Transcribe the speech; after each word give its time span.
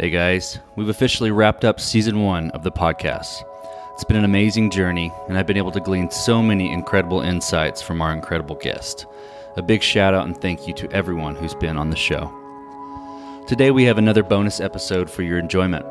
Hey 0.00 0.10
guys, 0.10 0.60
we've 0.76 0.90
officially 0.90 1.32
wrapped 1.32 1.64
up 1.64 1.80
season 1.80 2.22
one 2.22 2.52
of 2.52 2.62
the 2.62 2.70
podcast. 2.70 3.42
It's 3.94 4.04
been 4.04 4.16
an 4.16 4.24
amazing 4.24 4.70
journey, 4.70 5.12
and 5.26 5.36
I've 5.36 5.48
been 5.48 5.56
able 5.56 5.72
to 5.72 5.80
glean 5.80 6.08
so 6.08 6.40
many 6.40 6.72
incredible 6.72 7.20
insights 7.20 7.82
from 7.82 8.00
our 8.00 8.12
incredible 8.12 8.54
guest. 8.54 9.06
A 9.56 9.62
big 9.62 9.82
shout 9.82 10.14
out 10.14 10.24
and 10.24 10.40
thank 10.40 10.68
you 10.68 10.74
to 10.74 10.92
everyone 10.92 11.34
who's 11.34 11.56
been 11.56 11.76
on 11.76 11.90
the 11.90 11.96
show. 11.96 12.32
Today 13.48 13.72
we 13.72 13.82
have 13.86 13.98
another 13.98 14.22
bonus 14.22 14.60
episode 14.60 15.10
for 15.10 15.24
your 15.24 15.36
enjoyment. 15.36 15.84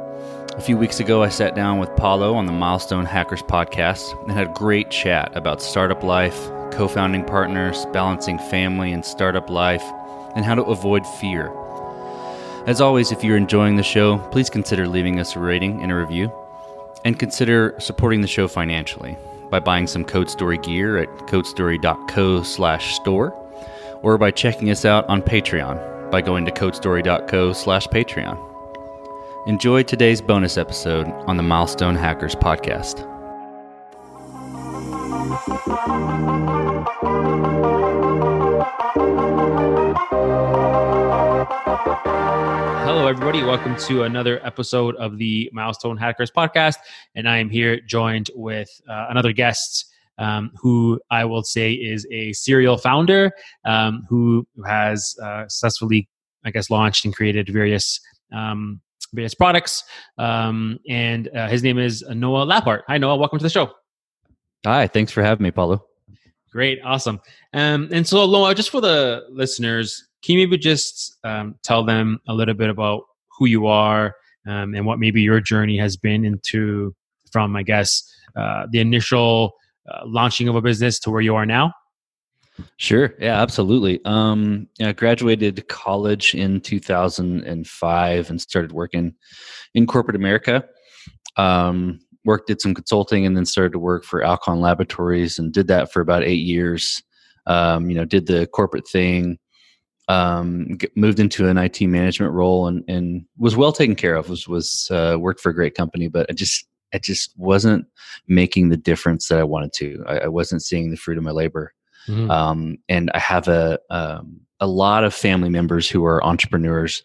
A 0.56 0.62
few 0.62 0.78
weeks 0.78 1.02
ago, 1.02 1.22
I 1.22 1.28
sat 1.28 1.54
down 1.54 1.78
with 1.78 1.94
Paulo 1.98 2.34
on 2.34 2.46
the 2.46 2.54
Milestone 2.54 3.04
Hackers 3.04 3.44
podcast 3.44 4.18
and 4.24 4.32
had 4.32 4.48
a 4.48 4.54
great 4.54 4.90
chat 4.90 5.36
about 5.36 5.62
startup 5.62 6.02
life, 6.02 6.48
co 6.72 6.88
founding 6.88 7.26
partners, 7.26 7.86
balancing 7.92 8.40
family 8.40 8.94
and 8.94 9.04
startup 9.04 9.50
life, 9.50 9.84
and 10.34 10.46
how 10.46 10.56
to 10.56 10.64
avoid 10.64 11.06
fear. 11.06 11.52
As 12.68 12.82
always, 12.82 13.14
if 13.14 13.24
you're 13.24 13.38
enjoying 13.38 13.78
the 13.78 13.84
show, 13.84 14.18
please 14.18 14.50
consider 14.50 14.90
leaving 14.90 15.22
us 15.22 15.38
a 15.38 15.40
rating 15.40 15.82
and 15.82 15.90
a 15.90 15.96
review. 15.96 16.30
And 17.06 17.18
consider 17.18 17.74
supporting 17.80 18.20
the 18.20 18.28
show 18.28 18.50
financially 18.50 19.18
by 19.50 19.62
buying 19.62 19.88
some 19.88 20.04
Code 20.04 20.30
Story 20.30 20.58
gear 20.58 20.98
at 20.98 21.08
codestory.co 21.30 22.44
slash 22.44 22.96
store 22.96 23.32
or 24.02 24.18
by 24.18 24.32
checking 24.32 24.70
us 24.70 24.84
out 24.84 25.08
on 25.08 25.22
Patreon 25.22 26.12
by 26.12 26.20
going 26.20 26.44
to 26.44 26.52
codestory.co 26.52 27.54
slash 27.54 27.88
Patreon. 27.88 28.38
Enjoy 29.48 29.82
today's 29.82 30.22
bonus 30.22 30.58
episode 30.58 31.08
on 31.26 31.38
the 31.38 31.44
Milestone 31.44 31.96
Hackers 31.96 32.36
podcast. 32.36 33.08
Hello, 43.08 43.16
everybody. 43.16 43.42
Welcome 43.42 43.78
to 43.88 44.04
another 44.04 44.46
episode 44.46 44.94
of 44.98 45.18
the 45.18 45.50
Milestone 45.54 45.96
Hackers 45.96 46.30
podcast. 46.30 46.76
And 47.16 47.30
I 47.30 47.38
am 47.38 47.50
here 47.50 47.80
joined 47.80 48.30
with 48.36 48.70
uh, 48.90 49.06
another 49.10 49.32
guest 49.32 49.86
um, 50.18 50.52
who 50.60 51.00
I 51.10 51.24
will 51.24 51.44
say 51.44 51.72
is 51.72 52.06
a 52.12 52.34
serial 52.34 52.78
founder 52.78 53.32
um, 53.64 54.06
who 54.10 54.46
has 54.66 55.16
uh, 55.24 55.44
successfully, 55.44 56.10
I 56.44 56.52
guess, 56.52 56.70
launched 56.70 57.06
and 57.06 57.16
created 57.16 57.48
various. 57.48 58.02
Um, 58.34 58.82
various 59.14 59.34
products 59.34 59.86
um, 60.18 60.78
and 60.90 61.30
uh, 61.30 61.48
his 61.48 61.64
name 61.64 61.78
is 61.78 62.04
noah 62.10 62.46
Labhart 62.46 62.82
hi 62.90 62.98
noah 62.98 63.16
welcome 63.16 63.40
to 63.40 63.44
the 63.44 63.50
show 63.50 63.72
Hi, 64.66 64.86
thanks 64.86 65.14
for 65.14 65.24
having 65.24 65.46
me, 65.46 65.52
Paulo. 65.52 65.86
Great, 66.52 66.80
awesome. 66.84 67.22
Um, 67.54 67.88
and 67.94 68.06
so, 68.06 68.30
Noah, 68.30 68.54
just 68.54 68.70
for 68.70 68.82
the 68.82 69.26
listeners, 69.30 70.07
can 70.24 70.38
you 70.38 70.48
maybe 70.48 70.58
just 70.58 71.18
um, 71.24 71.56
tell 71.64 71.84
them 71.84 72.20
a 72.28 72.34
little 72.34 72.54
bit 72.54 72.70
about 72.70 73.04
who 73.38 73.46
you 73.46 73.68
are 73.68 74.16
um, 74.48 74.74
and 74.74 74.86
what 74.86 75.00
maybe 75.00 75.22
your 75.22 75.40
journey 75.40 75.78
has 75.78 75.98
been 75.98 76.26
into 76.26 76.96
from, 77.32 77.56
I 77.56 77.64
guess, 77.64 78.04
uh, 78.36 78.68
the 78.72 78.80
initial 78.80 79.54
uh, 79.92 80.02
launching 80.06 80.48
of 80.48 80.56
a 80.56 80.62
business 80.62 81.00
to 81.00 81.12
where 81.12 81.22
you 81.22 81.36
are 81.36 81.46
now? 81.46 81.74
Sure. 82.78 83.14
Yeah, 83.20 83.40
absolutely. 83.40 84.04
Um, 84.06 84.68
I 84.82 84.92
graduated 84.94 85.68
college 85.68 86.34
in 86.34 86.62
2005 86.62 88.30
and 88.30 88.42
started 88.42 88.72
working 88.72 89.14
in 89.76 89.86
corporate 89.86 90.16
America. 90.16 90.66
Um, 91.36 92.00
worked, 92.26 92.48
did 92.48 92.60
some 92.62 92.74
consulting, 92.74 93.26
and 93.26 93.38
then 93.38 93.46
started 93.46 93.74
to 93.74 93.80
work 93.80 94.04
for 94.04 94.24
Alcon 94.24 94.60
Laboratories 94.60 95.38
and 95.38 95.54
did 95.54 95.68
that 95.68 95.92
for 95.92 96.02
about 96.02 96.24
eight 96.24 96.44
years. 96.46 97.02
Um, 97.46 97.90
you 97.90 97.96
know, 97.96 98.06
did 98.06 98.28
the 98.28 98.48
corporate 98.48 98.88
thing, 98.88 99.38
um, 100.08 100.78
moved 100.96 101.20
into 101.20 101.48
an 101.48 101.58
IT 101.58 101.82
management 101.82 102.34
role, 102.34 102.68
and, 102.68 102.84
and 102.88 103.26
was 103.38 103.56
well 103.56 103.72
taken 103.72 103.96
care 103.96 104.16
of. 104.16 104.30
Was 104.30 104.48
was 104.48 104.90
uh, 104.92 105.18
worked 105.20 105.42
for 105.42 105.50
a 105.50 105.56
great 105.56 105.76
company, 105.76 106.08
but 106.08 106.28
I 106.30 106.34
just 106.34 106.66
I 106.94 107.00
just 107.00 107.34
wasn't 107.38 107.86
making 108.28 108.70
the 108.70 108.78
difference 108.78 109.28
that 109.28 109.40
I 109.40 109.44
wanted 109.44 109.74
to. 109.74 110.04
I, 110.08 110.18
I 110.20 110.28
wasn't 110.28 110.64
seeing 110.64 110.92
the 110.92 110.98
fruit 110.98 111.18
of 111.18 111.24
my 111.24 111.32
labor. 111.32 111.74
Mm-hmm. 112.08 112.32
Um, 112.32 112.78
and 112.88 113.12
I 113.14 113.20
have 113.20 113.48
a 113.48 113.80
um, 113.90 114.40
a 114.60 114.68
lot 114.68 115.04
of 115.04 115.14
family 115.14 115.50
members 115.50 115.90
who 115.90 116.06
are 116.06 116.24
entrepreneurs 116.24 117.04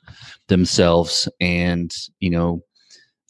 themselves, 0.48 1.28
and 1.40 1.92
you 2.20 2.30
know, 2.30 2.62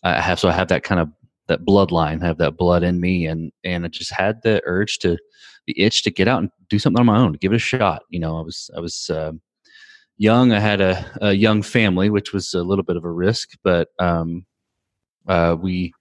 I 0.02 0.20
have 0.20 0.38
so 0.38 0.48
I 0.48 0.52
have 0.52 0.68
that 0.68 0.84
kind 0.84 1.00
of 1.00 1.08
that 1.48 1.64
bloodline, 1.64 2.22
I 2.22 2.26
have 2.26 2.38
that 2.38 2.56
blood 2.56 2.82
in 2.82 3.00
me, 3.00 3.26
and 3.26 3.52
and 3.64 3.84
I 3.86 3.88
just 3.88 4.12
had 4.12 4.42
the 4.42 4.60
urge 4.64 4.98
to 4.98 5.16
the 5.66 5.80
itch 5.80 6.02
to 6.02 6.10
get 6.10 6.28
out 6.28 6.40
and 6.40 6.50
do 6.68 6.78
something 6.78 7.00
on 7.00 7.06
my 7.06 7.18
own, 7.18 7.32
to 7.32 7.38
give 7.38 7.52
it 7.52 7.56
a 7.56 7.58
shot. 7.58 8.02
You 8.10 8.20
know, 8.20 8.38
I 8.38 8.42
was 8.42 8.70
I 8.76 8.80
was 8.80 9.08
uh, 9.10 9.32
young. 10.22 10.52
I 10.52 10.60
had 10.60 10.80
a, 10.80 11.04
a, 11.20 11.32
young 11.32 11.62
family, 11.62 12.08
which 12.08 12.32
was 12.32 12.54
a 12.54 12.62
little 12.62 12.84
bit 12.84 12.96
of 12.96 13.04
a 13.04 13.10
risk, 13.10 13.50
but 13.64 13.88
um, 13.98 14.46
uh, 15.26 15.56
we 15.60 15.92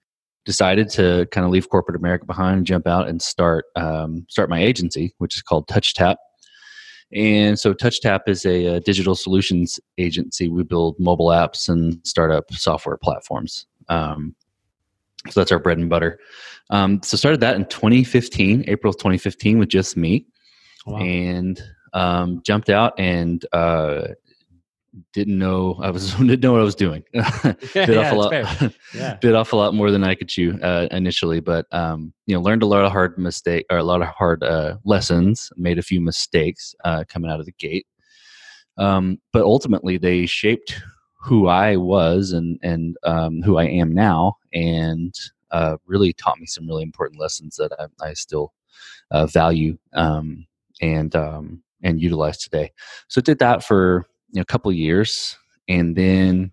decided 0.44 0.88
to 0.90 1.26
kind 1.32 1.44
of 1.44 1.50
leave 1.50 1.68
corporate 1.68 1.96
America 1.96 2.24
behind 2.24 2.64
jump 2.64 2.86
out 2.86 3.08
and 3.08 3.20
start 3.20 3.64
um, 3.74 4.24
start 4.28 4.48
my 4.48 4.62
agency, 4.62 5.14
which 5.18 5.36
is 5.36 5.42
called 5.42 5.66
TouchTap. 5.66 6.16
And 7.12 7.58
so 7.58 7.74
TouchTap 7.74 8.20
is 8.26 8.46
a, 8.46 8.66
a, 8.66 8.80
digital 8.80 9.14
solutions 9.14 9.80
agency. 9.98 10.48
We 10.48 10.62
build 10.62 10.98
mobile 10.98 11.26
apps 11.26 11.68
and 11.68 11.98
startup 12.04 12.50
software 12.52 12.96
platforms. 12.96 13.66
Um, 13.88 14.34
so 15.28 15.40
that's 15.40 15.52
our 15.52 15.58
bread 15.58 15.78
and 15.78 15.90
butter. 15.90 16.18
Um, 16.70 17.02
so 17.02 17.16
started 17.16 17.40
that 17.40 17.56
in 17.56 17.66
2015, 17.66 18.64
April 18.68 18.92
2015, 18.92 19.58
with 19.58 19.68
just 19.68 19.96
me, 19.96 20.26
wow. 20.86 20.98
and 20.98 21.60
um, 21.92 22.42
jumped 22.44 22.70
out 22.70 22.98
and 22.98 23.44
uh, 23.52 24.08
didn't 25.12 25.38
know 25.38 25.78
I 25.80 25.90
was 25.90 26.14
didn't 26.18 26.40
know 26.40 26.52
what 26.52 26.60
I 26.60 26.64
was 26.64 26.74
doing. 26.74 27.02
bit 27.12 27.88
yeah, 27.88 27.98
off 27.98 28.12
a 28.12 28.14
lot, 28.14 28.74
yeah. 28.94 29.14
bit 29.14 29.34
off 29.34 29.52
a 29.52 29.56
lot 29.56 29.74
more 29.74 29.90
than 29.90 30.04
I 30.04 30.14
could 30.14 30.28
chew 30.28 30.58
uh, 30.62 30.88
initially, 30.90 31.40
but 31.40 31.66
um, 31.72 32.12
you 32.26 32.34
know, 32.34 32.42
learned 32.42 32.62
a 32.62 32.66
lot 32.66 32.84
of 32.84 32.92
hard 32.92 33.18
mistake 33.18 33.66
or 33.70 33.78
a 33.78 33.84
lot 33.84 34.02
of 34.02 34.08
hard 34.08 34.42
uh, 34.42 34.76
lessons. 34.84 35.52
Made 35.56 35.78
a 35.78 35.82
few 35.82 36.00
mistakes 36.00 36.74
uh, 36.84 37.04
coming 37.08 37.30
out 37.30 37.40
of 37.40 37.46
the 37.46 37.52
gate, 37.52 37.86
um, 38.76 39.18
but 39.32 39.42
ultimately 39.42 39.98
they 39.98 40.26
shaped 40.26 40.80
who 41.20 41.48
I 41.48 41.76
was 41.76 42.32
and 42.32 42.58
and 42.62 42.96
um, 43.04 43.42
who 43.42 43.56
I 43.56 43.64
am 43.64 43.94
now, 43.94 44.36
and 44.52 45.14
uh, 45.50 45.76
really 45.86 46.12
taught 46.12 46.38
me 46.38 46.46
some 46.46 46.66
really 46.66 46.82
important 46.82 47.20
lessons 47.20 47.56
that 47.56 47.72
I, 47.78 48.08
I 48.08 48.12
still 48.14 48.52
uh, 49.10 49.26
value 49.26 49.78
um, 49.92 50.46
and 50.80 51.14
um, 51.14 51.62
and 51.82 52.00
utilize 52.00 52.38
today. 52.38 52.72
So 53.08 53.20
did 53.20 53.38
that 53.40 53.64
for 53.64 54.06
you 54.30 54.38
know, 54.38 54.42
a 54.42 54.46
couple 54.46 54.72
years, 54.72 55.36
and 55.68 55.96
then 55.96 56.52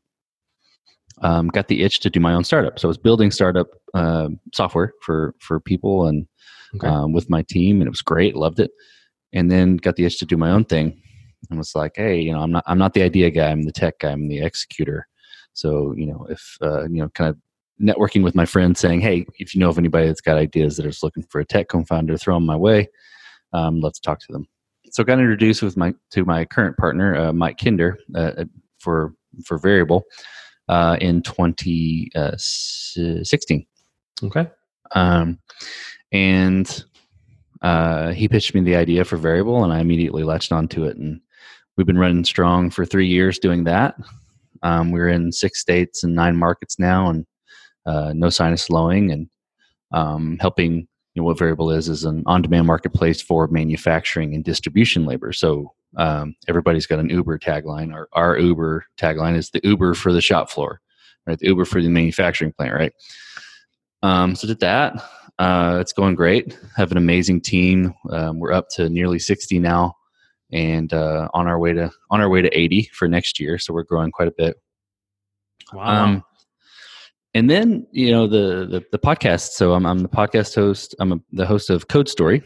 um, 1.21 1.47
got 1.47 1.67
the 1.67 1.83
itch 1.83 1.99
to 2.01 2.09
do 2.09 2.19
my 2.19 2.33
own 2.33 2.43
startup. 2.43 2.79
So 2.79 2.87
I 2.87 2.89
was 2.89 2.97
building 2.97 3.31
startup 3.31 3.67
uh, 3.93 4.29
software 4.53 4.93
for 5.01 5.35
for 5.39 5.59
people 5.59 6.07
and 6.07 6.27
okay. 6.75 6.87
um, 6.87 7.13
with 7.13 7.29
my 7.29 7.43
team, 7.43 7.81
and 7.81 7.87
it 7.87 7.91
was 7.91 8.01
great. 8.01 8.35
Loved 8.35 8.59
it. 8.59 8.71
And 9.31 9.51
then 9.51 9.77
got 9.77 9.95
the 9.95 10.05
itch 10.05 10.17
to 10.19 10.25
do 10.25 10.37
my 10.37 10.51
own 10.51 10.65
thing, 10.65 11.01
and 11.49 11.59
was 11.59 11.75
like, 11.75 11.93
hey, 11.95 12.19
you 12.19 12.31
know, 12.31 12.39
I'm 12.39 12.51
not 12.51 12.63
I'm 12.67 12.79
not 12.79 12.93
the 12.93 13.03
idea 13.03 13.29
guy. 13.29 13.49
I'm 13.49 13.63
the 13.63 13.71
tech 13.71 13.99
guy. 13.99 14.11
I'm 14.11 14.27
the 14.27 14.41
executor. 14.41 15.07
So 15.53 15.93
you 15.97 16.07
know, 16.07 16.25
if 16.29 16.57
uh, 16.61 16.83
you 16.83 17.01
know, 17.01 17.09
kind 17.09 17.29
of 17.29 17.37
networking 17.81 18.23
with 18.23 18.35
my 18.35 18.45
friends, 18.45 18.79
saying, 18.79 19.01
hey, 19.01 19.25
if 19.37 19.55
you 19.55 19.59
know 19.59 19.69
of 19.69 19.77
anybody 19.77 20.07
that's 20.07 20.21
got 20.21 20.37
ideas 20.37 20.77
that 20.77 20.85
is 20.85 21.01
looking 21.01 21.23
for 21.29 21.39
a 21.39 21.45
tech 21.45 21.69
co-founder, 21.69 22.17
throw 22.17 22.35
them 22.35 22.45
my 22.45 22.55
way. 22.55 22.89
Um, 23.53 23.79
love 23.79 23.93
to 23.93 24.01
talk 24.01 24.19
to 24.19 24.31
them 24.31 24.47
so 24.91 25.03
got 25.03 25.19
introduced 25.19 25.61
with 25.61 25.77
my 25.77 25.93
to 26.11 26.25
my 26.25 26.45
current 26.45 26.77
partner, 26.77 27.15
uh, 27.15 27.33
Mike 27.33 27.57
Kinder, 27.57 27.97
uh, 28.15 28.31
uh 28.37 28.45
for 28.79 29.13
for 29.45 29.57
Variable 29.57 30.03
uh, 30.67 30.97
in 30.99 31.21
2016. 31.21 33.65
Uh, 34.21 34.25
okay. 34.25 34.49
Um, 34.95 35.39
and 36.11 36.83
uh, 37.61 38.11
he 38.11 38.27
pitched 38.27 38.55
me 38.55 38.61
the 38.61 38.75
idea 38.75 39.05
for 39.05 39.17
Variable, 39.17 39.63
and 39.63 39.71
I 39.71 39.79
immediately 39.79 40.23
latched 40.23 40.51
onto 40.51 40.83
it. 40.85 40.97
And 40.97 41.21
we've 41.77 41.87
been 41.87 41.97
running 41.97 42.25
strong 42.25 42.69
for 42.69 42.85
three 42.85 43.07
years 43.07 43.39
doing 43.39 43.63
that. 43.65 43.95
Um, 44.63 44.91
we're 44.91 45.09
in 45.09 45.31
six 45.31 45.61
states 45.61 46.03
and 46.03 46.15
nine 46.15 46.35
markets 46.35 46.79
now, 46.79 47.09
and 47.09 47.25
no 48.19 48.29
sign 48.29 48.53
of 48.53 48.59
slowing. 48.59 49.11
And 49.11 49.29
um, 49.91 50.37
helping 50.39 50.87
know, 51.19 51.25
what 51.25 51.37
Variable 51.37 51.71
is 51.71 51.89
is 51.89 52.03
an 52.03 52.23
on-demand 52.25 52.67
marketplace 52.67 53.21
for 53.21 53.47
manufacturing 53.47 54.33
and 54.33 54.43
distribution 54.43 55.05
labor. 55.05 55.31
So 55.33 55.73
um, 55.97 56.35
everybody's 56.47 56.85
got 56.85 56.99
an 56.99 57.09
Uber 57.09 57.39
tagline. 57.39 57.93
Our, 57.93 58.07
our 58.13 58.37
Uber 58.37 58.85
tagline 58.97 59.35
is 59.35 59.49
the 59.49 59.61
Uber 59.63 59.93
for 59.93 60.13
the 60.13 60.21
shop 60.21 60.49
floor, 60.49 60.81
right? 61.25 61.37
The 61.37 61.47
Uber 61.47 61.65
for 61.65 61.81
the 61.81 61.89
manufacturing 61.89 62.53
plant, 62.53 62.73
right? 62.73 62.93
Um, 64.01 64.35
so 64.35 64.47
did 64.47 64.59
that. 64.61 65.03
Uh, 65.39 65.77
it's 65.79 65.93
going 65.93 66.15
great. 66.15 66.57
Have 66.75 66.91
an 66.91 66.97
amazing 66.97 67.41
team. 67.41 67.93
Um, 68.11 68.39
we're 68.39 68.51
up 68.51 68.67
to 68.71 68.89
nearly 68.89 69.19
60 69.19 69.59
now, 69.59 69.95
and 70.51 70.91
uh, 70.93 71.29
on 71.33 71.47
our 71.47 71.57
way 71.57 71.73
to 71.73 71.91
on 72.11 72.19
our 72.19 72.29
way 72.29 72.41
to 72.41 72.49
80 72.57 72.89
for 72.93 73.07
next 73.07 73.39
year. 73.39 73.57
So 73.57 73.73
we're 73.73 73.83
growing 73.83 74.11
quite 74.11 74.27
a 74.27 74.33
bit. 74.37 74.57
Wow. 75.73 76.03
Um, 76.03 76.23
and 77.33 77.49
then 77.49 77.85
you 77.91 78.11
know 78.11 78.27
the, 78.27 78.67
the, 78.69 78.83
the 78.91 78.99
podcast. 78.99 79.51
So 79.51 79.73
I'm 79.73 79.85
I'm 79.85 79.99
the 79.99 80.09
podcast 80.09 80.55
host. 80.55 80.95
I'm 80.99 81.13
a, 81.13 81.19
the 81.31 81.45
host 81.45 81.69
of 81.69 81.87
Code 81.87 82.09
Story, 82.09 82.43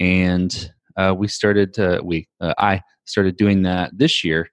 and 0.00 0.72
uh, 0.96 1.14
we 1.16 1.28
started. 1.28 1.78
Uh, 1.78 2.00
we 2.04 2.28
uh, 2.40 2.54
I 2.58 2.82
started 3.04 3.36
doing 3.36 3.62
that 3.62 3.90
this 3.96 4.24
year 4.24 4.50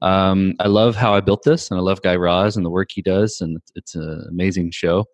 Um, 0.00 0.54
I 0.60 0.68
love 0.68 0.94
how 0.94 1.14
I 1.14 1.20
built 1.20 1.42
this, 1.42 1.70
and 1.70 1.78
I 1.78 1.82
love 1.82 2.02
Guy 2.02 2.16
Raz 2.16 2.56
and 2.56 2.64
the 2.64 2.70
work 2.70 2.90
he 2.92 3.02
does, 3.02 3.40
and 3.40 3.58
it's, 3.74 3.94
an 3.94 4.26
amazing 4.28 4.70
show. 4.70 5.06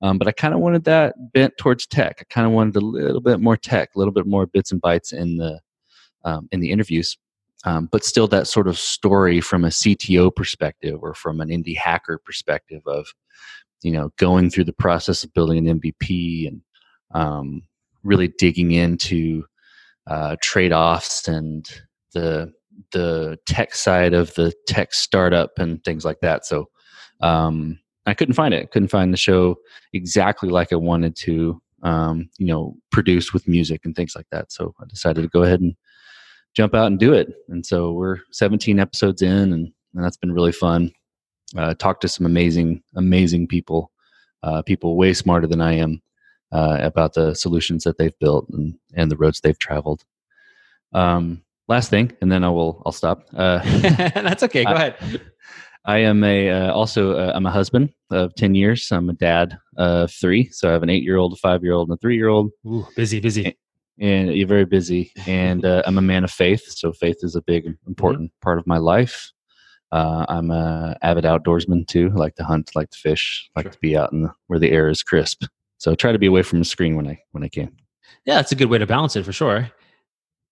Um, 0.00 0.18
but 0.18 0.28
I 0.28 0.32
kind 0.32 0.54
of 0.54 0.60
wanted 0.60 0.84
that 0.84 1.14
bent 1.32 1.54
towards 1.58 1.86
tech. 1.86 2.18
I 2.20 2.24
kind 2.30 2.46
of 2.46 2.52
wanted 2.52 2.76
a 2.76 2.80
little 2.80 3.20
bit 3.20 3.40
more 3.40 3.56
tech, 3.56 3.90
a 3.94 3.98
little 3.98 4.12
bit 4.14 4.26
more 4.26 4.46
bits 4.46 4.72
and 4.72 4.80
bytes 4.82 5.12
in 5.12 5.36
the 5.36 5.60
um, 6.24 6.48
in 6.52 6.60
the 6.60 6.70
interviews, 6.70 7.18
um, 7.64 7.88
but 7.90 8.04
still 8.04 8.26
that 8.28 8.46
sort 8.46 8.68
of 8.68 8.78
story 8.78 9.40
from 9.40 9.64
a 9.64 9.68
CTO 9.68 10.34
perspective 10.34 10.98
or 11.02 11.14
from 11.14 11.40
an 11.40 11.48
indie 11.48 11.76
hacker 11.76 12.18
perspective 12.24 12.82
of 12.86 13.06
you 13.82 13.92
know 13.92 14.10
going 14.18 14.50
through 14.50 14.64
the 14.64 14.72
process 14.72 15.24
of 15.24 15.32
building 15.32 15.66
an 15.66 15.80
MVP 15.80 16.48
and 16.48 16.60
um, 17.14 17.62
really 18.02 18.28
digging 18.38 18.72
into 18.72 19.44
uh, 20.06 20.36
trade 20.40 20.72
offs 20.72 21.28
and 21.28 21.68
the 22.12 22.52
the 22.92 23.38
tech 23.46 23.74
side 23.74 24.14
of 24.14 24.34
the 24.34 24.52
tech 24.66 24.94
startup 24.94 25.58
and 25.58 25.82
things 25.84 26.04
like 26.04 26.20
that. 26.20 26.44
So 26.46 26.68
um, 27.20 27.78
I 28.06 28.14
couldn't 28.14 28.34
find 28.34 28.54
it. 28.54 28.70
Couldn't 28.70 28.88
find 28.88 29.12
the 29.12 29.18
show 29.18 29.56
exactly 29.92 30.48
like 30.48 30.72
I 30.72 30.76
wanted 30.76 31.16
to. 31.16 31.60
Um, 31.84 32.30
you 32.38 32.46
know, 32.46 32.76
produce 32.92 33.32
with 33.32 33.48
music 33.48 33.80
and 33.84 33.96
things 33.96 34.14
like 34.14 34.28
that. 34.30 34.52
So 34.52 34.72
I 34.80 34.84
decided 34.86 35.22
to 35.22 35.28
go 35.28 35.42
ahead 35.42 35.60
and 35.60 35.74
jump 36.54 36.74
out 36.74 36.86
and 36.86 36.98
do 36.98 37.12
it. 37.12 37.32
And 37.48 37.64
so 37.64 37.92
we're 37.92 38.18
17 38.32 38.78
episodes 38.78 39.22
in, 39.22 39.52
and, 39.52 39.72
and 39.94 40.04
that's 40.04 40.16
been 40.16 40.32
really 40.32 40.52
fun. 40.52 40.92
Uh, 41.56 41.74
talked 41.74 42.02
to 42.02 42.08
some 42.08 42.26
amazing, 42.26 42.82
amazing 42.96 43.46
people, 43.46 43.90
uh, 44.42 44.62
people 44.62 44.96
way 44.96 45.12
smarter 45.12 45.46
than 45.46 45.60
I 45.60 45.74
am 45.74 46.00
uh, 46.52 46.78
about 46.80 47.14
the 47.14 47.34
solutions 47.34 47.84
that 47.84 47.98
they've 47.98 48.18
built 48.18 48.48
and, 48.50 48.74
and 48.94 49.10
the 49.10 49.16
roads 49.16 49.40
they've 49.40 49.58
traveled. 49.58 50.02
Um, 50.92 51.42
last 51.68 51.90
thing, 51.90 52.12
and 52.20 52.30
then 52.30 52.44
I 52.44 52.50
will 52.50 52.82
I'll 52.84 52.92
stop. 52.92 53.26
Uh, 53.34 53.60
that's 54.14 54.42
okay. 54.44 54.64
Go 54.64 54.70
I, 54.70 54.74
ahead. 54.74 55.20
I 55.84 55.98
am 55.98 56.22
a 56.22 56.50
uh, 56.50 56.72
also 56.72 57.16
uh, 57.16 57.32
I'm 57.34 57.46
a 57.46 57.50
husband 57.50 57.92
of 58.10 58.34
ten 58.34 58.54
years. 58.54 58.90
I'm 58.92 59.08
a 59.08 59.14
dad 59.14 59.58
of 59.76 60.12
three, 60.12 60.48
so 60.50 60.68
I 60.68 60.72
have 60.72 60.82
an 60.82 60.90
eight 60.90 61.02
year 61.02 61.16
old, 61.16 61.32
a 61.32 61.36
five 61.36 61.62
year 61.62 61.72
old, 61.72 61.88
and 61.88 61.96
a 61.96 62.00
three 62.00 62.16
year 62.16 62.28
old. 62.28 62.50
Ooh, 62.66 62.86
busy, 62.94 63.20
busy. 63.20 63.56
And, 64.02 64.34
you're 64.34 64.48
very 64.48 64.64
busy, 64.64 65.12
and 65.28 65.64
uh, 65.64 65.82
I'm 65.86 65.96
a 65.96 66.02
man 66.02 66.24
of 66.24 66.30
faith. 66.32 66.64
So 66.66 66.92
faith 66.92 67.18
is 67.22 67.36
a 67.36 67.40
big, 67.40 67.66
important 67.86 68.30
mm-hmm. 68.30 68.44
part 68.44 68.58
of 68.58 68.66
my 68.66 68.78
life. 68.78 69.32
Uh, 69.92 70.26
I'm 70.28 70.50
a 70.50 70.96
avid 71.02 71.24
outdoorsman 71.24 71.86
too. 71.86 72.10
I 72.12 72.18
like 72.18 72.34
to 72.36 72.44
hunt, 72.44 72.72
like 72.74 72.90
to 72.90 72.98
fish, 72.98 73.48
like 73.54 73.66
sure. 73.66 73.72
to 73.72 73.78
be 73.78 73.96
out 73.96 74.12
in 74.12 74.22
the, 74.22 74.32
where 74.48 74.58
the 74.58 74.72
air 74.72 74.88
is 74.88 75.04
crisp. 75.04 75.44
So 75.78 75.92
I 75.92 75.94
try 75.94 76.10
to 76.10 76.18
be 76.18 76.26
away 76.26 76.42
from 76.42 76.58
the 76.58 76.64
screen 76.64 76.96
when 76.96 77.06
I 77.06 77.20
when 77.30 77.44
I 77.44 77.48
can. 77.48 77.70
Yeah, 78.24 78.34
that's 78.34 78.52
a 78.52 78.56
good 78.56 78.70
way 78.70 78.78
to 78.78 78.86
balance 78.86 79.16
it 79.16 79.24
for 79.24 79.32
sure. 79.32 79.70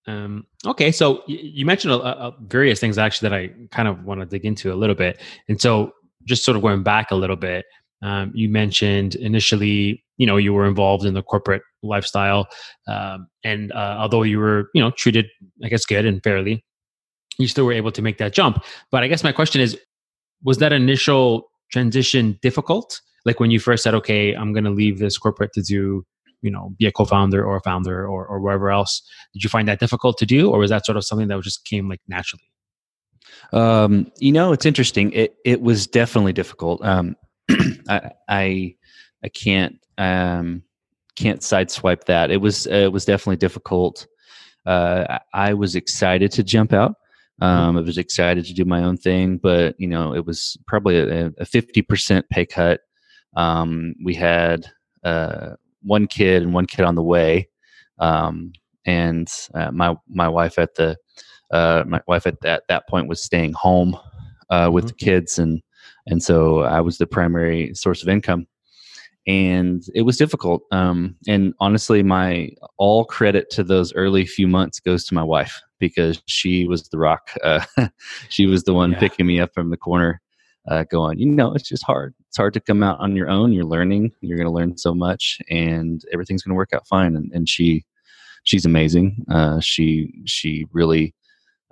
Um, 0.07 0.47
okay, 0.67 0.93
so 0.93 1.23
you 1.27 1.67
mentioned 1.67 1.93
a, 1.93 1.99
a 2.01 2.37
various 2.43 2.81
things 2.81 2.99
actually 2.99 3.29
that 3.31 3.37
I 3.37 3.51
kind 3.71 3.89
of 3.89 4.05
want 4.05 4.21
to 4.21 4.27
dig 4.27 4.45
into 4.45 4.73
a 4.73 4.77
little 4.77 4.95
bit, 4.95 5.21
and 5.49 5.61
so 5.61 5.93
just 6.25 6.45
sort 6.45 6.57
of 6.57 6.63
going 6.63 6.83
back 6.83 7.11
a 7.11 7.17
little 7.17 7.37
bit, 7.37 7.65
um, 8.03 8.33
you 8.35 8.49
mentioned 8.49 9.15
initially, 9.17 10.05
you 10.21 10.27
know, 10.27 10.37
you 10.37 10.53
were 10.53 10.67
involved 10.67 11.07
in 11.07 11.15
the 11.15 11.23
corporate 11.23 11.63
lifestyle, 11.83 12.47
um, 12.87 13.27
and 13.43 13.73
uh, 13.73 13.97
although 13.99 14.23
you 14.23 14.39
were, 14.39 14.69
you 14.75 14.83
know, 14.83 14.91
treated, 14.91 15.27
I 15.65 15.69
guess, 15.69 15.87
good 15.87 16.05
and 16.05 16.23
fairly, 16.23 16.63
you 17.39 17.49
still 17.49 17.65
were 17.65 17.73
able 17.73 17.91
to 17.93 18.03
make 18.03 18.19
that 18.19 18.35
jump. 18.35 18.63
But 18.91 19.03
I 19.03 19.09
guess 19.09 19.25
my 19.25 19.33
question 19.33 19.63
is, 19.63 19.79
was 20.45 20.59
that 20.59 20.75
initial 20.75 21.51
transition 21.73 22.39
difficult? 22.43 23.01
Like 23.25 23.41
when 23.41 23.51
you 23.51 23.59
first 23.59 23.83
said, 23.83 23.95
"Okay, 23.95 24.35
I'm 24.35 24.53
going 24.53 24.65
to 24.65 24.71
leave 24.71 24.99
this 24.99 25.17
corporate 25.17 25.55
to 25.55 25.63
do 25.63 26.05
you 26.43 26.51
know 26.51 26.75
be 26.79 26.87
a 26.87 26.93
co-founder 26.93 27.43
or 27.43 27.57
a 27.57 27.61
founder 27.63 28.07
or, 28.07 28.27
or 28.27 28.41
wherever 28.41 28.71
else 28.71 29.03
did 29.33 29.43
you 29.43 29.51
find 29.51 29.69
that 29.69 29.81
difficult 29.81 30.19
to 30.19 30.27
do 30.27 30.51
or 30.51 30.59
was 30.59 30.71
that 30.71 30.85
sort 30.87 30.97
of 30.97 31.05
something 31.05 31.29
that 31.29 31.41
just 31.43 31.65
came 31.65 31.89
like 31.89 32.01
naturally 32.09 32.45
um, 33.53 34.11
you 34.19 34.33
know 34.33 34.53
it's 34.53 34.67
interesting 34.67 35.13
it 35.13 35.35
it 35.45 35.61
was 35.61 35.87
definitely 35.87 36.33
difficult 36.33 36.83
um, 36.85 37.15
I, 37.89 38.11
I 38.29 38.75
i 39.23 39.29
can't 39.29 39.79
um 40.01 40.63
can't 41.17 41.41
sideswipe 41.41 42.05
that. 42.05 42.31
It 42.31 42.39
was 42.39 42.67
uh, 42.67 42.87
it 42.87 42.93
was 42.93 43.05
definitely 43.05 43.37
difficult. 43.37 44.07
Uh, 44.67 45.19
I 45.35 45.55
was 45.55 45.77
excited 45.77 46.33
to 46.33 46.43
jump 46.43 46.73
out. 46.73 46.95
Um, 47.43 47.79
I 47.79 47.81
was 47.81 47.97
excited 47.97 48.45
to 48.45 48.55
do 48.55 48.67
my 48.67 48.83
own 48.83 48.99
thing, 48.99 49.39
but 49.39 49.75
you 49.79 49.89
know, 49.89 50.15
it 50.15 50.27
was 50.27 50.59
probably 50.67 50.99
a 50.99 51.45
fifty 51.45 51.83
percent 51.83 52.29
pay 52.31 52.47
cut. 52.47 52.81
Um, 53.37 53.95
we 54.05 54.15
had 54.15 54.67
uh, 55.05 55.51
one 55.83 56.07
kid 56.07 56.43
and 56.43 56.53
one 56.53 56.67
kid 56.67 56.85
on 56.85 56.95
the 56.95 57.03
way, 57.03 57.49
um, 57.99 58.53
and 58.85 59.29
uh, 59.55 59.71
my 59.71 59.97
my 60.09 60.29
wife 60.29 60.59
at 60.59 60.75
the 60.75 60.97
uh, 61.51 61.85
my 61.87 62.03
wife 62.07 62.27
at 62.27 62.41
that 62.43 62.65
that 62.69 62.89
point 62.89 63.09
was 63.09 63.23
staying 63.23 63.55
home 63.55 63.97
uh, 64.51 64.71
with 64.73 64.85
mm-hmm. 64.85 64.89
the 64.89 65.05
kids, 65.05 65.39
and 65.39 65.63
and 66.07 66.23
so 66.23 66.61
I 66.61 66.81
was 66.81 66.99
the 66.99 67.07
primary 67.07 67.75
source 67.75 68.03
of 68.03 68.09
income, 68.11 68.47
and 69.27 69.85
it 69.95 70.03
was 70.03 70.17
difficult. 70.17 70.63
Um, 70.73 71.17
and 71.29 71.55
honestly, 71.61 72.03
my 72.03 72.51
all 72.79 73.05
credit 73.05 73.51
to 73.51 73.65
those 73.65 73.95
early 73.95 74.27
few 74.27 74.49
months 74.49 74.81
goes 74.81 75.05
to 75.07 75.15
my 75.15 75.23
wife 75.23 75.61
because 75.79 76.23
she 76.27 76.67
was 76.67 76.89
the 76.89 76.99
rock. 76.99 77.31
Uh, 77.45 77.89
she 78.29 78.47
was 78.47 78.65
the 78.65 78.75
one 78.75 78.93
yeah. 78.93 78.99
picking 78.99 79.27
me 79.27 79.41
up 79.41 79.53
from 79.55 79.71
the 79.71 79.77
corner 79.77 80.21
uh, 80.69 80.85
going, 80.85 81.19
you 81.19 81.27
know, 81.27 81.53
it's 81.55 81.69
just 81.69 81.85
hard. 81.85 82.15
It's 82.29 82.37
hard 82.37 82.55
to 82.55 82.61
come 82.61 82.83
out 82.83 83.01
on 83.01 83.17
your 83.17 83.29
own. 83.29 83.53
You're 83.53 83.65
learning. 83.65 84.13
You're 84.21 84.37
going 84.37 84.47
to 84.47 84.53
learn 84.53 84.77
so 84.77 84.95
much, 84.95 85.39
and 85.49 86.03
everything's 86.13 86.43
going 86.43 86.53
to 86.53 86.57
work 86.57 86.73
out 86.73 86.87
fine. 86.87 87.17
And, 87.17 87.31
and 87.33 87.49
she, 87.49 87.85
she's 88.45 88.65
amazing. 88.65 89.25
Uh, 89.31 89.61
she 89.61 90.13
she 90.27 90.67
really 90.73 91.15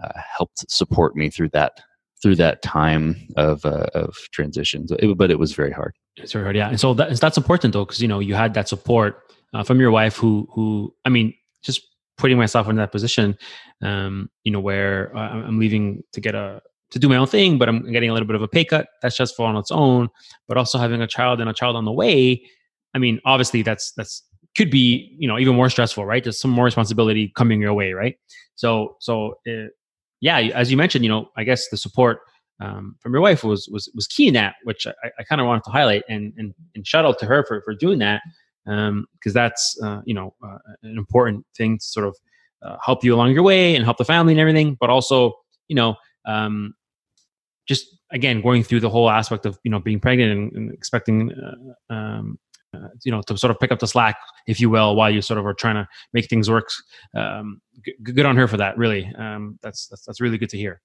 uh, 0.02 0.18
helped 0.36 0.70
support 0.70 1.16
me 1.16 1.30
through 1.30 1.50
that 1.50 1.80
through 2.22 2.36
that 2.36 2.62
time 2.62 3.16
of 3.36 3.64
uh, 3.64 3.86
of 3.94 4.16
transition. 4.32 4.88
So 4.88 4.96
it, 4.98 5.16
but 5.16 5.30
it 5.30 5.38
was 5.38 5.52
very 5.52 5.72
hard. 5.72 5.94
It's 6.16 6.32
very 6.32 6.44
hard, 6.44 6.56
yeah. 6.56 6.68
And 6.68 6.80
so 6.80 6.94
that, 6.94 7.18
that's 7.20 7.36
important 7.36 7.72
though, 7.72 7.84
because 7.84 8.02
you 8.02 8.08
know 8.08 8.18
you 8.18 8.34
had 8.34 8.54
that 8.54 8.68
support 8.68 9.22
uh, 9.54 9.62
from 9.62 9.80
your 9.80 9.90
wife, 9.90 10.16
who 10.16 10.48
who 10.52 10.94
I 11.04 11.08
mean, 11.08 11.34
just 11.62 11.80
putting 12.16 12.36
myself 12.36 12.68
in 12.68 12.76
that 12.76 12.92
position, 12.92 13.38
um, 13.82 14.28
you 14.44 14.52
know, 14.52 14.60
where 14.60 15.16
uh, 15.16 15.20
I'm 15.20 15.58
leaving 15.58 16.02
to 16.12 16.20
get 16.20 16.34
a 16.34 16.60
to 16.90 16.98
do 16.98 17.08
my 17.08 17.16
own 17.16 17.26
thing, 17.26 17.58
but 17.58 17.68
I'm 17.68 17.90
getting 17.92 18.10
a 18.10 18.12
little 18.12 18.26
bit 18.26 18.36
of 18.36 18.42
a 18.42 18.48
pay 18.48 18.64
cut. 18.64 18.88
That's 19.02 19.14
stressful 19.14 19.44
on 19.44 19.56
its 19.56 19.70
own. 19.70 20.08
But 20.46 20.56
also 20.56 20.78
having 20.78 21.02
a 21.02 21.06
child 21.06 21.40
and 21.40 21.48
a 21.48 21.52
child 21.52 21.76
on 21.76 21.84
the 21.84 21.92
way, 21.92 22.42
I 22.94 22.98
mean, 22.98 23.20
obviously 23.24 23.62
that's 23.62 23.92
that's 23.92 24.24
could 24.56 24.70
be 24.70 25.14
you 25.18 25.28
know 25.28 25.38
even 25.38 25.54
more 25.54 25.70
stressful, 25.70 26.04
right? 26.04 26.22
There's 26.22 26.40
some 26.40 26.50
more 26.50 26.64
responsibility 26.64 27.32
coming 27.36 27.60
your 27.60 27.74
way, 27.74 27.92
right? 27.92 28.16
So 28.56 28.96
so 29.00 29.34
it, 29.44 29.72
yeah, 30.20 30.38
as 30.38 30.70
you 30.70 30.76
mentioned, 30.76 31.04
you 31.04 31.10
know, 31.10 31.30
I 31.36 31.44
guess 31.44 31.68
the 31.68 31.76
support 31.76 32.20
um, 32.60 32.96
from 33.00 33.12
your 33.12 33.22
wife 33.22 33.44
was 33.44 33.68
was 33.70 33.90
was 33.94 34.06
key 34.06 34.28
in 34.28 34.34
that, 34.34 34.56
which 34.64 34.86
I, 34.86 35.10
I 35.18 35.22
kind 35.24 35.40
of 35.40 35.46
wanted 35.46 35.64
to 35.64 35.70
highlight 35.70 36.02
and 36.08 36.32
and 36.36 36.54
and 36.74 36.86
shout 36.86 37.04
out 37.04 37.18
to 37.20 37.26
her 37.26 37.44
for 37.44 37.62
for 37.62 37.74
doing 37.74 37.98
that 38.00 38.20
because 38.64 38.88
um, 38.88 39.06
that's 39.32 39.78
uh, 39.82 40.00
you 40.04 40.14
know 40.14 40.34
uh, 40.44 40.58
an 40.82 40.98
important 40.98 41.46
thing 41.56 41.78
to 41.78 41.84
sort 41.84 42.06
of 42.06 42.16
uh, 42.62 42.76
help 42.84 43.04
you 43.04 43.14
along 43.14 43.32
your 43.32 43.42
way 43.42 43.76
and 43.76 43.84
help 43.84 43.96
the 43.96 44.04
family 44.04 44.32
and 44.32 44.40
everything, 44.40 44.76
but 44.80 44.90
also 44.90 45.32
you 45.68 45.76
know 45.76 45.94
um, 46.26 46.74
just 47.66 47.86
again 48.10 48.40
going 48.40 48.64
through 48.64 48.80
the 48.80 48.90
whole 48.90 49.08
aspect 49.08 49.46
of 49.46 49.58
you 49.62 49.70
know 49.70 49.78
being 49.78 50.00
pregnant 50.00 50.32
and, 50.32 50.52
and 50.52 50.72
expecting 50.72 51.30
uh, 52.78 52.88
you 53.04 53.12
know 53.12 53.22
to 53.22 53.36
sort 53.36 53.50
of 53.50 53.58
pick 53.58 53.72
up 53.72 53.78
the 53.78 53.86
slack 53.86 54.16
if 54.46 54.60
you 54.60 54.70
will 54.70 54.94
while 54.96 55.10
you 55.10 55.20
sort 55.22 55.38
of 55.38 55.46
are 55.46 55.54
trying 55.54 55.74
to 55.74 55.88
make 56.12 56.28
things 56.28 56.50
work. 56.50 56.68
Um, 57.14 57.60
g- 57.84 57.94
good 58.02 58.26
on 58.26 58.36
her 58.36 58.48
for 58.48 58.56
that 58.56 58.76
really. 58.78 59.10
Um, 59.16 59.58
that's, 59.62 59.86
that's 59.88 60.04
that's 60.04 60.20
really 60.20 60.38
good 60.38 60.50
to 60.50 60.56
hear. 60.56 60.80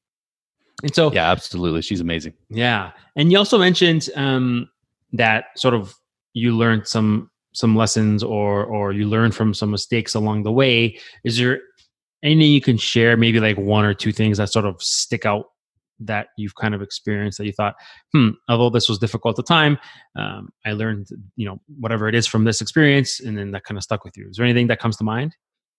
And 0.82 0.94
so 0.94 1.12
yeah 1.12 1.30
absolutely. 1.30 1.82
She's 1.82 2.02
amazing. 2.02 2.34
Yeah. 2.50 2.92
And 3.16 3.32
you 3.32 3.38
also 3.38 3.58
mentioned 3.58 4.10
um, 4.16 4.70
that 5.14 5.46
sort 5.56 5.74
of 5.74 5.96
you 6.34 6.56
learned 6.56 6.88
some 6.88 7.30
some 7.54 7.76
lessons 7.76 8.24
or 8.24 8.66
or 8.66 8.92
you 8.94 9.08
learned 9.08 9.36
from 9.36 9.54
some 9.54 9.72
mistakes 9.72 10.16
along 10.16 10.44
the 10.44 10.52
way. 10.52 11.00
Is 11.24 11.38
there 11.38 11.62
anything 12.24 12.52
you 12.52 12.62
can 12.62 12.78
share 12.78 13.18
maybe 13.18 13.40
like 13.40 13.58
one 13.58 13.86
or 13.86 13.94
two 13.94 14.12
things 14.12 14.38
that 14.38 14.50
sort 14.50 14.66
of 14.66 14.82
stick 14.82 15.26
out 15.26 15.46
that 16.00 16.28
you've 16.38 16.56
kind 16.56 16.74
of 16.76 16.82
experienced 16.82 17.38
that 17.38 17.46
you 17.46 17.54
thought, 17.54 17.76
hmm, 18.14 18.30
although 18.50 18.70
this 18.70 18.90
was 18.90 19.00
difficult 19.00 19.34
at 19.34 19.46
the 19.46 19.54
time, 19.54 19.78
um, 20.18 20.50
I 20.66 20.74
learned, 20.74 21.08
you 21.36 21.46
know, 21.46 21.60
whatever 21.80 22.08
it 22.08 22.16
is 22.16 22.28
from 22.28 22.44
this 22.44 22.62
experience, 22.62 23.20
and 23.20 23.38
then 23.38 23.52
that 23.52 23.64
kind 23.64 23.78
of 23.78 23.84
stuck 23.84 24.04
with 24.04 24.18
you. 24.18 24.28
Is 24.30 24.38
there 24.38 24.46
anything 24.46 24.68
that 24.68 24.80
comes 24.80 24.98
to 24.98 25.04
mind? 25.04 25.36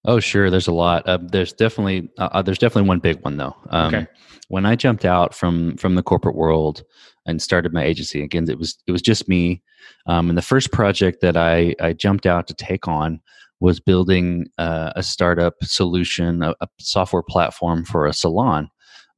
Oh, 0.06 0.20
sure. 0.20 0.50
There's 0.50 0.68
a 0.68 0.72
lot. 0.72 1.06
Uh, 1.08 1.18
there's 1.20 1.52
definitely 1.52 2.10
uh, 2.18 2.28
uh, 2.32 2.42
there's 2.42 2.58
definitely 2.58 2.88
one 2.88 2.98
big 2.98 3.22
one 3.24 3.38
though. 3.38 3.56
Um, 3.70 3.94
okay. 3.94 4.06
When 4.48 4.66
I 4.66 4.76
jumped 4.76 5.04
out 5.04 5.34
from 5.34 5.76
from 5.78 5.94
the 5.94 6.02
corporate 6.02 6.36
world 6.36 6.82
and 7.26 7.40
started 7.40 7.72
my 7.72 7.82
agency 7.82 8.22
again, 8.22 8.48
it 8.50 8.58
was 8.58 8.76
it 8.86 8.92
was 8.92 9.00
just 9.00 9.28
me. 9.28 9.62
Um, 10.06 10.28
and 10.28 10.36
the 10.36 10.42
first 10.42 10.72
project 10.72 11.22
that 11.22 11.36
I 11.38 11.74
I 11.80 11.94
jumped 11.94 12.26
out 12.26 12.46
to 12.48 12.54
take 12.54 12.86
on 12.86 13.20
was 13.60 13.80
building 13.80 14.46
uh, 14.58 14.92
a 14.94 15.02
startup 15.02 15.54
solution, 15.62 16.42
a, 16.42 16.54
a, 16.60 16.68
software 16.80 17.22
platform 17.22 17.84
for 17.84 18.04
a 18.04 18.12
salon 18.12 18.68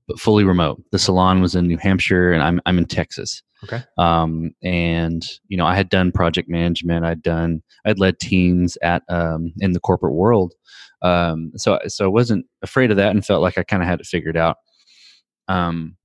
but 0.06 0.20
fully 0.20 0.44
remote. 0.44 0.82
The 0.92 0.98
salon 0.98 1.40
was 1.40 1.54
in 1.54 1.66
New 1.66 1.78
Hampshire, 1.78 2.32
and 2.32 2.42
I'm 2.42 2.60
I'm 2.66 2.78
in 2.78 2.86
Texas. 2.86 3.42
Okay. 3.64 3.82
Um, 3.98 4.52
and 4.62 5.26
you 5.48 5.56
know, 5.56 5.66
I 5.66 5.74
had 5.74 5.88
done 5.88 6.12
project 6.12 6.48
management. 6.48 7.04
I'd 7.04 7.22
done 7.22 7.62
I'd 7.84 7.98
led 7.98 8.18
teams 8.18 8.76
at 8.82 9.02
um, 9.08 9.52
in 9.58 9.72
the 9.72 9.80
corporate 9.80 10.14
world. 10.14 10.54
Um, 11.02 11.52
so 11.56 11.78
so 11.86 12.04
I 12.04 12.08
wasn't 12.08 12.46
afraid 12.62 12.90
of 12.90 12.96
that, 12.96 13.10
and 13.10 13.24
felt 13.24 13.42
like 13.42 13.58
I 13.58 13.62
kind 13.62 13.82
of 13.82 13.88
had 13.88 14.00
it 14.00 14.06
figured 14.06 14.36
out. 14.36 14.56
Um, 15.48 15.96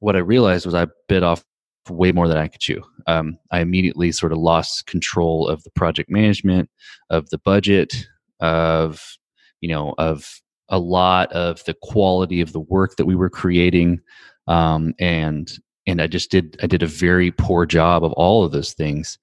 what 0.00 0.16
I 0.16 0.20
realized 0.20 0.66
was 0.66 0.74
I 0.74 0.86
bit 1.08 1.22
off 1.22 1.44
way 1.88 2.12
more 2.12 2.28
than 2.28 2.36
I 2.36 2.48
could 2.48 2.60
chew. 2.60 2.82
Um, 3.06 3.38
I 3.50 3.60
immediately 3.60 4.12
sort 4.12 4.32
of 4.32 4.38
lost 4.38 4.86
control 4.86 5.48
of 5.48 5.62
the 5.64 5.70
project 5.70 6.10
management, 6.10 6.70
of 7.10 7.30
the 7.30 7.38
budget, 7.38 8.06
of 8.40 9.16
you 9.60 9.68
know, 9.68 9.94
of 9.98 10.41
a 10.72 10.78
lot 10.78 11.30
of 11.32 11.62
the 11.64 11.76
quality 11.82 12.40
of 12.40 12.52
the 12.52 12.60
work 12.60 12.96
that 12.96 13.06
we 13.06 13.14
were 13.14 13.30
creating, 13.30 14.00
um, 14.48 14.94
and 14.98 15.52
and 15.86 16.02
I 16.02 16.08
just 16.08 16.30
did 16.30 16.56
I 16.62 16.66
did 16.66 16.82
a 16.82 16.88
very 16.88 17.30
poor 17.30 17.66
job 17.66 18.02
of 18.02 18.12
all 18.12 18.44
of 18.44 18.50
those 18.50 18.72
things. 18.72 19.18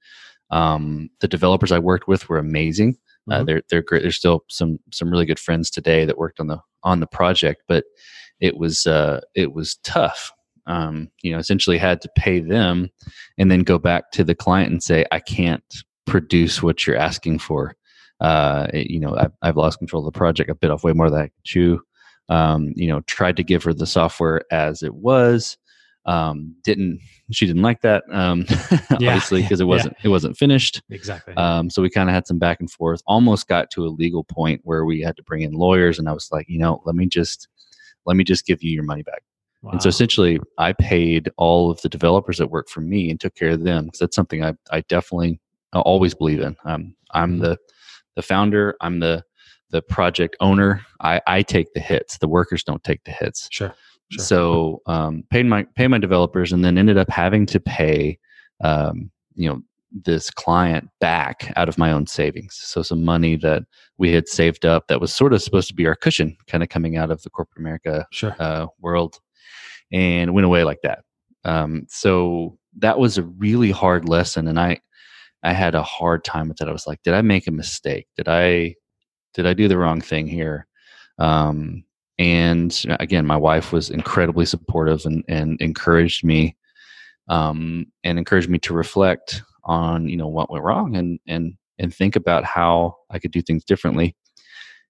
Um, 0.51 1.10
the 1.20 1.27
developers 1.27 1.72
I 1.72 1.79
worked 1.79 2.08
with 2.08 2.29
were 2.29 2.38
amazing. 2.38 2.98
Uh, 3.29 3.34
mm-hmm. 3.34 3.41
Uh, 3.41 3.44
they're 3.44 3.62
they're 3.70 3.82
great. 3.82 4.03
There's 4.03 4.15
still 4.18 4.46
some 4.48 4.79
some 4.91 5.12
really 5.12 5.25
good 5.25 5.39
friends 5.39 5.70
today 5.70 6.06
that 6.06 6.18
worked 6.18 6.39
on 6.39 6.48
the 6.48 6.60
on 6.84 7.00
the 7.00 7.08
project, 7.08 7.63
but 7.68 7.84
it 8.39 8.58
was 8.58 8.86
uh, 8.88 9.22
it 9.36 9.53
was 9.53 9.77
tough. 9.84 10.32
Um, 10.68 11.10
you 11.24 11.32
know, 11.32 11.39
essentially 11.39 11.79
had 11.79 12.00
to 12.01 12.10
pay 12.15 12.39
them, 12.39 12.89
and 13.39 13.50
then 13.50 13.62
go 13.62 13.79
back 13.79 14.12
to 14.12 14.24
the 14.24 14.36
client 14.36 14.72
and 14.72 14.84
say, 14.84 15.03
"I 15.12 15.20
can't 15.20 15.63
produce 16.06 16.62
what 16.62 16.86
you're 16.86 16.96
asking 16.96 17.39
for." 17.39 17.75
Uh, 18.19 18.67
it, 18.73 18.89
you 18.89 18.99
know, 18.99 19.15
I've, 19.15 19.31
I've, 19.41 19.57
lost 19.57 19.79
control 19.79 20.05
of 20.05 20.13
the 20.13 20.17
project. 20.17 20.49
I 20.49 20.53
bit 20.53 20.71
off 20.71 20.83
way 20.83 20.91
more 20.91 21.09
than 21.09 21.21
I 21.21 21.27
could 21.27 21.43
chew. 21.43 21.81
Um, 22.27 22.73
you 22.75 22.88
know, 22.88 22.99
tried 23.01 23.38
to 23.38 23.43
give 23.43 23.63
her 23.63 23.73
the 23.73 23.88
software 23.88 24.43
as 24.51 24.83
it 24.83 24.93
was 24.93 25.57
um, 26.05 26.55
didn't 26.63 26.99
she 27.31 27.45
didn't 27.45 27.61
like 27.61 27.81
that 27.81 28.03
um, 28.11 28.45
yeah, 28.99 29.11
obviously 29.11 29.41
because 29.41 29.61
it 29.61 29.65
wasn't 29.65 29.93
yeah. 29.99 30.05
it 30.05 30.07
wasn't 30.09 30.35
finished 30.35 30.81
exactly 30.89 31.35
um, 31.35 31.69
so 31.69 31.81
we 31.81 31.89
kind 31.89 32.09
of 32.09 32.15
had 32.15 32.25
some 32.25 32.39
back 32.39 32.59
and 32.59 32.71
forth 32.71 33.01
almost 33.05 33.47
got 33.47 33.69
to 33.71 33.85
a 33.85 33.89
legal 33.89 34.23
point 34.23 34.61
where 34.63 34.85
we 34.85 35.01
had 35.01 35.15
to 35.15 35.23
bring 35.23 35.41
in 35.41 35.51
lawyers 35.53 35.99
and 35.99 36.09
i 36.09 36.13
was 36.13 36.29
like 36.31 36.47
you 36.49 36.57
know 36.57 36.81
let 36.85 36.95
me 36.95 37.05
just 37.05 37.47
let 38.05 38.17
me 38.17 38.23
just 38.23 38.45
give 38.45 38.63
you 38.63 38.71
your 38.71 38.83
money 38.83 39.03
back 39.03 39.21
wow. 39.61 39.71
and 39.71 39.83
so 39.83 39.89
essentially 39.89 40.39
i 40.57 40.73
paid 40.73 41.29
all 41.38 41.69
of 41.69 41.79
the 41.81 41.89
developers 41.89 42.38
that 42.39 42.49
worked 42.49 42.71
for 42.71 42.81
me 42.81 43.11
and 43.11 43.19
took 43.19 43.35
care 43.35 43.51
of 43.51 43.63
them 43.63 43.85
because 43.85 43.99
that's 43.99 44.15
something 44.15 44.43
i, 44.43 44.53
I 44.71 44.81
definitely 44.81 45.39
always 45.73 46.15
believe 46.15 46.39
in 46.39 46.55
um, 46.65 46.95
i'm 47.11 47.33
mm-hmm. 47.33 47.43
the 47.43 47.57
the 48.15 48.21
founder 48.21 48.75
i'm 48.81 48.99
the 48.99 49.23
the 49.71 49.81
project 49.83 50.35
owner 50.39 50.81
I, 50.99 51.21
I 51.27 51.41
take 51.43 51.73
the 51.73 51.79
hits 51.79 52.17
the 52.17 52.27
workers 52.27 52.63
don't 52.63 52.83
take 52.83 53.03
the 53.03 53.11
hits 53.11 53.47
sure 53.51 53.73
Sure. 54.11 54.23
So 54.23 54.81
um, 54.87 55.23
paid 55.29 55.45
my 55.45 55.65
pay 55.75 55.87
my 55.87 55.99
developers, 55.99 56.51
and 56.51 56.65
then 56.65 56.77
ended 56.77 56.97
up 56.97 57.09
having 57.09 57.45
to 57.47 57.59
pay, 57.59 58.17
um, 58.63 59.11
you 59.35 59.47
know, 59.47 59.61
this 59.91 60.31
client 60.31 60.89
back 60.99 61.53
out 61.55 61.69
of 61.69 61.77
my 61.77 61.91
own 61.91 62.07
savings. 62.07 62.55
So 62.59 62.81
some 62.81 63.05
money 63.05 63.35
that 63.37 63.63
we 63.99 64.11
had 64.11 64.27
saved 64.27 64.65
up 64.65 64.87
that 64.87 64.99
was 64.99 65.13
sort 65.13 65.33
of 65.33 65.43
supposed 65.43 65.67
to 65.67 65.75
be 65.75 65.85
our 65.85 65.95
cushion, 65.95 66.35
kind 66.47 66.63
of 66.63 66.69
coming 66.69 66.97
out 66.97 67.11
of 67.11 67.21
the 67.21 67.29
corporate 67.29 67.59
America 67.59 68.07
sure. 68.11 68.35
uh, 68.39 68.67
world, 68.81 69.19
and 69.91 70.33
went 70.33 70.45
away 70.45 70.63
like 70.63 70.81
that. 70.81 71.03
Um, 71.45 71.85
so 71.87 72.57
that 72.79 72.97
was 72.97 73.19
a 73.19 73.23
really 73.23 73.69
hard 73.69 74.09
lesson, 74.09 74.47
and 74.47 74.59
I 74.59 74.79
I 75.43 75.53
had 75.53 75.75
a 75.75 75.84
hard 75.84 76.24
time 76.24 76.50
with 76.50 76.58
that. 76.58 76.69
I 76.69 76.74
was 76.74 76.88
like, 76.88 77.01
did 77.03 77.13
I 77.13 77.22
make 77.22 77.48
a 77.48 77.51
mistake? 77.51 78.08
Did 78.17 78.27
I 78.27 78.75
did 79.34 79.46
I 79.46 79.53
do 79.53 79.67
the 79.67 79.77
wrong 79.77 80.01
thing 80.01 80.27
here? 80.27 80.67
Um, 81.17 81.84
and 82.19 82.86
again 83.00 83.25
my 83.25 83.38
wife 83.38 83.72
was 83.72 83.89
incredibly 83.89 84.46
supportive 84.46 85.05
and, 85.05 85.24
and 85.27 85.60
encouraged 85.62 86.24
me 86.24 86.55
um, 87.29 87.86
and 88.03 88.19
encouraged 88.19 88.50
me 88.50 88.60
to 88.60 88.74
reflect 88.74 89.41
on 89.63 90.08
you 90.08 90.17
know 90.17 90.27
what 90.27 90.51
went 90.51 90.63
wrong 90.63 90.96
and 90.96 91.19
and 91.27 91.53
and 91.79 91.93
think 91.93 92.15
about 92.15 92.43
how 92.43 92.96
i 93.10 93.19
could 93.19 93.31
do 93.31 93.41
things 93.41 93.63
differently 93.63 94.15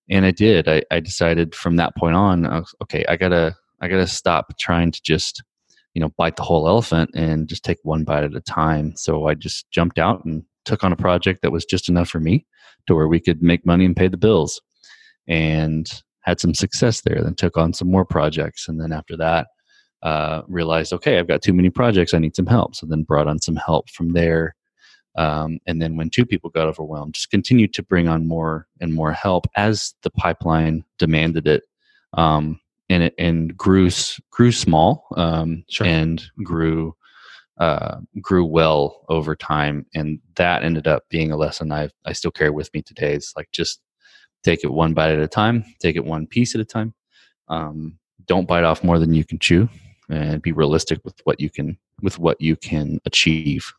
and 0.09 0.25
i 0.25 0.31
did 0.31 0.67
i, 0.67 0.81
I 0.91 0.99
decided 0.99 1.53
from 1.53 1.75
that 1.75 1.95
point 1.95 2.15
on 2.15 2.65
okay 2.81 3.05
i 3.07 3.15
gotta 3.15 3.55
i 3.81 3.87
gotta 3.87 4.07
stop 4.07 4.57
trying 4.57 4.91
to 4.91 5.01
just 5.03 5.43
you 5.93 6.01
know 6.01 6.09
bite 6.17 6.35
the 6.35 6.43
whole 6.43 6.67
elephant 6.67 7.09
and 7.13 7.47
just 7.47 7.63
take 7.63 7.77
one 7.83 8.03
bite 8.03 8.23
at 8.23 8.35
a 8.35 8.41
time 8.41 8.93
so 8.95 9.27
i 9.27 9.33
just 9.33 9.69
jumped 9.71 9.99
out 9.99 10.23
and 10.25 10.43
took 10.65 10.83
on 10.83 10.91
a 10.91 10.97
project 10.97 11.41
that 11.41 11.51
was 11.51 11.65
just 11.65 11.89
enough 11.89 12.09
for 12.09 12.19
me 12.19 12.45
to 12.87 12.95
where 12.95 13.07
we 13.07 13.19
could 13.19 13.41
make 13.41 13.65
money 13.65 13.85
and 13.85 13.95
pay 13.95 14.07
the 14.07 14.17
bills 14.17 14.61
and 15.27 16.01
had 16.21 16.39
some 16.39 16.53
success 16.53 17.01
there, 17.01 17.21
then 17.23 17.35
took 17.35 17.57
on 17.57 17.73
some 17.73 17.89
more 17.89 18.05
projects. 18.05 18.67
And 18.67 18.79
then 18.79 18.91
after 18.91 19.15
that, 19.17 19.47
uh, 20.03 20.41
realized, 20.47 20.93
okay, 20.93 21.17
I've 21.17 21.27
got 21.27 21.41
too 21.41 21.53
many 21.53 21.69
projects. 21.69 22.13
I 22.13 22.19
need 22.19 22.35
some 22.35 22.45
help. 22.45 22.75
So 22.75 22.85
then 22.85 23.03
brought 23.03 23.27
on 23.27 23.39
some 23.39 23.55
help 23.55 23.89
from 23.89 24.09
there. 24.13 24.55
Um, 25.15 25.59
and 25.65 25.81
then 25.81 25.97
when 25.97 26.09
two 26.09 26.25
people 26.25 26.49
got 26.49 26.67
overwhelmed, 26.67 27.15
just 27.15 27.31
continued 27.31 27.73
to 27.73 27.83
bring 27.83 28.07
on 28.07 28.27
more 28.27 28.67
and 28.79 28.93
more 28.93 29.11
help 29.11 29.47
as 29.55 29.93
the 30.03 30.11
pipeline 30.11 30.83
demanded 30.97 31.47
it. 31.47 31.63
Um, 32.13 32.59
and 32.89 33.03
it 33.03 33.13
and 33.17 33.55
grew 33.55 33.89
grew 34.31 34.51
small 34.51 35.07
um, 35.15 35.63
sure. 35.69 35.87
and 35.87 36.23
grew 36.43 36.95
uh, 37.57 37.97
grew 38.21 38.45
well 38.45 39.05
over 39.09 39.35
time, 39.35 39.85
and 39.93 40.19
that 40.35 40.63
ended 40.63 40.87
up 40.87 41.03
being 41.09 41.31
a 41.31 41.37
lesson 41.37 41.71
I 41.71 41.89
I 42.05 42.13
still 42.13 42.31
carry 42.31 42.51
with 42.51 42.73
me 42.73 42.81
today. 42.81 43.13
It's 43.13 43.33
like 43.35 43.49
just 43.51 43.81
take 44.43 44.63
it 44.63 44.71
one 44.71 44.93
bite 44.93 45.11
at 45.11 45.19
a 45.19 45.27
time 45.27 45.63
take 45.79 45.95
it 45.95 46.05
one 46.05 46.27
piece 46.27 46.55
at 46.55 46.61
a 46.61 46.65
time 46.65 46.93
um, 47.47 47.97
don't 48.25 48.47
bite 48.47 48.63
off 48.63 48.83
more 48.83 48.99
than 48.99 49.13
you 49.13 49.25
can 49.25 49.39
chew 49.39 49.69
and 50.09 50.41
be 50.41 50.51
realistic 50.51 50.99
with 51.03 51.15
what 51.23 51.39
you 51.39 51.49
can 51.49 51.77
with 52.01 52.19
what 52.19 52.39
you 52.39 52.55
can 52.55 52.99
achieve 53.05 53.71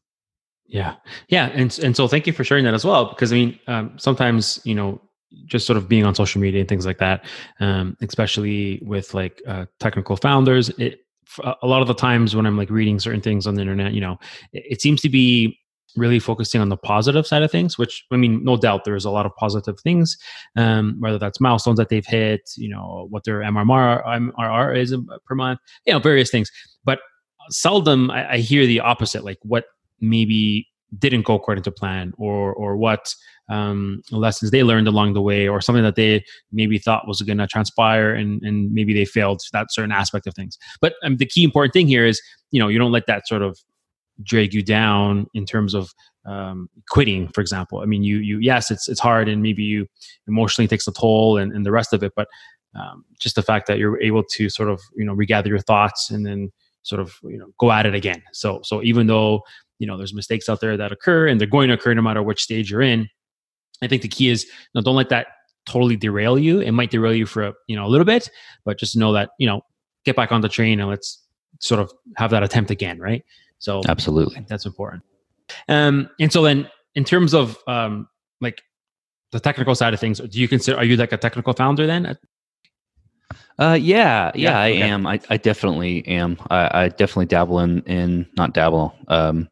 yeah 0.67 0.97
yeah 1.29 1.47
and 1.55 1.79
and 1.83 1.97
so 1.97 2.07
thank 2.07 2.27
you 2.27 2.33
for 2.33 2.45
sharing 2.45 2.65
that 2.65 2.75
as 2.75 2.85
well 2.85 3.07
because 3.07 3.33
i 3.33 3.37
mean 3.37 3.59
um, 3.67 3.93
sometimes 3.99 4.61
you 4.65 4.75
know 4.75 5.01
just 5.47 5.67
sort 5.67 5.77
of 5.77 5.89
being 5.89 6.05
on 6.05 6.15
social 6.15 6.41
media 6.41 6.61
and 6.61 6.69
things 6.69 6.87
like 6.87 6.99
that 6.99 7.25
um, 7.61 7.97
especially 8.03 8.81
with 8.83 9.15
like 9.15 9.43
uh, 9.47 9.67
technical 9.79 10.17
founders 10.17 10.69
it 10.71 11.01
a 11.63 11.67
lot 11.67 11.81
of 11.81 11.89
the 11.89 11.95
times 11.95 12.35
when 12.35 12.47
i'm 12.47 12.57
like 12.57 12.71
reading 12.71 12.99
certain 12.99 13.21
things 13.21 13.47
on 13.47 13.55
the 13.55 13.61
internet 13.61 13.93
you 13.93 14.01
know 14.01 14.19
it, 14.53 14.65
it 14.71 14.83
seems 14.83 15.01
to 15.01 15.09
be 15.09 15.57
really 15.97 16.21
focusing 16.21 16.61
on 16.61 16.69
the 16.69 16.77
positive 16.77 17.27
side 17.27 17.43
of 17.43 17.51
things 17.51 17.77
which 17.77 18.05
i 18.13 18.17
mean 18.17 18.43
no 18.45 18.57
doubt 18.57 18.85
there's 18.85 19.05
a 19.05 19.11
lot 19.11 19.27
of 19.27 19.35
positive 19.37 19.79
things 19.81 20.17
um, 20.57 20.97
whether 21.01 21.19
that's 21.19 21.41
milestones 21.41 21.79
that 21.79 21.89
they've 21.89 22.07
hit 22.07 22.41
you 22.57 22.69
know 22.69 23.07
what 23.11 23.25
their 23.25 23.41
mrr 23.41 24.05
mrr 24.05 24.77
is 24.77 24.97
per 25.25 25.35
month 25.35 25.59
you 25.87 25.93
know 25.93 25.99
various 25.99 26.31
things. 26.31 26.51
But 26.85 27.01
seldom 27.51 28.11
I, 28.11 28.33
I 28.35 28.39
hear 28.39 28.67
the 28.67 28.81
opposite 28.81 29.25
like 29.25 29.39
what 29.43 29.65
maybe 30.01 30.69
didn't 30.99 31.23
go 31.25 31.35
according 31.35 31.63
to 31.65 31.71
plan 31.71 32.13
or 32.19 32.53
or 32.55 32.77
what 32.77 33.15
um, 33.49 34.03
lessons 34.11 34.51
they 34.51 34.63
learned 34.63 34.87
along 34.87 35.13
the 35.13 35.21
way 35.21 35.49
or 35.49 35.61
something 35.61 35.83
that 35.83 35.97
they 35.97 36.25
maybe 36.53 36.79
thought 36.79 37.07
was 37.09 37.21
going 37.23 37.39
to 37.39 37.47
transpire 37.47 38.15
and 38.15 38.43
and 38.43 38.73
maybe 38.73 38.93
they 38.93 39.05
failed 39.05 39.41
that 39.53 39.73
certain 39.73 39.93
aspect 39.93 40.27
of 40.27 40.35
things 40.35 40.59
but 40.81 40.95
um, 41.05 41.17
the 41.17 41.27
key 41.27 41.45
important 41.45 41.73
thing 41.73 41.87
here 41.87 42.07
is 42.07 42.21
you 42.51 42.61
know 42.61 42.69
you 42.69 42.79
don't 42.79 42.93
let 42.93 43.07
that 43.07 43.27
sort 43.27 43.43
of 43.43 43.59
drag 44.23 44.53
you 44.53 44.63
down 44.63 45.27
in 45.35 45.47
terms 45.47 45.75
of 45.75 45.93
um, 46.27 46.69
quitting, 46.91 47.29
for 47.29 47.41
example. 47.41 47.81
I 47.81 47.87
mean, 47.87 48.03
you 48.03 48.19
you 48.19 48.39
yes, 48.39 48.71
it's 48.71 48.89
it's 48.89 49.01
hard, 49.01 49.29
and 49.29 49.43
maybe 49.43 49.63
you 49.63 49.87
emotionally 50.29 50.69
takes 50.69 50.87
a 50.87 50.93
toll, 50.93 51.39
and, 51.39 51.53
and 51.53 51.65
the 51.65 51.73
rest 51.73 51.93
of 51.93 52.03
it. 52.03 52.13
But 52.15 52.29
um, 52.75 53.05
just 53.19 53.35
the 53.37 53.43
fact 53.43 53.67
that 53.67 53.79
you're 53.79 54.01
able 54.01 54.23
to 54.25 54.49
sort 54.49 54.69
of 54.69 54.81
you 54.97 55.05
know 55.05 55.15
regather 55.15 55.49
your 55.49 55.61
thoughts 55.61 56.11
and 56.11 56.25
then 56.27 56.53
sort 56.83 57.01
of 57.01 57.15
you 57.23 57.39
know 57.39 57.47
go 57.59 57.73
at 57.73 57.87
it 57.87 57.95
again. 57.95 58.23
So 58.33 58.61
so 58.65 58.83
even 58.83 59.07
though 59.07 59.43
you 59.81 59.87
know 59.87 59.97
there's 59.97 60.15
mistakes 60.15 60.49
out 60.49 60.61
there 60.61 60.77
that 60.77 60.93
occur, 60.93 61.27
and 61.27 61.41
they're 61.41 61.49
going 61.49 61.69
to 61.69 61.75
occur 61.75 61.93
no 61.95 62.03
matter 62.03 62.23
which 62.23 62.43
stage 62.43 62.71
you're 62.71 62.83
in. 62.83 63.09
I 63.83 63.89
think 63.89 64.03
the 64.03 64.09
key 64.09 64.29
is 64.29 64.45
you 64.45 64.51
know, 64.77 64.83
don't 64.83 64.95
let 64.95 65.09
that 65.09 65.27
totally 65.67 65.97
derail 65.97 66.39
you. 66.39 66.61
It 66.61 66.73
might 66.73 66.91
derail 66.91 67.15
you 67.15 67.27
for 67.27 67.43
a, 67.43 67.55
you 67.67 67.75
know 67.75 67.87
a 67.87 67.89
little 67.89 68.05
bit, 68.05 68.31
but 68.65 68.79
just 68.79 68.97
know 68.97 69.13
that 69.15 69.31
you 69.39 69.49
know 69.49 69.63
get 70.05 70.15
back 70.15 70.31
on 70.31 70.43
the 70.43 70.49
train 70.49 70.79
and 70.79 70.89
let's 70.89 71.25
sort 71.59 71.81
of 71.81 71.93
have 72.17 72.31
that 72.31 72.43
attempt 72.43 72.71
again, 72.71 73.01
right? 73.01 73.25
So 73.59 73.81
absolutely, 73.89 74.45
that's 74.49 74.67
important. 74.67 75.03
Um, 75.69 76.11
and 76.21 76.33
so 76.33 76.43
then, 76.43 76.69
in 76.95 77.05
terms 77.05 77.35
of 77.35 77.59
um, 77.67 78.07
like 78.41 78.63
the 79.33 79.41
technical 79.41 79.75
side 79.75 79.95
of 79.95 80.01
things, 80.01 80.21
do 80.21 80.41
you 80.41 80.47
consider 80.47 80.77
are 80.77 80.85
you 80.85 80.97
like 80.97 81.13
a 81.13 81.17
technical 81.17 81.55
founder 81.55 81.87
then? 81.87 82.17
Uh, 83.59 83.75
yeah, 83.75 84.33
yeah, 84.35 84.51
yeah 84.51 84.59
I 84.59 84.71
okay. 84.71 84.83
am. 84.83 85.07
I, 85.07 85.21
I 85.29 85.37
definitely 85.37 86.07
am. 86.09 86.39
I, 86.51 86.85
I 86.85 86.89
definitely 86.89 87.27
dabble 87.27 87.61
in 87.61 87.83
in 87.83 88.27
not 88.37 88.55
dabble. 88.55 88.95
Um, 89.09 89.49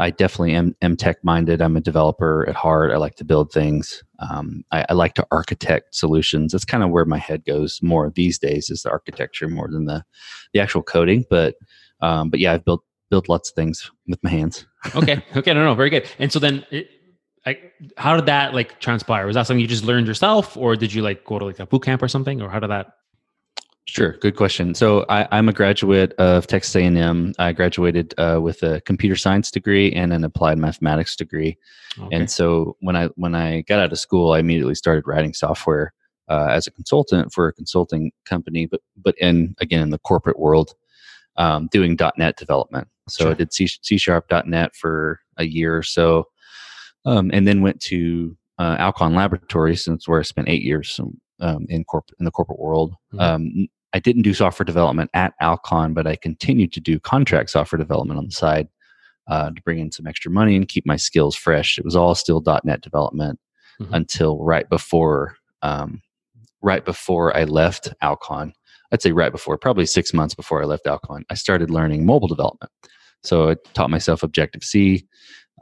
I 0.00 0.10
definitely 0.10 0.54
am, 0.54 0.74
am 0.80 0.96
tech 0.96 1.18
minded. 1.22 1.60
I'm 1.60 1.76
a 1.76 1.80
developer 1.80 2.48
at 2.48 2.54
heart. 2.54 2.90
I 2.90 2.96
like 2.96 3.16
to 3.16 3.24
build 3.24 3.52
things. 3.52 4.02
Um, 4.18 4.64
I, 4.72 4.86
I, 4.88 4.94
like 4.94 5.12
to 5.14 5.26
architect 5.30 5.94
solutions. 5.94 6.52
That's 6.52 6.64
kind 6.64 6.82
of 6.82 6.88
where 6.88 7.04
my 7.04 7.18
head 7.18 7.44
goes 7.44 7.80
more 7.82 8.10
these 8.10 8.38
days 8.38 8.70
is 8.70 8.82
the 8.82 8.90
architecture 8.90 9.46
more 9.46 9.68
than 9.70 9.84
the 9.84 10.02
the 10.54 10.60
actual 10.60 10.82
coding. 10.82 11.24
But 11.28 11.56
um, 12.00 12.30
but 12.30 12.40
yeah, 12.40 12.54
I've 12.54 12.64
built 12.64 12.82
build 13.10 13.28
lots 13.28 13.50
of 13.50 13.54
things 13.54 13.90
with 14.08 14.22
my 14.22 14.30
hands. 14.30 14.66
okay. 14.94 15.22
Okay. 15.36 15.52
No, 15.52 15.64
no, 15.64 15.74
very 15.74 15.90
good. 15.90 16.08
And 16.18 16.32
so 16.32 16.38
then, 16.38 16.64
it, 16.70 16.88
how 17.96 18.16
did 18.16 18.26
that 18.26 18.54
like 18.54 18.80
transpire? 18.80 19.26
Was 19.26 19.34
that 19.34 19.46
something 19.46 19.60
you 19.60 19.66
just 19.66 19.84
learned 19.84 20.06
yourself, 20.06 20.56
or 20.56 20.76
did 20.76 20.94
you 20.94 21.02
like 21.02 21.24
go 21.24 21.38
to 21.38 21.44
like 21.44 21.58
a 21.58 21.66
boot 21.66 21.82
camp 21.82 22.02
or 22.02 22.08
something, 22.08 22.40
or 22.40 22.48
how 22.48 22.58
did 22.58 22.70
that? 22.70 22.92
Sure, 23.90 24.12
good 24.20 24.36
question. 24.36 24.74
So 24.74 25.04
I, 25.08 25.26
am 25.36 25.48
a 25.48 25.52
graduate 25.52 26.12
of 26.14 26.46
Texas 26.46 26.76
A&M. 26.76 27.32
I 27.40 27.52
graduated 27.52 28.14
uh, 28.18 28.38
with 28.40 28.62
a 28.62 28.80
computer 28.82 29.16
science 29.16 29.50
degree 29.50 29.90
and 29.92 30.12
an 30.12 30.22
applied 30.22 30.58
mathematics 30.58 31.16
degree. 31.16 31.58
Okay. 31.98 32.14
And 32.16 32.30
so 32.30 32.76
when 32.80 32.94
I 32.94 33.06
when 33.16 33.34
I 33.34 33.62
got 33.62 33.80
out 33.80 33.90
of 33.92 33.98
school, 33.98 34.32
I 34.32 34.38
immediately 34.38 34.76
started 34.76 35.08
writing 35.08 35.34
software 35.34 35.92
uh, 36.28 36.46
as 36.50 36.68
a 36.68 36.70
consultant 36.70 37.32
for 37.32 37.48
a 37.48 37.52
consulting 37.52 38.12
company, 38.24 38.66
but 38.66 38.80
but 38.96 39.16
in 39.18 39.56
again 39.58 39.82
in 39.82 39.90
the 39.90 39.98
corporate 39.98 40.38
world. 40.38 40.74
um, 41.36 41.68
doing 41.72 41.96
.NET 42.18 42.36
development. 42.36 42.86
So 43.08 43.24
Sure. 43.24 43.30
I 43.32 43.34
did 43.34 43.52
C, 43.52 43.66
C 43.66 43.96
Sharp 43.98 44.26
.NET 44.46 44.74
for 44.76 45.20
a 45.38 45.44
year 45.44 45.76
or 45.76 45.82
so, 45.82 46.26
um, 47.06 47.30
and 47.32 47.46
then 47.48 47.62
went 47.62 47.80
to 47.82 48.36
uh, 48.58 48.76
Alcon 48.78 49.14
Laboratories, 49.14 49.82
since 49.84 50.06
where 50.06 50.20
I 50.20 50.22
spent 50.22 50.48
eight 50.48 50.62
years 50.62 51.00
um, 51.40 51.66
in 51.68 51.84
corp 51.84 52.04
in 52.18 52.24
the 52.26 52.30
corporate 52.30 52.58
world. 52.60 52.94
Mhm. 53.14 53.20
Um, 53.20 53.68
I 53.92 53.98
didn't 53.98 54.22
do 54.22 54.34
software 54.34 54.64
development 54.64 55.10
at 55.14 55.34
Alcon, 55.40 55.94
but 55.94 56.06
I 56.06 56.16
continued 56.16 56.72
to 56.74 56.80
do 56.80 57.00
contract 57.00 57.50
software 57.50 57.78
development 57.78 58.18
on 58.18 58.26
the 58.26 58.32
side 58.32 58.68
uh, 59.26 59.50
to 59.50 59.62
bring 59.62 59.78
in 59.78 59.90
some 59.92 60.06
extra 60.06 60.30
money 60.30 60.56
and 60.56 60.68
keep 60.68 60.86
my 60.86 60.96
skills 60.96 61.34
fresh. 61.36 61.78
It 61.78 61.84
was 61.84 61.96
all 61.96 62.14
still 62.14 62.42
.NET 62.64 62.80
development 62.82 63.38
Mhm. 63.80 63.88
until 63.94 64.38
right 64.44 64.68
before 64.68 65.36
um, 65.62 66.02
right 66.62 66.84
before 66.84 67.34
I 67.36 67.44
left 67.44 67.92
Alcon. 68.02 68.52
I'd 68.92 69.00
say 69.02 69.12
right 69.12 69.32
before, 69.32 69.56
probably 69.56 69.86
six 69.86 70.12
months 70.12 70.34
before 70.34 70.62
I 70.62 70.66
left 70.66 70.86
Alcon, 70.86 71.24
I 71.30 71.34
started 71.34 71.70
learning 71.70 72.04
mobile 72.04 72.28
development. 72.28 72.70
So 73.22 73.50
I 73.50 73.56
taught 73.74 73.90
myself 73.90 74.22
Objective 74.22 74.64
C, 74.64 75.06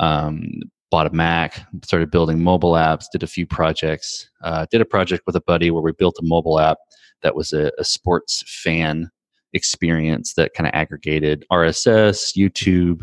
um, 0.01 0.51
bought 0.91 1.07
a 1.07 1.11
Mac, 1.11 1.67
started 1.85 2.11
building 2.11 2.43
mobile 2.43 2.73
apps, 2.73 3.07
did 3.13 3.23
a 3.23 3.27
few 3.27 3.47
projects. 3.47 4.29
Uh, 4.43 4.67
did 4.71 4.81
a 4.81 4.87
project 4.87 5.25
with 5.27 5.37
a 5.37 5.41
buddy 5.41 5.71
where 5.71 5.83
we 5.83 5.93
built 5.93 6.17
a 6.19 6.25
mobile 6.25 6.59
app 6.59 6.79
that 7.23 7.35
was 7.35 7.53
a, 7.53 7.71
a 7.79 7.85
sports 7.85 8.45
fan 8.47 9.11
experience 9.53 10.35
that 10.35 10.55
kind 10.55 10.67
of 10.67 10.75
aggregated 10.75 11.45
RSS, 11.51 12.37
YouTube, 12.37 13.03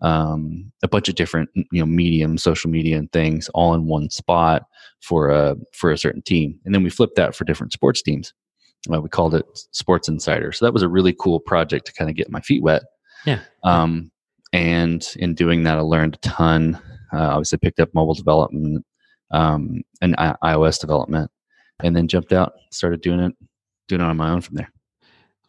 um, 0.00 0.70
a 0.82 0.88
bunch 0.88 1.08
of 1.08 1.14
different 1.14 1.48
you 1.54 1.80
know 1.80 1.86
medium, 1.86 2.36
social 2.36 2.70
media, 2.70 2.98
and 2.98 3.10
things 3.12 3.48
all 3.54 3.74
in 3.74 3.86
one 3.86 4.10
spot 4.10 4.64
for 5.00 5.30
a 5.30 5.56
for 5.72 5.90
a 5.90 5.98
certain 5.98 6.22
team. 6.22 6.58
And 6.64 6.74
then 6.74 6.82
we 6.82 6.90
flipped 6.90 7.16
that 7.16 7.34
for 7.34 7.44
different 7.44 7.72
sports 7.72 8.02
teams. 8.02 8.32
Uh, 8.92 9.00
we 9.00 9.08
called 9.08 9.34
it 9.34 9.46
Sports 9.72 10.08
Insider. 10.08 10.52
So 10.52 10.66
that 10.66 10.74
was 10.74 10.82
a 10.82 10.88
really 10.88 11.14
cool 11.18 11.40
project 11.40 11.86
to 11.86 11.92
kind 11.94 12.10
of 12.10 12.16
get 12.16 12.30
my 12.30 12.40
feet 12.40 12.62
wet. 12.62 12.82
Yeah. 13.24 13.40
Um, 13.62 14.10
and 14.52 15.06
in 15.16 15.34
doing 15.34 15.62
that, 15.62 15.78
I 15.78 15.80
learned 15.80 16.16
a 16.16 16.18
ton. 16.18 16.78
Uh, 17.14 17.28
obviously, 17.28 17.58
picked 17.58 17.80
up 17.80 17.90
mobile 17.94 18.14
development 18.14 18.84
um, 19.30 19.82
and 20.00 20.14
I- 20.16 20.36
iOS 20.44 20.80
development, 20.80 21.30
and 21.82 21.94
then 21.94 22.08
jumped 22.08 22.32
out, 22.32 22.54
started 22.72 23.00
doing 23.00 23.20
it, 23.20 23.34
doing 23.88 24.00
it 24.00 24.04
on 24.04 24.16
my 24.16 24.30
own 24.30 24.40
from 24.40 24.56
there. 24.56 24.70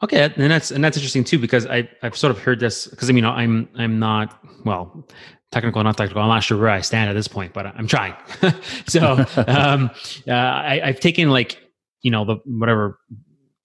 Okay, 0.03 0.23
and 0.23 0.51
that's 0.51 0.71
and 0.71 0.83
that's 0.83 0.97
interesting 0.97 1.23
too 1.23 1.39
because 1.39 1.65
I 1.65 1.89
I've 2.03 2.17
sort 2.17 2.31
of 2.31 2.39
heard 2.39 2.59
this 2.59 2.87
because 2.87 3.09
I 3.09 3.13
mean 3.13 3.25
I'm 3.25 3.69
I'm 3.75 3.97
not 3.97 4.37
well 4.65 5.07
technical 5.51 5.81
not 5.83 5.95
technical 5.95 6.21
I'm 6.21 6.27
not 6.27 6.43
sure 6.43 6.59
where 6.59 6.69
I 6.69 6.81
stand 6.81 7.09
at 7.09 7.13
this 7.13 7.29
point 7.29 7.53
but 7.53 7.65
I'm 7.67 7.87
trying. 7.87 8.13
so 8.87 9.25
um, 9.47 9.89
uh, 10.27 10.31
I, 10.31 10.81
I've 10.83 10.99
taken 10.99 11.29
like 11.29 11.59
you 12.01 12.11
know 12.11 12.25
the 12.25 12.35
whatever 12.45 12.99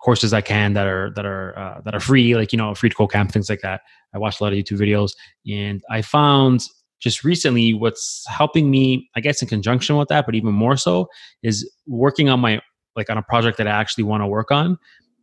courses 0.01 0.33
I 0.33 0.41
can 0.41 0.73
that 0.75 0.87
are 0.87 1.11
that 1.17 1.27
are 1.27 1.59
uh, 1.59 1.81
that 1.85 1.95
are 1.95 2.01
free 2.01 2.37
like 2.37 2.53
you 2.53 2.59
know 2.59 2.75
free 2.75 2.91
to 2.91 2.95
code 2.95 3.11
camp 3.11 3.33
things 3.33 3.51
like 3.51 3.61
that. 3.63 3.83
I 4.15 4.19
watched 4.19 4.41
a 4.41 4.45
lot 4.45 4.53
of 4.53 4.59
YouTube 4.59 4.79
videos 4.79 5.13
and 5.47 5.83
I 5.91 6.01
found 6.01 6.65
just 7.01 7.25
recently 7.25 7.75
what's 7.75 8.25
helping 8.29 8.71
me 8.71 9.09
I 9.17 9.21
guess 9.21 9.43
in 9.43 9.49
conjunction 9.49 9.97
with 9.97 10.09
that 10.09 10.27
but 10.27 10.35
even 10.35 10.53
more 10.53 10.77
so 10.77 11.09
is 11.43 11.69
working 11.87 12.29
on 12.29 12.41
my 12.41 12.61
like 12.97 13.11
on 13.11 13.19
a 13.19 13.23
project 13.23 13.59
that 13.59 13.67
I 13.67 13.71
actually 13.71 14.05
want 14.05 14.23
to 14.23 14.27
work 14.27 14.51
on. 14.51 14.79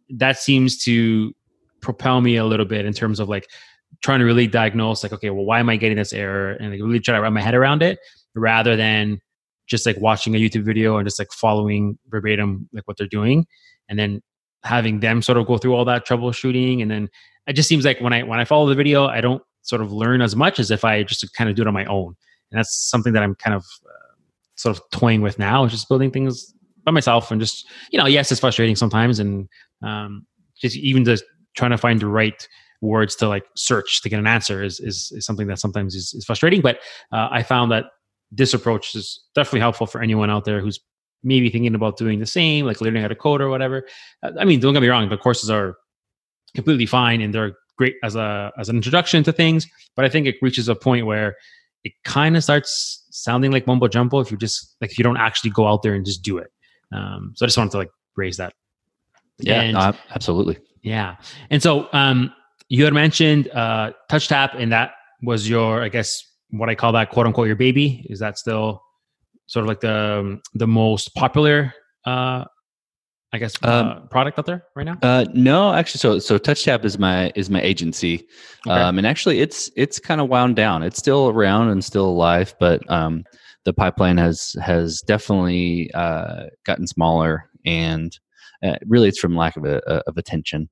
That 0.10 0.38
seems 0.38 0.78
to 0.84 1.34
propel 1.82 2.22
me 2.22 2.36
a 2.36 2.46
little 2.46 2.66
bit 2.66 2.86
in 2.86 2.94
terms 2.94 3.20
of 3.20 3.30
like 3.30 3.50
trying 4.02 4.20
to 4.20 4.26
really 4.26 4.48
diagnose 4.48 5.04
like 5.04 5.14
okay 5.14 5.30
well 5.30 5.46
why 5.46 5.60
am 5.60 5.70
i 5.70 5.78
getting 5.78 5.98
this 5.98 6.14
error? 6.14 6.54
And 6.54 6.72
like 6.72 6.82
really 6.82 7.00
try 7.00 7.16
to 7.16 7.22
wrap 7.22 7.34
my 7.34 7.42
head 7.42 7.56
around 7.56 7.82
it 7.82 8.00
rather 8.36 8.76
than 8.76 9.20
just 9.68 9.86
like 9.86 9.98
watching 9.98 10.36
a 10.36 10.40
youtube 10.40 10.64
video 10.64 10.98
and 10.98 11.06
just 11.06 11.20
like 11.20 11.32
following 11.32 11.98
verbatim 12.08 12.70
like 12.74 12.88
what 12.88 12.98
they're 12.98 13.08
doing. 13.08 13.46
And 13.90 13.98
then 13.98 14.22
having 14.64 15.00
them 15.00 15.22
sort 15.22 15.38
of 15.38 15.48
go 15.48 15.58
through 15.58 15.76
all 15.76 15.86
that 15.86 16.06
troubleshooting 16.06 16.82
and 16.82 16.92
then 16.92 17.10
it 17.48 17.54
just 17.54 17.70
seems 17.70 17.86
like 17.86 18.02
when 18.02 18.12
i 18.12 18.24
when 18.24 18.40
i 18.40 18.44
follow 18.44 18.68
the 18.68 18.76
video 18.76 19.06
i 19.06 19.22
don't 19.22 19.42
sort 19.68 19.82
of 19.82 19.92
learn 19.92 20.22
as 20.22 20.36
much 20.36 20.60
as 20.60 20.72
if 20.72 20.86
i 20.86 21.04
just 21.04 21.32
kind 21.34 21.50
of 21.50 21.56
do 21.56 21.62
it 21.62 21.68
on 21.68 21.74
my 21.74 21.86
own. 21.86 22.16
And 22.52 22.58
that's 22.58 22.76
something 22.76 23.14
that 23.14 23.24
i'm 23.24 23.36
kind 23.36 23.56
of 23.56 23.64
uh, 23.86 24.16
sort 24.56 24.78
of 24.78 24.84
toying 24.92 25.22
with 25.22 25.38
now 25.38 25.68
just 25.68 25.88
building 25.90 26.12
things 26.12 26.54
by 26.84 26.92
myself 26.92 27.32
and 27.32 27.40
just 27.40 27.68
you 27.92 28.00
know 28.00 28.06
yes 28.06 28.32
it's 28.32 28.42
frustrating 28.42 28.76
sometimes 28.76 29.20
and 29.20 29.48
um, 29.84 30.26
just 30.60 30.76
even 30.78 31.04
just 31.06 31.24
trying 31.56 31.72
to 31.72 31.78
find 31.78 32.00
the 32.00 32.08
right 32.08 32.48
words 32.82 33.16
to 33.16 33.28
like 33.28 33.44
search 33.56 34.02
to 34.02 34.10
get 34.10 34.20
an 34.20 34.28
answer 34.28 34.64
is 34.64 34.80
is, 34.80 35.12
is 35.16 35.26
something 35.26 35.48
that 35.48 35.60
sometimes 35.60 35.96
is, 35.96 36.14
is 36.14 36.26
frustrating. 36.26 36.62
But 36.62 36.80
uh, 37.12 37.28
i 37.32 37.44
found 37.44 37.72
that 37.72 37.86
this 38.32 38.54
approach 38.54 38.96
is 38.96 39.22
definitely 39.36 39.62
helpful 39.62 39.88
for 39.88 40.02
anyone 40.02 40.30
out 40.30 40.46
there 40.46 40.62
who's 40.62 40.80
maybe 41.24 41.50
thinking 41.50 41.76
about 41.76 41.98
doing 41.98 42.20
the 42.20 42.26
same 42.26 42.66
like 42.66 42.80
learning 42.80 43.02
how 43.02 43.08
to 43.08 43.16
code 43.16 43.42
or 43.42 43.50
whatever. 43.50 43.86
Uh, 44.24 44.32
i 44.40 44.46
mean 44.46 44.60
don't 44.60 44.74
get 44.74 44.82
me 44.82 44.88
wrong 44.88 45.10
the 45.10 45.18
courses 45.18 45.50
are 45.50 45.76
completely 46.56 46.86
fine 46.86 47.22
and 47.22 47.34
they're 47.34 47.54
great 47.78 47.96
as 48.04 48.16
a 48.16 48.52
as 48.58 48.70
an 48.70 48.76
introduction 48.76 49.24
to 49.24 49.32
things 49.32 49.68
but 49.96 50.04
i 50.06 50.10
think 50.10 50.28
it 50.28 50.36
reaches 50.42 50.68
a 50.68 50.76
point 50.76 51.06
where 51.06 51.36
it 51.84 51.94
kind 52.04 52.36
of 52.36 52.44
starts 52.44 53.06
sounding 53.12 53.52
like 53.52 53.66
mumbo 53.68 53.88
jumbo 53.88 54.20
if 54.20 54.32
you 54.32 54.38
just 54.38 54.76
like 54.82 54.92
if 54.92 54.98
you 54.98 55.04
don't 55.04 55.18
actually 55.18 55.52
go 55.52 55.68
out 55.68 55.82
there 55.84 55.94
and 55.94 56.06
just 56.06 56.22
do 56.24 56.38
it 56.38 56.52
um, 56.92 57.34
so 57.36 57.46
i 57.46 57.48
just 57.48 57.58
wanted 57.58 57.72
to 57.72 57.78
like 57.78 57.92
raise 58.16 58.38
that 58.38 58.54
Yeah, 59.40 59.62
And- 59.62 59.78
ab- 59.78 59.96
absolutely. 60.16 60.58
yeah. 60.82 61.18
And 61.52 61.62
so 61.62 61.88
um, 61.94 62.34
you 62.70 62.84
had 62.86 62.94
mentioned 62.94 63.50
uh, 63.52 63.92
Touch 64.10 64.28
Tap, 64.28 64.56
and 64.58 64.72
that 64.72 64.92
was 65.22 65.48
your, 65.48 65.84
I 65.84 65.90
guess, 65.90 66.10
what 66.50 66.70
I 66.70 66.76
call 66.76 66.92
that 66.94 67.12
quote 67.12 67.28
unquote 67.28 67.46
your 67.48 67.56
baby. 67.56 68.06
Is 68.10 68.20
that 68.20 68.38
still 68.40 68.82
sort 69.46 69.64
of 69.66 69.68
like 69.70 69.82
the 69.82 70.20
um, 70.20 70.42
the 70.56 70.66
most 70.68 71.14
popular, 71.14 71.72
uh, 72.06 72.46
I 73.34 73.40
guess, 73.40 73.54
uh, 73.62 74.00
product 74.10 74.40
out 74.40 74.46
there 74.46 74.64
right 74.76 74.86
now? 74.86 74.98
Uh, 75.02 75.26
no, 75.34 75.74
actually, 75.74 76.00
so 76.00 76.20
so 76.20 76.38
TouchTap 76.40 76.86
is 76.86 76.98
my 76.98 77.32
is 77.36 77.50
my 77.50 77.62
agency, 77.62 78.26
Okay. 78.66 78.80
um, 78.80 78.98
and 78.98 79.06
actually, 79.06 79.42
it's 79.42 79.70
it's 79.76 80.00
kind 80.00 80.22
of 80.22 80.30
wound 80.30 80.56
down. 80.56 80.82
It's 80.82 80.98
still 80.98 81.28
around 81.30 81.70
and 81.70 81.84
still 81.84 82.06
alive, 82.06 82.56
but 82.60 82.90
um, 82.90 83.26
the 83.66 83.74
pipeline 83.74 84.18
has 84.18 84.56
has 84.62 85.02
definitely 85.02 85.92
uh, 85.94 86.46
gotten 86.66 86.88
smaller, 86.88 87.50
and 87.66 88.18
uh, 88.64 88.78
really, 88.86 89.10
it's 89.10 89.20
from 89.20 89.36
lack 89.36 89.58
of 89.58 89.66
a, 89.66 89.80
of 90.08 90.18
attention 90.18 90.70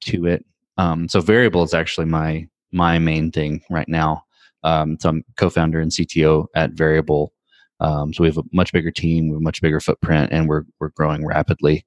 to 0.00 0.26
it. 0.26 0.44
Um, 0.76 1.08
so 1.08 1.22
variable 1.22 1.62
is 1.62 1.72
actually 1.72 2.06
my 2.06 2.46
my 2.70 2.98
main 2.98 3.30
thing 3.32 3.62
right 3.70 3.88
now. 3.88 4.24
Um, 4.62 4.98
so 5.00 5.08
I'm 5.08 5.24
co-founder 5.36 5.80
and 5.80 5.90
CTO 5.90 6.46
at 6.54 6.72
Variable. 6.72 7.32
Um, 7.80 8.12
so 8.12 8.22
we 8.22 8.28
have 8.28 8.38
a 8.38 8.44
much 8.52 8.72
bigger 8.72 8.90
team, 8.90 9.28
we 9.28 9.34
have 9.34 9.40
a 9.40 9.42
much 9.42 9.60
bigger 9.62 9.80
footprint, 9.80 10.32
and 10.32 10.48
we're 10.48 10.64
we're 10.80 10.90
growing 10.90 11.26
rapidly. 11.26 11.86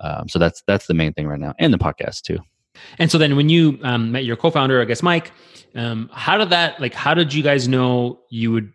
Um, 0.00 0.28
so 0.28 0.38
that's 0.38 0.62
that's 0.66 0.86
the 0.86 0.94
main 0.94 1.12
thing 1.12 1.26
right 1.26 1.40
now, 1.40 1.54
and 1.58 1.72
the 1.72 1.78
podcast 1.78 2.22
too. 2.22 2.38
And 2.98 3.10
so 3.10 3.18
then 3.18 3.36
when 3.36 3.48
you 3.48 3.78
um, 3.82 4.12
met 4.12 4.24
your 4.24 4.36
co-founder, 4.36 4.80
I 4.80 4.84
guess 4.84 5.02
Mike, 5.02 5.32
um, 5.74 6.10
how 6.12 6.38
did 6.38 6.50
that 6.50 6.80
like? 6.80 6.94
How 6.94 7.14
did 7.14 7.32
you 7.34 7.42
guys 7.42 7.68
know 7.68 8.20
you 8.30 8.52
would 8.52 8.72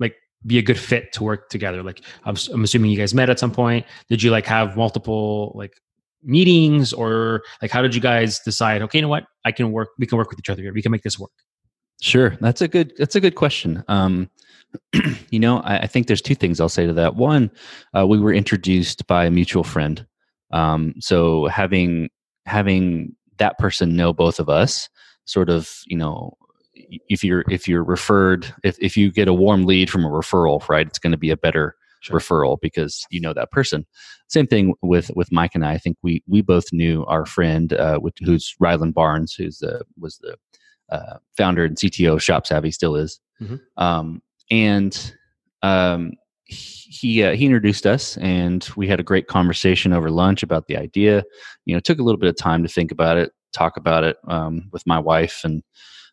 like 0.00 0.14
be 0.46 0.58
a 0.58 0.62
good 0.62 0.78
fit 0.78 1.12
to 1.14 1.24
work 1.24 1.48
together? 1.50 1.82
Like 1.82 2.02
I'm, 2.24 2.36
I'm 2.52 2.64
assuming 2.64 2.90
you 2.90 2.96
guys 2.96 3.14
met 3.14 3.30
at 3.30 3.38
some 3.38 3.52
point. 3.52 3.86
Did 4.08 4.22
you 4.22 4.30
like 4.30 4.46
have 4.46 4.76
multiple 4.76 5.52
like 5.54 5.74
meetings 6.22 6.92
or 6.92 7.42
like 7.60 7.70
how 7.70 7.82
did 7.82 7.94
you 7.94 8.00
guys 8.00 8.40
decide? 8.40 8.82
Okay, 8.82 8.98
you 8.98 9.02
know 9.02 9.08
what? 9.08 9.24
I 9.44 9.52
can 9.52 9.72
work. 9.72 9.90
We 9.98 10.06
can 10.06 10.18
work 10.18 10.30
with 10.30 10.38
each 10.38 10.50
other 10.50 10.62
here. 10.62 10.72
We 10.72 10.82
can 10.82 10.92
make 10.92 11.02
this 11.02 11.18
work. 11.18 11.32
Sure, 12.00 12.36
that's 12.40 12.62
a 12.62 12.68
good 12.68 12.92
that's 12.98 13.14
a 13.14 13.20
good 13.20 13.34
question. 13.34 13.84
Um, 13.88 14.30
you 15.30 15.38
know, 15.38 15.58
I, 15.60 15.80
I 15.80 15.86
think 15.86 16.06
there's 16.06 16.22
two 16.22 16.34
things 16.34 16.60
I'll 16.60 16.68
say 16.68 16.86
to 16.86 16.92
that. 16.94 17.16
One, 17.16 17.50
uh, 17.96 18.06
we 18.06 18.18
were 18.18 18.32
introduced 18.32 19.06
by 19.06 19.26
a 19.26 19.30
mutual 19.30 19.64
friend, 19.64 20.04
um, 20.52 20.94
so 21.00 21.46
having 21.46 22.08
having 22.46 23.14
that 23.38 23.58
person 23.58 23.96
know 23.96 24.12
both 24.12 24.38
of 24.40 24.48
us, 24.48 24.88
sort 25.24 25.48
of, 25.50 25.70
you 25.86 25.96
know, 25.96 26.36
if 27.08 27.22
you're 27.24 27.44
if 27.50 27.66
you're 27.68 27.84
referred, 27.84 28.52
if 28.64 28.76
if 28.80 28.96
you 28.96 29.10
get 29.10 29.28
a 29.28 29.34
warm 29.34 29.64
lead 29.64 29.90
from 29.90 30.04
a 30.04 30.08
referral, 30.08 30.66
right, 30.68 30.86
it's 30.86 30.98
going 30.98 31.12
to 31.12 31.18
be 31.18 31.30
a 31.30 31.36
better 31.36 31.76
Sure. 32.00 32.18
referral 32.18 32.58
because 32.60 33.06
you 33.10 33.20
know 33.20 33.32
that 33.32 33.52
person. 33.52 33.86
Same 34.28 34.48
thing 34.48 34.74
with 34.82 35.12
with 35.14 35.30
Mike 35.30 35.54
and 35.54 35.64
I. 35.64 35.74
I 35.74 35.78
think 35.78 35.96
we 36.02 36.20
we 36.26 36.42
both 36.42 36.72
knew 36.72 37.04
our 37.06 37.24
friend, 37.26 37.72
uh, 37.74 37.98
which, 37.98 38.16
who's 38.24 38.56
Ryland 38.58 38.94
Barnes, 38.94 39.34
who's 39.34 39.58
the 39.58 39.84
was 39.96 40.18
the 40.18 40.36
uh, 40.88 41.18
founder 41.36 41.64
and 41.64 41.76
CTO 41.76 42.14
of 42.14 42.22
Shop 42.22 42.44
Savvy, 42.44 42.72
still 42.72 42.96
is. 42.96 43.20
Mhm. 43.40 43.60
Um, 43.76 44.20
and 44.50 45.14
um, 45.62 46.14
he 46.44 47.22
uh, 47.22 47.32
he 47.32 47.46
introduced 47.46 47.86
us, 47.86 48.16
and 48.18 48.68
we 48.76 48.88
had 48.88 49.00
a 49.00 49.04
great 49.04 49.26
conversation 49.26 49.92
over 49.92 50.10
lunch 50.10 50.42
about 50.42 50.66
the 50.66 50.76
idea. 50.76 51.24
You 51.64 51.74
know, 51.74 51.80
took 51.80 51.98
a 51.98 52.02
little 52.02 52.18
bit 52.18 52.28
of 52.28 52.36
time 52.36 52.62
to 52.62 52.68
think 52.68 52.90
about 52.90 53.16
it, 53.16 53.32
talk 53.52 53.76
about 53.76 54.04
it 54.04 54.16
um, 54.28 54.68
with 54.72 54.86
my 54.86 54.98
wife, 54.98 55.40
and 55.44 55.62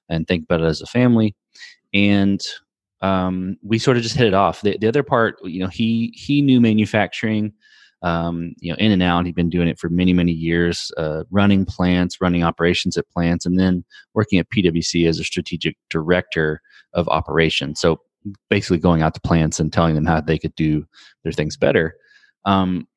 and 0.10 0.28
think 0.28 0.44
about 0.44 0.62
it 0.62 0.66
as 0.66 0.82
a 0.82 0.86
family. 0.88 1.36
And 1.94 2.42
um, 3.02 3.58
we 3.64 3.80
sort 3.80 3.98
of 3.98 4.04
just 4.04 4.16
hit 4.16 4.28
it 4.28 4.34
off. 4.34 4.62
The, 4.62 4.78
the 4.80 4.88
other 4.88 5.04
part, 5.04 5.36
you 5.44 5.60
know, 5.60 5.68
he 5.68 6.14
he 6.16 6.42
knew 6.42 6.62
manufacturing, 6.62 7.54
um, 8.02 8.54
you 8.60 8.72
know, 8.72 8.78
in 8.78 8.92
and 8.92 9.04
out. 9.04 9.26
He'd 9.26 9.36
been 9.36 9.50
doing 9.50 9.68
it 9.68 9.80
for 9.80 9.90
many 9.90 10.14
many 10.14 10.32
years, 10.32 10.92
uh, 10.98 11.24
running 11.32 11.66
plants, 11.66 12.22
running 12.22 12.44
operations 12.44 12.98
at 12.98 13.10
plants, 13.10 13.46
and 13.46 13.60
then 13.60 13.84
working 14.14 14.40
at 14.40 14.50
PwC 14.50 15.08
as 15.08 15.20
a 15.20 15.24
strategic 15.24 15.76
director 15.90 16.62
of 16.94 17.08
operations. 17.10 17.80
So 17.80 18.00
basically, 18.50 18.78
going 18.78 19.02
out 19.02 19.14
to 19.14 19.22
plants 19.22 19.60
and 19.60 19.72
telling 19.72 19.96
them 19.96 20.06
how 20.06 20.22
they 20.22 20.38
could 20.38 20.56
do 20.56 20.86
their 21.24 21.32
things 21.32 21.58
better. 21.58 21.96
Um, 22.46 22.88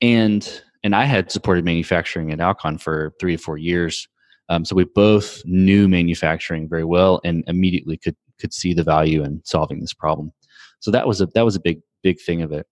and 0.00 0.62
and 0.84 0.94
I 0.94 1.04
had 1.04 1.30
supported 1.30 1.64
manufacturing 1.64 2.32
at 2.32 2.40
Alcon 2.40 2.78
for 2.78 3.14
three 3.20 3.34
or 3.34 3.38
four 3.38 3.56
years. 3.56 4.08
Um, 4.48 4.64
so 4.64 4.74
we 4.74 4.84
both 4.84 5.40
knew 5.44 5.88
manufacturing 5.88 6.68
very 6.68 6.84
well 6.84 7.20
and 7.24 7.44
immediately 7.46 7.96
could 7.96 8.16
could 8.40 8.52
see 8.52 8.74
the 8.74 8.82
value 8.82 9.22
in 9.22 9.40
solving 9.44 9.80
this 9.80 9.94
problem. 9.94 10.32
So 10.80 10.90
that 10.90 11.06
was 11.06 11.20
a 11.20 11.26
that 11.34 11.44
was 11.44 11.56
a 11.56 11.60
big 11.60 11.80
big 12.02 12.20
thing 12.20 12.42
of 12.42 12.52
it. 12.52 12.66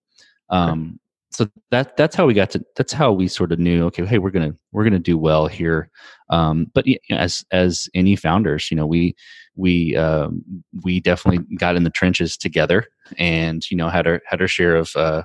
Um, 0.51 0.99
so 1.30 1.48
that 1.70 1.96
that's 1.96 2.16
how 2.16 2.26
we 2.26 2.34
got 2.34 2.50
to 2.50 2.64
that's 2.76 2.92
how 2.92 3.12
we 3.12 3.28
sort 3.28 3.52
of 3.52 3.58
knew 3.58 3.86
okay 3.86 4.04
hey 4.04 4.18
we're 4.18 4.30
gonna 4.30 4.54
we're 4.72 4.84
gonna 4.84 4.98
do 4.98 5.16
well 5.18 5.46
here. 5.46 5.90
Um, 6.30 6.70
but 6.74 6.86
you 6.86 6.98
know, 7.10 7.16
as 7.16 7.44
as 7.52 7.88
any 7.94 8.16
founders 8.16 8.70
you 8.70 8.76
know 8.76 8.86
we 8.86 9.14
we 9.56 9.96
um, 9.96 10.42
we 10.84 11.00
definitely 11.00 11.44
got 11.56 11.76
in 11.76 11.84
the 11.84 11.90
trenches 11.90 12.36
together 12.36 12.86
and 13.18 13.68
you 13.70 13.76
know 13.76 13.88
had 13.88 14.06
our 14.06 14.20
had 14.26 14.40
our 14.40 14.48
share 14.48 14.76
of 14.76 14.90
uh, 14.96 15.22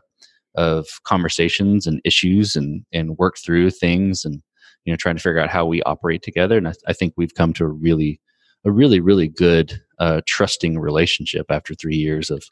of 0.55 0.87
conversations 1.03 1.87
and 1.87 2.01
issues 2.03 2.55
and 2.55 2.85
and 2.93 3.17
work 3.17 3.37
through 3.37 3.71
things 3.71 4.25
and 4.25 4.41
you 4.85 4.93
know 4.93 4.97
trying 4.97 5.15
to 5.15 5.21
figure 5.21 5.39
out 5.39 5.49
how 5.49 5.65
we 5.65 5.81
operate 5.83 6.21
together. 6.23 6.57
And 6.57 6.67
I, 6.67 6.73
I 6.87 6.93
think 6.93 7.13
we've 7.17 7.35
come 7.35 7.53
to 7.53 7.65
a 7.65 7.69
really 7.69 8.19
a 8.65 8.71
really 8.71 8.99
really 8.99 9.27
good 9.27 9.81
uh, 9.99 10.21
trusting 10.27 10.79
relationship 10.79 11.47
after 11.49 11.73
three 11.73 11.95
years 11.97 12.29
of 12.29 12.43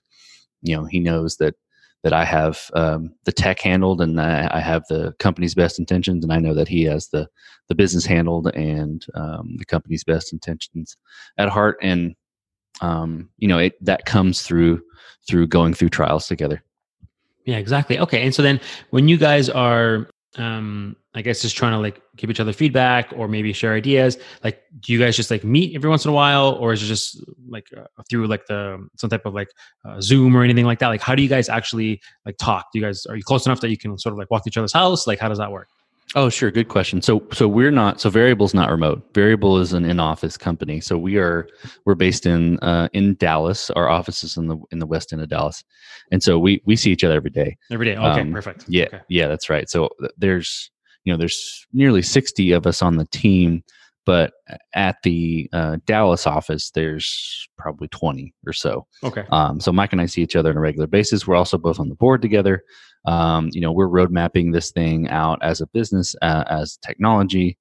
you 0.61 0.75
know 0.75 0.85
he 0.85 0.99
knows 0.99 1.37
that 1.37 1.55
that 2.03 2.13
I 2.13 2.25
have 2.25 2.69
um, 2.73 3.15
the 3.23 3.31
tech 3.31 3.59
handled 3.59 4.01
and 4.01 4.19
I, 4.19 4.59
have 4.59 4.85
the 4.89 5.13
company's 5.19 5.55
best 5.55 5.79
intentions, 5.79 6.23
and 6.23 6.33
I 6.33 6.39
know 6.39 6.53
that 6.53 6.67
he 6.67 6.83
has 6.83 7.07
the 7.07 7.27
the 7.69 7.75
business 7.75 8.05
handled 8.05 8.47
and 8.53 9.05
um, 9.15 9.55
the 9.57 9.65
company's 9.65 10.03
best 10.03 10.33
intentions 10.33 10.97
at 11.37 11.49
heart. 11.49 11.77
And 11.81 12.15
um, 12.81 13.29
you 13.37 13.47
know, 13.47 13.57
it 13.57 13.83
that 13.83 14.05
comes 14.05 14.41
through 14.41 14.81
through 15.27 15.47
going 15.47 15.73
through 15.73 15.89
trials 15.89 16.27
together. 16.27 16.61
Yeah, 17.45 17.57
exactly. 17.57 17.99
Okay, 17.99 18.21
and 18.23 18.35
so 18.35 18.41
then 18.41 18.59
when 18.89 19.07
you 19.07 19.17
guys 19.17 19.49
are 19.49 20.09
um 20.37 20.95
i 21.13 21.21
guess 21.21 21.41
just 21.41 21.55
trying 21.55 21.73
to 21.73 21.77
like 21.77 22.01
give 22.15 22.29
each 22.29 22.39
other 22.39 22.53
feedback 22.53 23.11
or 23.15 23.27
maybe 23.27 23.51
share 23.53 23.73
ideas. 23.73 24.17
Like 24.43 24.61
do 24.79 24.93
you 24.93 24.99
guys 24.99 25.15
just 25.15 25.31
like 25.31 25.43
meet 25.43 25.75
every 25.75 25.89
once 25.89 26.05
in 26.05 26.09
a 26.09 26.13
while 26.13 26.51
or 26.59 26.73
is 26.73 26.83
it 26.83 26.85
just 26.85 27.23
like 27.47 27.67
uh, 27.75 27.85
through 28.09 28.27
like 28.27 28.45
the 28.45 28.87
some 28.97 29.09
type 29.09 29.25
of 29.25 29.33
like 29.33 29.49
uh, 29.85 29.99
zoom 29.99 30.35
or 30.35 30.43
anything 30.43 30.65
like 30.65 30.79
that? 30.79 30.89
Like 30.89 31.01
how 31.01 31.15
do 31.15 31.23
you 31.23 31.29
guys 31.29 31.49
actually 31.49 32.01
like 32.25 32.37
talk? 32.37 32.67
Do 32.71 32.79
you 32.79 32.85
guys 32.85 33.05
are 33.07 33.15
you 33.15 33.23
close 33.23 33.45
enough 33.45 33.61
that 33.61 33.69
you 33.69 33.77
can 33.77 33.97
sort 33.97 34.13
of 34.13 34.19
like 34.19 34.29
walk 34.29 34.43
each 34.45 34.57
other's 34.57 34.73
house? 34.73 35.07
Like 35.07 35.19
how 35.19 35.29
does 35.29 35.39
that 35.39 35.51
work 35.51 35.69
Oh, 36.15 36.29
sure. 36.29 36.51
Good 36.51 36.67
question. 36.67 37.01
So, 37.01 37.23
so 37.33 37.47
we're 37.47 37.71
not. 37.71 37.99
So, 37.99 38.09
Variable's 38.09 38.53
not 38.53 38.69
remote. 38.69 39.03
Variable 39.13 39.57
is 39.57 39.73
an 39.73 39.83
in-office 39.83 40.37
company. 40.37 40.79
So 40.79 40.97
we 40.97 41.17
are. 41.17 41.47
We're 41.85 41.95
based 41.95 42.25
in 42.25 42.59
uh, 42.59 42.89
in 42.93 43.15
Dallas. 43.15 43.69
Our 43.71 43.89
office 43.89 44.23
is 44.23 44.37
in 44.37 44.47
the 44.47 44.57
in 44.71 44.79
the 44.79 44.85
west 44.85 45.11
end 45.11 45.21
of 45.21 45.29
Dallas, 45.29 45.63
and 46.11 46.21
so 46.21 46.37
we 46.37 46.61
we 46.65 46.75
see 46.75 46.91
each 46.91 47.03
other 47.03 47.15
every 47.15 47.31
day. 47.31 47.57
Every 47.71 47.85
day. 47.85 47.95
Okay. 47.95 48.21
Um, 48.21 48.31
perfect. 48.31 48.65
Yeah. 48.67 48.85
Okay. 48.85 49.01
Yeah. 49.09 49.27
That's 49.27 49.49
right. 49.49 49.69
So 49.69 49.89
there's 50.17 50.69
you 51.03 51.11
know 51.11 51.17
there's 51.17 51.65
nearly 51.73 52.01
sixty 52.01 52.51
of 52.51 52.67
us 52.67 52.81
on 52.81 52.97
the 52.97 53.05
team, 53.07 53.63
but 54.05 54.33
at 54.73 54.97
the 55.03 55.49
uh, 55.53 55.77
Dallas 55.85 56.27
office 56.27 56.71
there's 56.71 57.47
probably 57.57 57.87
twenty 57.89 58.33
or 58.45 58.53
so. 58.53 58.85
Okay. 59.03 59.25
Um, 59.31 59.59
so 59.59 59.71
Mike 59.71 59.91
and 59.91 60.01
I 60.01 60.05
see 60.05 60.21
each 60.21 60.35
other 60.35 60.49
on 60.49 60.57
a 60.57 60.61
regular 60.61 60.87
basis. 60.87 61.27
We're 61.27 61.35
also 61.35 61.57
both 61.57 61.79
on 61.79 61.89
the 61.89 61.95
board 61.95 62.21
together 62.21 62.63
um, 63.05 63.49
you 63.51 63.61
know 63.61 63.71
we're 63.71 63.87
road 63.87 64.11
mapping 64.11 64.51
this 64.51 64.71
thing 64.71 65.07
out 65.09 65.39
as 65.41 65.61
a 65.61 65.67
business 65.67 66.15
uh, 66.21 66.43
as 66.49 66.77
technology 66.77 67.57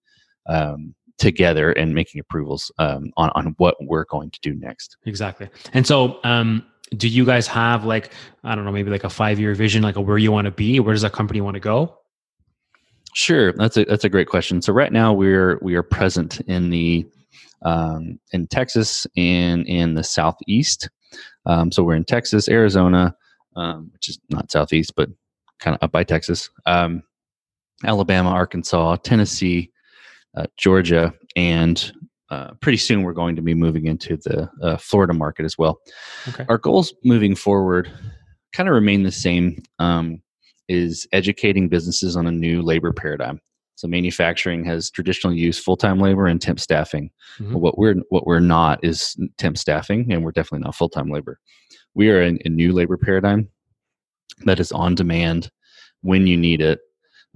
um, 0.49 0.95
together 1.19 1.73
and 1.73 1.95
making 1.95 2.21
approvals 2.21 2.71
um, 2.79 3.11
on, 3.17 3.31
on 3.35 3.55
what 3.59 3.77
we're 3.81 4.05
going 4.05 4.31
to 4.31 4.41
do 4.41 4.55
next 4.55 4.97
exactly 5.07 5.49
and 5.73 5.87
so 5.87 6.21
um, 6.25 6.65
do 6.97 7.09
you 7.09 7.25
guys 7.25 7.47
have 7.47 7.85
like 7.85 8.13
i 8.45 8.55
don't 8.55 8.65
know 8.65 8.73
maybe 8.73 8.91
like 8.91 9.05
a 9.05 9.11
five 9.11 9.39
year 9.39 9.55
vision 9.55 9.83
like 9.83 9.97
a 9.97 10.01
where 10.01 10.19
you 10.19 10.33
want 10.33 10.45
to 10.45 10.51
be 10.51 10.81
where 10.81 10.95
does 10.95 11.03
that 11.03 11.13
company 11.13 11.41
want 11.41 11.55
to 11.55 11.61
go 11.61 11.97
sure 13.15 13.53
that's 13.53 13.77
a 13.77 13.85
that's 13.85 14.05
a 14.05 14.09
great 14.09 14.29
question 14.29 14.63
so 14.63 14.73
right 14.73 14.93
now 14.93 15.13
we're 15.13 15.59
we 15.63 15.75
are 15.75 15.83
present 15.83 16.41
in 16.43 16.71
the 16.71 17.07
um, 17.63 18.19
in 18.33 18.47
texas 18.47 19.07
and 19.17 19.67
in 19.67 19.95
the 19.95 20.05
southeast 20.05 20.89
um, 21.47 21.71
so 21.71 21.83
we're 21.83 21.95
in 21.95 22.05
texas 22.05 22.49
arizona 22.49 23.15
um, 23.57 23.91
which 23.93 24.09
is 24.09 24.19
not 24.31 24.51
southeast 24.51 24.95
but 24.97 25.09
kind 25.63 25.77
of 25.77 25.83
up 25.83 25.93
by 25.93 26.05
Texas, 26.05 26.51
um, 26.67 27.03
Alabama, 27.85 28.31
Arkansas, 28.31 28.97
Tennessee, 28.97 29.71
uh, 30.37 30.47
Georgia, 30.59 31.15
and 31.37 31.93
uh, 32.31 32.51
pretty 32.61 32.79
soon 32.79 33.03
we're 33.03 33.13
going 33.13 33.37
to 33.37 33.43
be 33.43 33.55
moving 33.55 33.87
into 33.87 34.17
the 34.17 34.51
uh, 34.63 34.77
Florida 34.77 35.13
market 35.13 35.45
as 35.45 35.57
well. 35.57 35.81
Okay. 36.29 36.45
Our 36.49 36.59
goals 36.59 36.93
moving 37.05 37.35
forward 37.35 37.91
kind 38.53 38.69
of 38.69 38.75
remain 38.75 39.03
the 39.03 39.13
same. 39.13 39.63
Um, 39.79 40.21
is 40.73 41.07
educating 41.13 41.69
businesses 41.69 42.17
on 42.17 42.27
a 42.27 42.33
new 42.33 42.63
labor 42.63 42.93
paradigm. 42.93 43.41
So 43.75 43.89
manufacturing 43.89 44.65
has 44.65 44.91
traditionally 44.91 45.37
used 45.37 45.65
full-time 45.65 45.99
labor 45.99 46.27
and 46.27 46.41
temp 46.41 46.61
staffing. 46.61 47.11
Mm-hmm. 47.39 47.55
What 47.55 47.79
we're 47.79 47.97
what 48.11 48.27
we're 48.27 48.41
not 48.41 48.85
is 48.85 49.17
temp 49.39 49.59
staffing, 49.59 50.13
and 50.13 50.25
we're 50.25 50.33
definitely 50.33 50.65
not 50.65 50.75
full-time 50.75 51.11
labor. 51.11 51.39
We 51.95 52.11
are 52.11 52.23
in 52.23 52.39
a 52.45 52.49
new 52.49 52.73
labor 52.73 52.97
paradigm 52.97 53.49
that 54.45 54.61
is 54.61 54.73
on 54.73 54.95
demand 54.95 55.51
when 56.03 56.27
you 56.27 56.37
need 56.37 56.61
it. 56.61 56.81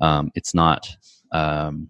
Um, 0.01 0.31
it's 0.35 0.55
not 0.55 0.89
um, 1.33 1.89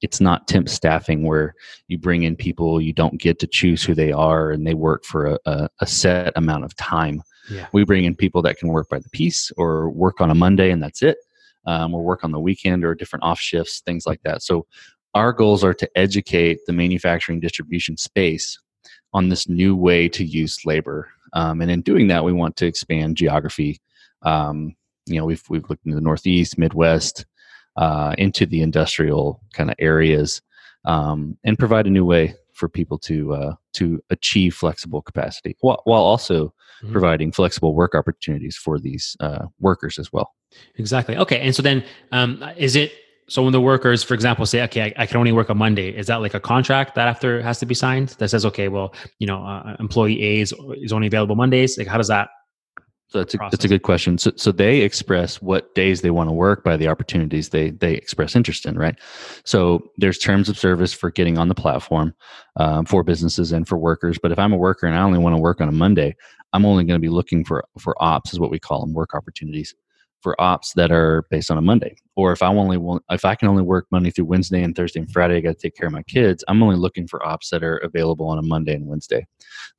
it's 0.00 0.20
not 0.20 0.46
temp 0.48 0.68
staffing 0.68 1.24
where 1.24 1.54
you 1.88 1.98
bring 1.98 2.22
in 2.22 2.36
people 2.36 2.80
you 2.80 2.92
don't 2.92 3.20
get 3.20 3.38
to 3.40 3.46
choose 3.46 3.82
who 3.84 3.94
they 3.94 4.12
are 4.12 4.50
and 4.52 4.66
they 4.66 4.74
work 4.74 5.04
for 5.04 5.26
a, 5.26 5.38
a, 5.44 5.68
a 5.80 5.86
set 5.86 6.32
amount 6.36 6.64
of 6.64 6.74
time. 6.76 7.22
Yeah. 7.50 7.66
We 7.72 7.84
bring 7.84 8.04
in 8.04 8.14
people 8.14 8.42
that 8.42 8.58
can 8.58 8.68
work 8.68 8.88
by 8.88 8.98
the 8.98 9.08
piece 9.10 9.50
or 9.56 9.90
work 9.90 10.20
on 10.20 10.30
a 10.30 10.34
Monday 10.34 10.70
and 10.70 10.82
that's 10.82 11.02
it, 11.02 11.18
um, 11.66 11.94
or 11.94 12.02
work 12.02 12.24
on 12.24 12.32
the 12.32 12.40
weekend 12.40 12.84
or 12.84 12.94
different 12.94 13.24
off 13.24 13.40
shifts, 13.40 13.80
things 13.80 14.06
like 14.06 14.22
that. 14.22 14.42
So 14.42 14.66
our 15.14 15.32
goals 15.32 15.64
are 15.64 15.74
to 15.74 15.90
educate 15.96 16.60
the 16.66 16.72
manufacturing 16.72 17.40
distribution 17.40 17.96
space 17.96 18.58
on 19.12 19.28
this 19.28 19.48
new 19.48 19.74
way 19.74 20.08
to 20.10 20.24
use 20.24 20.64
labor. 20.64 21.08
Um, 21.32 21.60
and 21.60 21.70
in 21.70 21.82
doing 21.82 22.08
that, 22.08 22.24
we 22.24 22.32
want 22.32 22.56
to 22.56 22.66
expand 22.66 23.16
geography 23.16 23.80
um, 24.22 24.74
you 25.06 25.18
know, 25.18 25.24
we've 25.24 25.42
we've 25.48 25.68
looked 25.68 25.86
into 25.86 25.96
the 25.96 26.02
Northeast, 26.02 26.58
Midwest, 26.58 27.26
uh, 27.76 28.14
into 28.18 28.46
the 28.46 28.62
industrial 28.62 29.40
kind 29.52 29.70
of 29.70 29.76
areas, 29.78 30.42
um, 30.84 31.36
and 31.44 31.58
provide 31.58 31.86
a 31.86 31.90
new 31.90 32.04
way 32.04 32.34
for 32.58 32.68
people 32.68 32.98
to 32.98 33.32
uh, 33.34 33.54
to 33.74 34.02
achieve 34.10 34.54
flexible 34.54 35.00
capacity, 35.00 35.56
while, 35.60 35.80
while 35.84 36.02
also 36.02 36.46
mm-hmm. 36.82 36.92
providing 36.92 37.32
flexible 37.32 37.74
work 37.74 37.94
opportunities 37.94 38.56
for 38.56 38.78
these 38.78 39.16
uh, 39.20 39.46
workers 39.60 39.98
as 39.98 40.12
well. 40.12 40.34
Exactly. 40.76 41.16
Okay, 41.16 41.40
and 41.40 41.54
so 41.54 41.62
then 41.62 41.84
um, 42.12 42.44
is 42.56 42.76
it 42.76 42.92
so 43.28 43.42
when 43.42 43.52
the 43.52 43.60
workers, 43.60 44.02
for 44.02 44.14
example, 44.14 44.46
say, 44.46 44.62
okay, 44.62 44.82
I, 44.96 45.02
I, 45.02 45.06
can 45.06 45.18
only 45.18 45.32
work 45.32 45.50
on 45.50 45.58
Monday, 45.58 45.90
is 45.94 46.06
that 46.06 46.16
like 46.16 46.32
a 46.32 46.40
contract 46.40 46.94
that 46.94 47.08
after 47.08 47.42
has 47.42 47.58
to 47.60 47.66
be 47.66 47.74
signed 47.74 48.08
that 48.20 48.30
says, 48.30 48.46
okay, 48.46 48.68
well, 48.68 48.94
you 49.18 49.26
know, 49.26 49.44
uh, 49.44 49.76
employee 49.78 50.24
A 50.24 50.40
is, 50.40 50.54
is 50.76 50.94
only 50.94 51.08
available 51.08 51.36
Mondays? 51.36 51.76
Like, 51.76 51.88
how 51.88 51.98
does 51.98 52.08
that 52.08 52.30
so 53.08 53.18
that's 53.18 53.34
a, 53.34 53.38
that's 53.50 53.64
a 53.64 53.68
good 53.68 53.82
question. 53.82 54.18
So, 54.18 54.32
so 54.36 54.52
they 54.52 54.80
express 54.80 55.40
what 55.40 55.74
days 55.74 56.02
they 56.02 56.10
want 56.10 56.28
to 56.28 56.34
work 56.34 56.62
by 56.62 56.76
the 56.76 56.88
opportunities 56.88 57.48
they 57.48 57.70
they 57.70 57.94
express 57.94 58.36
interest 58.36 58.66
in, 58.66 58.76
right? 58.76 58.98
So 59.44 59.90
there's 59.96 60.18
terms 60.18 60.50
of 60.50 60.58
service 60.58 60.92
for 60.92 61.10
getting 61.10 61.38
on 61.38 61.48
the 61.48 61.54
platform 61.54 62.14
um, 62.56 62.84
for 62.84 63.02
businesses 63.02 63.50
and 63.50 63.66
for 63.66 63.78
workers. 63.78 64.18
But 64.18 64.32
if 64.32 64.38
I'm 64.38 64.52
a 64.52 64.58
worker 64.58 64.86
and 64.86 64.94
I 64.94 65.02
only 65.02 65.18
want 65.18 65.34
to 65.34 65.40
work 65.40 65.62
on 65.62 65.68
a 65.68 65.72
Monday, 65.72 66.16
I'm 66.52 66.66
only 66.66 66.84
going 66.84 67.00
to 67.00 67.04
be 67.04 67.08
looking 67.08 67.44
for 67.44 67.64
for 67.78 67.94
ops, 68.02 68.34
is 68.34 68.40
what 68.40 68.50
we 68.50 68.58
call 68.58 68.80
them, 68.80 68.92
work 68.92 69.14
opportunities 69.14 69.74
for 70.20 70.40
ops 70.40 70.72
that 70.74 70.90
are 70.90 71.24
based 71.30 71.50
on 71.50 71.58
a 71.58 71.62
Monday. 71.62 71.96
Or 72.16 72.32
if 72.32 72.42
I 72.42 72.48
only 72.48 72.76
want, 72.76 73.04
if 73.10 73.24
I 73.24 73.34
can 73.34 73.48
only 73.48 73.62
work 73.62 73.86
Monday 73.90 74.10
through 74.10 74.24
Wednesday 74.24 74.62
and 74.62 74.74
Thursday 74.74 75.00
and 75.00 75.10
Friday, 75.10 75.36
I 75.36 75.40
got 75.40 75.50
to 75.50 75.54
take 75.54 75.76
care 75.76 75.86
of 75.86 75.92
my 75.92 76.02
kids. 76.02 76.44
I'm 76.48 76.62
only 76.62 76.76
looking 76.76 77.06
for 77.06 77.24
ops 77.24 77.50
that 77.50 77.62
are 77.62 77.76
available 77.78 78.26
on 78.28 78.38
a 78.38 78.42
Monday 78.42 78.74
and 78.74 78.86
Wednesday. 78.86 79.26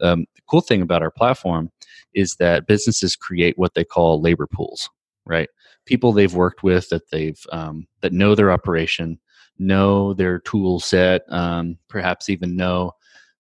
Um, 0.02 0.26
the 0.36 0.42
cool 0.50 0.62
thing 0.62 0.82
about 0.82 1.02
our 1.02 1.12
platform 1.12 1.72
is 2.14 2.36
that 2.40 2.68
businesses 2.68 3.16
create 3.16 3.58
what 3.58 3.74
they 3.74 3.84
call 3.84 4.22
labor 4.22 4.48
pools, 4.48 4.90
right? 5.26 5.50
People 5.86 6.14
they've 6.14 6.34
worked 6.34 6.64
with 6.64 6.90
that 6.90 7.10
they've 7.12 7.42
um, 7.52 7.88
that 8.02 8.14
know 8.14 8.36
their 8.36 8.52
operation, 8.52 9.20
know 9.58 10.14
their 10.14 10.40
tool 10.40 10.80
set, 10.80 11.22
um, 11.30 11.78
perhaps 11.90 12.30
even 12.30 12.56
know 12.56 12.94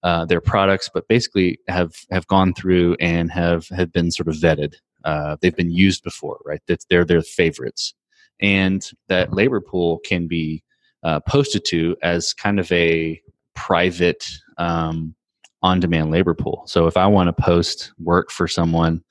uh, 0.03 0.25
their 0.25 0.41
products, 0.41 0.89
but 0.93 1.07
basically 1.07 1.59
have 1.67 1.93
have 2.12 2.27
gone 2.27 2.53
through 2.53 2.95
and 2.99 3.31
have 3.31 3.67
have 3.69 3.91
been 3.91 4.12
sort 4.12 4.27
of 4.27 4.35
vetted. 4.35 4.75
Uh, 5.03 5.38
they've 5.41 5.55
been 5.55 5.71
used 5.71 6.03
before, 6.03 6.39
right? 6.45 6.62
That 6.67 6.85
they're 6.89 7.05
their 7.05 7.21
favorites, 7.21 7.93
and 8.41 8.88
that 9.07 9.33
labor 9.33 9.62
pool 9.62 9.99
can 10.05 10.27
be 10.27 10.63
uh, 11.03 11.19
posted 11.21 11.65
to 11.65 11.95
as 12.01 12.33
kind 12.33 12.59
of 12.59 12.71
a 12.71 13.21
private 13.55 14.25
um, 14.57 15.15
on 15.62 15.79
demand 15.79 16.12
labor 16.12 16.33
pool. 16.33 16.63
So 16.65 16.88
if 16.88 16.97
I 16.97 17.07
want 17.07 17.27
to 17.27 17.43
post 17.43 17.91
work 17.99 18.31
for 18.31 18.47
someone 18.47 19.03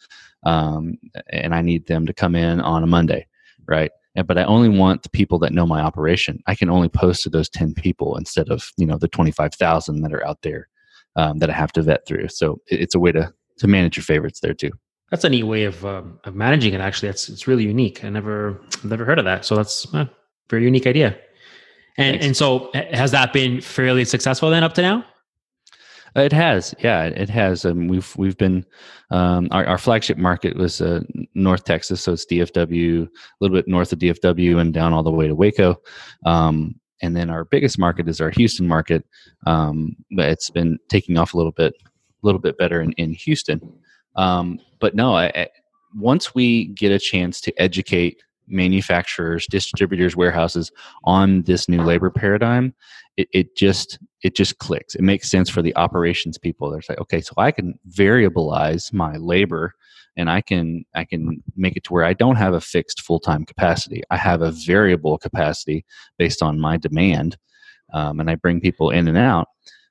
um, 0.44 0.94
and 1.30 1.54
I 1.54 1.62
need 1.62 1.86
them 1.86 2.06
to 2.06 2.12
come 2.12 2.34
in 2.34 2.60
on 2.60 2.82
a 2.82 2.86
Monday, 2.86 3.26
right? 3.66 3.90
but 4.26 4.38
I 4.38 4.44
only 4.44 4.68
want 4.68 5.04
the 5.04 5.10
people 5.10 5.38
that 5.40 5.52
know 5.52 5.66
my 5.66 5.80
operation. 5.80 6.42
I 6.48 6.56
can 6.56 6.70
only 6.70 6.88
post 6.88 7.22
to 7.22 7.30
those 7.30 7.48
10 7.48 7.74
people 7.74 8.16
instead 8.16 8.48
of, 8.48 8.72
you 8.76 8.86
know, 8.86 8.98
the 8.98 9.06
25,000 9.06 10.00
that 10.00 10.12
are 10.12 10.26
out 10.26 10.42
there 10.42 10.68
um, 11.16 11.38
that 11.38 11.50
I 11.50 11.52
have 11.52 11.72
to 11.72 11.82
vet 11.82 12.06
through. 12.06 12.28
So 12.28 12.60
it's 12.66 12.94
a 12.94 12.98
way 12.98 13.12
to, 13.12 13.32
to 13.58 13.66
manage 13.68 13.96
your 13.96 14.04
favorites 14.04 14.40
there 14.40 14.54
too. 14.54 14.72
That's 15.10 15.24
a 15.24 15.28
neat 15.28 15.44
way 15.44 15.64
of, 15.64 15.84
um, 15.84 16.20
of 16.24 16.34
managing 16.34 16.74
it. 16.74 16.80
Actually, 16.80 17.08
that's, 17.08 17.28
it's 17.28 17.46
really 17.46 17.64
unique. 17.64 18.04
I 18.04 18.10
never, 18.10 18.60
never 18.84 19.04
heard 19.04 19.18
of 19.18 19.24
that. 19.24 19.44
So 19.44 19.56
that's 19.56 19.92
a 19.94 20.10
very 20.50 20.64
unique 20.64 20.86
idea. 20.86 21.18
And 21.96 22.14
Thanks. 22.14 22.26
and 22.26 22.36
so 22.36 22.70
has 22.92 23.10
that 23.10 23.32
been 23.32 23.60
fairly 23.60 24.04
successful 24.04 24.50
then 24.50 24.62
up 24.62 24.74
to 24.74 24.82
now? 24.82 25.04
It 26.14 26.32
has, 26.32 26.74
yeah, 26.80 27.04
it 27.04 27.28
has. 27.28 27.64
Um, 27.64 27.86
we've 27.86 28.16
we've 28.16 28.36
been 28.36 28.64
um, 29.10 29.48
our, 29.50 29.66
our 29.66 29.78
flagship 29.78 30.16
market 30.16 30.56
was 30.56 30.80
uh, 30.80 31.00
North 31.34 31.64
Texas, 31.64 32.02
so 32.02 32.12
it's 32.12 32.26
DFW, 32.26 33.06
a 33.06 33.10
little 33.40 33.56
bit 33.56 33.68
north 33.68 33.92
of 33.92 33.98
DFW, 33.98 34.58
and 34.60 34.72
down 34.72 34.92
all 34.92 35.02
the 35.02 35.10
way 35.10 35.28
to 35.28 35.34
Waco. 35.34 35.76
Um, 36.24 36.74
and 37.02 37.16
then 37.16 37.30
our 37.30 37.44
biggest 37.44 37.78
market 37.78 38.08
is 38.08 38.20
our 38.20 38.30
Houston 38.30 38.66
market. 38.66 39.04
Um, 39.46 39.96
but 40.16 40.28
it's 40.28 40.50
been 40.50 40.78
taking 40.88 41.18
off 41.18 41.34
a 41.34 41.36
little 41.36 41.52
bit, 41.52 41.74
a 41.82 42.26
little 42.26 42.40
bit 42.40 42.58
better 42.58 42.80
in, 42.80 42.92
in 42.92 43.12
Houston. 43.12 43.60
Um, 44.16 44.58
but 44.80 44.94
no, 44.94 45.16
I, 45.16 45.48
once 45.94 46.34
we 46.34 46.66
get 46.68 46.92
a 46.92 46.98
chance 46.98 47.40
to 47.42 47.60
educate 47.60 48.22
manufacturers, 48.46 49.46
distributors, 49.46 50.16
warehouses 50.16 50.70
on 51.04 51.42
this 51.42 51.68
new 51.68 51.82
labor 51.82 52.10
paradigm, 52.10 52.74
it, 53.16 53.28
it 53.32 53.56
just 53.56 53.98
it 54.22 54.34
just 54.34 54.58
clicks. 54.58 54.94
It 54.94 55.02
makes 55.02 55.30
sense 55.30 55.48
for 55.48 55.62
the 55.62 55.74
operations 55.76 56.38
people. 56.38 56.70
They're 56.70 56.82
like, 56.88 57.00
okay, 57.00 57.20
so 57.20 57.32
I 57.36 57.50
can 57.50 57.78
variabilize 57.90 58.92
my 58.92 59.16
labor 59.16 59.74
and 60.16 60.30
I 60.30 60.40
can 60.40 60.84
I 60.94 61.04
can 61.04 61.42
make 61.56 61.76
it 61.76 61.84
to 61.84 61.92
where 61.92 62.04
I 62.04 62.12
don't 62.12 62.36
have 62.36 62.54
a 62.54 62.60
fixed 62.60 63.02
full 63.02 63.20
time 63.20 63.44
capacity. 63.44 64.02
I 64.10 64.16
have 64.16 64.42
a 64.42 64.50
variable 64.50 65.18
capacity 65.18 65.84
based 66.18 66.42
on 66.42 66.60
my 66.60 66.76
demand, 66.76 67.36
um, 67.94 68.20
and 68.20 68.30
I 68.30 68.34
bring 68.34 68.60
people 68.60 68.90
in 68.90 69.08
and 69.08 69.18
out. 69.18 69.48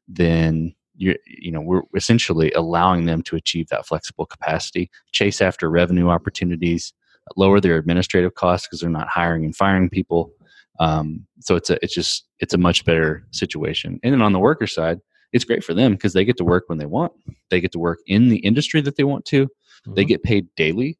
Then 0.08 0.73
you 0.97 1.15
you 1.25 1.51
know 1.51 1.62
we're 1.62 1.83
essentially 1.95 2.51
allowing 2.51 3.05
them 3.05 3.21
to 3.23 3.36
achieve 3.36 3.67
that 3.69 3.86
flexible 3.86 4.25
capacity, 4.25 4.89
chase 5.12 5.41
after 5.41 5.69
revenue 5.69 6.10
opportunities, 6.10 6.93
lower 7.36 7.60
their 7.60 7.77
administrative 7.77 8.36
costs 8.36 8.67
because 8.67 8.81
they're 8.81 8.89
not 8.89 9.07
hiring 9.07 9.45
and 9.45 9.55
firing 9.55 9.89
people. 9.89 10.31
Um, 10.79 11.25
so 11.39 11.55
it's 11.55 11.69
a 11.69 11.83
it's 11.83 11.93
just 11.93 12.25
it's 12.39 12.53
a 12.53 12.57
much 12.57 12.86
better 12.86 13.25
situation. 13.31 13.99
And 14.03 14.13
then 14.13 14.21
on 14.21 14.33
the 14.33 14.39
worker 14.39 14.67
side, 14.67 14.99
it's 15.33 15.45
great 15.45 15.63
for 15.63 15.73
them 15.73 15.93
because 15.93 16.13
they 16.13 16.25
get 16.25 16.38
to 16.38 16.45
work 16.45 16.65
when 16.67 16.77
they 16.77 16.86
want. 16.86 17.13
They 17.49 17.62
get 17.62 17.71
to 17.73 17.79
work 17.79 17.99
in 18.07 18.29
the 18.29 18.38
industry 18.38 18.81
that 18.81 18.95
they 18.95 19.03
want 19.03 19.25
to. 19.25 19.45
Mm-hmm. 19.45 19.93
They 19.95 20.05
get 20.05 20.23
paid 20.23 20.47
daily. 20.55 20.97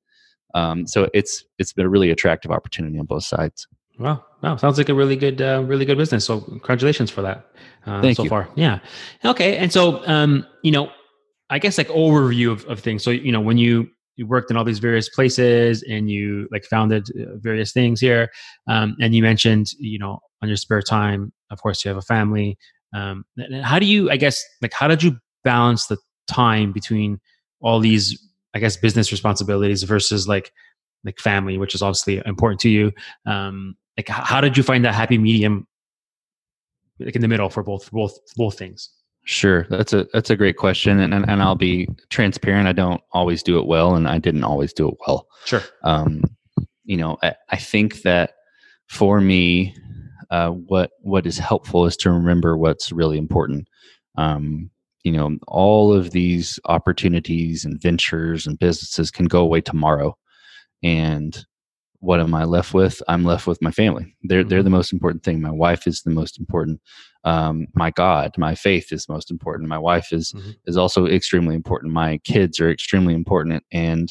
Um, 0.54 0.88
so 0.88 1.10
it's 1.14 1.46
it's 1.60 1.74
been 1.74 1.86
a 1.86 1.90
really 1.90 2.10
attractive 2.10 2.52
opportunity 2.52 2.98
on 3.00 3.06
both 3.06 3.24
sides. 3.24 3.68
Wow, 4.00 4.24
wow, 4.44 4.56
sounds 4.58 4.78
like 4.78 4.90
a 4.90 4.94
really 4.94 5.16
good, 5.16 5.42
uh, 5.42 5.64
really 5.66 5.86
good 5.86 5.98
business. 5.98 6.26
So 6.26 6.42
congratulations 6.42 7.10
for 7.10 7.22
that 7.24 7.48
uh, 7.86 8.02
Thank 8.02 8.18
so 8.18 8.24
you. 8.24 8.30
far. 8.30 8.48
Yeah. 8.56 8.80
Okay, 9.26 9.58
and 9.58 9.72
so 9.72 10.06
um, 10.08 10.46
you 10.64 10.72
know, 10.72 10.92
I 11.50 11.60
guess 11.60 11.78
like 11.78 11.88
overview 11.88 12.52
of, 12.52 12.66
of 12.66 12.80
things. 12.80 13.04
So 13.04 13.10
you 13.10 13.32
know, 13.32 13.42
when 13.42 13.58
you 13.58 13.90
you 14.18 14.26
worked 14.26 14.52
in 14.52 14.58
all 14.58 14.64
these 14.64 14.80
various 14.80 15.08
places 15.08 15.84
and 15.90 16.10
you 16.10 16.48
like 16.52 16.66
founded 16.66 17.08
uh, 17.12 17.38
various 17.38 17.72
things 17.72 18.02
here 18.02 18.30
um, 18.68 18.98
and 19.00 19.16
you 19.16 19.22
mentioned 19.22 19.68
you 19.80 19.98
know 19.98 20.20
on 20.42 20.50
your 20.50 20.58
spare 20.58 20.82
time 20.82 21.32
of 21.52 21.62
course 21.62 21.86
you 21.86 21.90
have 21.90 21.98
a 21.98 22.02
family 22.02 22.58
um, 22.94 23.24
how 23.64 23.80
do 23.80 23.86
you 23.86 24.12
i 24.12 24.18
guess 24.18 24.44
like 24.62 24.74
how 24.74 24.88
did 24.88 25.02
you 25.02 25.16
balance 25.44 25.86
the 25.88 25.98
time 26.28 26.74
between 26.74 27.20
all 27.62 27.80
these 27.80 28.20
i 28.54 28.60
guess 28.60 28.76
business 28.76 29.12
responsibilities 29.12 29.84
versus 29.84 30.28
like 30.28 30.52
like 31.06 31.20
family 31.20 31.58
which 31.58 31.76
is 31.76 31.82
obviously 31.82 32.22
important 32.26 32.60
to 32.60 32.70
you 32.70 32.92
um, 33.26 33.76
like 33.98 34.08
how 34.08 34.40
did 34.42 34.56
you 34.56 34.64
find 34.64 34.86
that 34.86 34.96
happy 34.96 35.18
medium 35.18 35.68
like 37.00 37.16
in 37.16 37.22
the 37.22 37.28
middle 37.28 37.50
for 37.50 37.64
both 37.64 37.92
both 37.92 38.18
both 38.36 38.58
things 38.58 38.90
Sure, 39.30 39.68
that's 39.70 39.92
a 39.92 40.08
that's 40.14 40.30
a 40.30 40.38
great 40.38 40.56
question, 40.56 41.02
and, 41.02 41.14
and 41.14 41.30
and 41.30 41.44
I'll 41.44 41.54
be 41.54 41.90
transparent. 42.10 42.66
I 42.66 42.72
don't 42.72 43.02
always 43.12 43.44
do 43.44 43.60
it 43.60 43.68
well, 43.68 43.94
and 43.94 44.08
I 44.08 44.20
didn't 44.20 44.46
always 44.46 44.72
do 44.72 44.88
it 44.88 44.96
well. 45.06 45.28
Sure. 45.44 45.62
Um, 45.84 46.24
you 46.86 46.96
know, 46.96 47.18
I, 47.22 47.36
I 47.50 47.58
think 47.58 48.04
that 48.04 48.36
for 48.88 49.20
me, 49.20 49.76
uh, 50.32 50.52
what 50.52 50.92
what 51.02 51.28
is 51.28 51.38
helpful 51.38 51.86
is 51.86 51.98
to 51.98 52.10
remember 52.10 52.58
what's 52.58 52.94
really 52.94 53.18
important. 53.18 53.68
Um, 54.16 54.72
you 55.04 55.12
know, 55.12 55.36
all 55.46 55.94
of 55.94 56.12
these 56.12 56.58
opportunities 56.64 57.66
and 57.66 57.82
ventures 57.82 58.48
and 58.48 58.58
businesses 58.58 59.12
can 59.12 59.26
go 59.26 59.42
away 59.42 59.60
tomorrow, 59.60 60.18
and 60.84 61.46
what 62.08 62.22
am 62.22 62.34
I 62.34 62.46
left 62.46 62.74
with? 62.74 63.04
I'm 63.10 63.26
left 63.26 63.48
with 63.48 63.62
my 63.62 63.70
family. 63.70 64.16
They're 64.24 64.46
they're 64.46 64.64
the 64.64 64.70
most 64.70 64.94
important 64.94 65.24
thing. 65.24 65.42
My 65.42 65.52
wife 65.52 65.86
is 65.86 66.04
the 66.04 66.10
most 66.10 66.40
important. 66.40 66.80
Um, 67.26 67.68
my 67.74 67.92
God, 67.92 68.32
my 68.38 68.56
faith 68.56 68.94
is 68.94 69.10
most 69.10 69.30
important. 69.30 69.68
My 69.68 69.78
wife 69.78 70.14
is 70.14 70.32
mm-hmm. 70.32 70.52
is 70.68 70.78
also 70.78 71.06
extremely 71.06 71.54
important. 71.54 71.92
My 71.92 72.20
kids 72.20 72.62
are 72.62 72.72
extremely 72.72 73.14
important. 73.14 73.62
And 73.74 74.10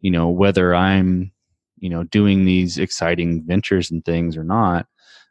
you 0.00 0.10
know 0.10 0.28
whether 0.28 0.74
I'm 0.74 1.30
you 1.76 1.88
know 1.88 2.02
doing 2.02 2.46
these 2.46 2.78
exciting 2.78 3.44
ventures 3.46 3.92
and 3.92 4.04
things 4.04 4.36
or 4.36 4.42
not, 4.42 4.86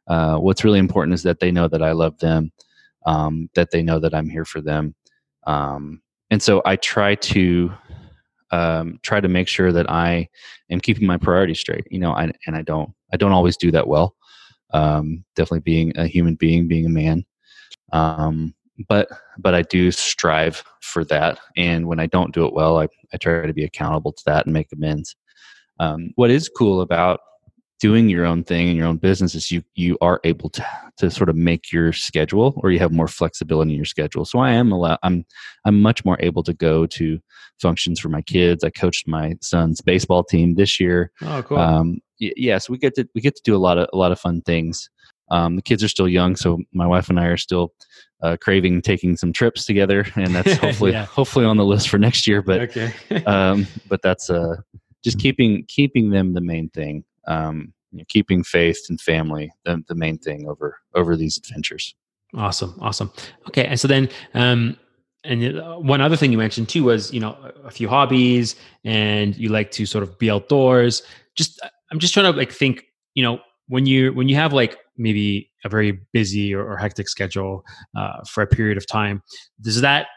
uh, 0.08 0.38
what's 0.38 0.63
really 0.63 0.80
important 0.80 1.15
is 1.15 1.23
that 1.23 1.41
they 1.41 1.51
know 1.51 1.67
that 1.67 1.84
I 1.84 1.91
love 1.91 2.17
them, 2.19 2.54
um, 3.06 3.49
that 3.56 3.71
they 3.71 3.84
know 3.84 3.99
that 3.99 4.15
I'm 4.15 4.30
here 4.30 4.45
for 4.45 4.62
them. 4.62 4.95
Um, 5.47 6.01
and 6.32 6.41
so 6.41 6.62
I 6.63 6.78
try 6.78 7.15
to 7.15 7.73
um, 8.51 8.99
try 9.01 9.19
to 9.19 9.27
make 9.27 9.47
sure 9.47 9.71
that 9.71 9.89
I 9.89 10.29
am 10.69 10.79
keeping 10.79 11.08
my 11.08 11.17
priorities 11.17 11.60
straight. 11.60 11.86
You 11.89 11.99
know, 11.99 12.12
I, 12.12 12.31
and 12.47 12.55
I 12.55 12.62
don't 12.62 12.91
I 13.13 13.17
don't 13.17 13.31
always 13.31 13.58
do 13.58 13.71
that 13.71 13.88
well. 13.88 14.15
Um, 14.71 15.23
definitely 15.36 15.62
being 15.62 15.93
a 15.95 16.08
human 16.08 16.36
being, 16.36 16.67
being 16.67 16.86
a 16.86 16.89
man. 16.89 17.25
Um, 17.91 18.53
but 18.89 19.08
but 19.38 19.55
I 19.55 19.62
do 19.62 19.91
strive 19.91 20.63
for 20.81 21.05
that, 21.05 21.39
and 21.55 21.88
when 21.88 21.99
I 21.99 22.08
don't 22.08 22.34
do 22.34 22.45
it 22.45 22.53
well, 22.53 22.79
I, 22.79 22.88
I 23.13 23.17
try 23.17 23.45
to 23.45 23.53
be 23.53 23.63
accountable 23.63 24.12
to 24.12 24.23
that 24.25 24.45
and 24.45 24.53
make 24.53 24.67
amends. 24.73 25.15
Um, 25.79 26.12
what 26.15 26.31
is 26.31 26.49
cool 26.49 26.81
about 26.81 27.19
doing 27.81 28.09
your 28.09 28.25
own 28.25 28.43
thing 28.43 28.69
and 28.69 28.77
your 28.77 28.88
own 28.88 28.97
business 28.97 29.35
is 29.35 29.51
you 29.51 29.61
you 29.75 29.97
are 30.01 30.19
able 30.23 30.49
to 30.49 30.65
to 30.97 31.11
sort 31.11 31.29
of 31.29 31.35
make 31.35 31.71
your 31.73 31.91
schedule 31.91 32.53
or 32.63 32.71
you 32.71 32.79
have 32.79 32.91
more 32.91 33.07
flexibility 33.07 33.71
in 33.71 33.75
your 33.75 33.85
schedule. 33.85 34.23
So 34.25 34.39
i 34.39 34.51
am 34.51 34.71
a 34.71 34.97
i'm 35.03 35.25
i'm 35.65 35.81
much 35.81 36.05
more 36.05 36.17
able 36.21 36.43
to 36.43 36.53
go 36.53 36.85
to 36.88 37.19
functions 37.61 37.99
for 37.99 38.09
my 38.09 38.21
kids. 38.21 38.63
I 38.63 38.69
coached 38.69 39.07
my 39.07 39.35
son's 39.41 39.81
baseball 39.81 40.23
team 40.23 40.55
this 40.55 40.79
year. 40.79 41.11
Oh 41.21 41.43
cool. 41.43 41.57
Um 41.57 41.99
yes 42.19 42.33
yeah, 42.38 42.57
so 42.59 42.71
we 42.71 42.77
get 42.77 42.95
to 42.95 43.07
we 43.13 43.21
get 43.21 43.35
to 43.35 43.41
do 43.43 43.55
a 43.55 43.59
lot 43.59 43.77
of 43.77 43.89
a 43.91 43.97
lot 43.97 44.11
of 44.13 44.19
fun 44.19 44.41
things. 44.41 44.89
Um 45.29 45.55
the 45.57 45.61
kids 45.61 45.83
are 45.83 45.89
still 45.89 46.07
young 46.07 46.35
so 46.35 46.59
my 46.73 46.88
wife 46.88 47.09
and 47.09 47.19
i 47.19 47.25
are 47.25 47.38
still 47.38 47.73
uh, 48.23 48.38
craving 48.39 48.81
taking 48.81 49.17
some 49.17 49.33
trips 49.33 49.65
together 49.65 50.05
and 50.15 50.33
that's 50.33 50.53
hopefully 50.65 50.91
Yeah. 50.93 51.05
hopefully 51.05 51.45
on 51.45 51.57
the 51.57 51.65
list 51.65 51.89
for 51.89 51.97
next 51.99 52.25
year 52.25 52.41
but 52.41 52.61
okay. 52.61 52.91
um, 53.25 53.67
but 53.89 54.01
that's 54.01 54.29
uh, 54.29 54.55
just 55.03 55.19
keeping 55.19 55.65
keeping 55.67 56.09
them 56.11 56.33
the 56.33 56.41
main 56.41 56.69
thing. 56.69 57.03
Um, 57.27 57.73
you 57.91 57.99
know, 57.99 58.05
keeping 58.09 58.43
faith 58.43 58.85
and 58.89 58.99
family 58.99 59.51
the, 59.63 59.81
the 59.88 59.95
main 59.95 60.17
thing 60.17 60.47
over 60.47 60.77
over 60.93 61.15
these 61.15 61.38
adventures. 61.38 61.95
Awesome, 62.35 62.77
awesome. 62.81 63.11
Okay, 63.47 63.65
and 63.65 63.79
so 63.79 63.88
then, 63.88 64.09
um, 64.33 64.77
and 65.23 65.57
uh, 65.57 65.77
one 65.77 66.01
other 66.01 66.17
thing 66.17 66.31
you 66.31 66.38
mentioned 66.38 66.67
too 66.67 66.83
was 66.83 67.13
you 67.13 67.19
know 67.19 67.38
a, 67.63 67.71
few 67.71 67.88
hobbies, 67.88 68.55
and 68.83 69.35
you 69.38 69.49
like 69.49 69.71
to 69.71 69.85
sort 69.85 70.03
of 70.03 70.17
be 70.19 70.29
outdoors. 70.29 71.03
Just 71.35 71.59
uh, 71.63 71.69
I'm 71.91 71.99
just 71.99 72.13
trying 72.13 72.31
to 72.31 72.38
like 72.38 72.51
think, 72.51 72.83
you 73.13 73.23
know, 73.23 73.39
when 73.67 73.85
you 73.85 74.11
when 74.13 74.27
you 74.27 74.35
have 74.35 74.51
like 74.51 74.77
maybe 74.97 75.49
a 75.63 75.69
very 75.69 75.99
busy 76.13 76.53
or, 76.53 76.65
or 76.65 76.77
hectic 76.77 77.07
schedule 77.07 77.63
uh, 77.97 78.23
for 78.27 78.43
a 78.43 78.47
period 78.47 78.77
of 78.77 78.85
time, 78.88 79.21
does 79.61 79.81
that 79.81 80.07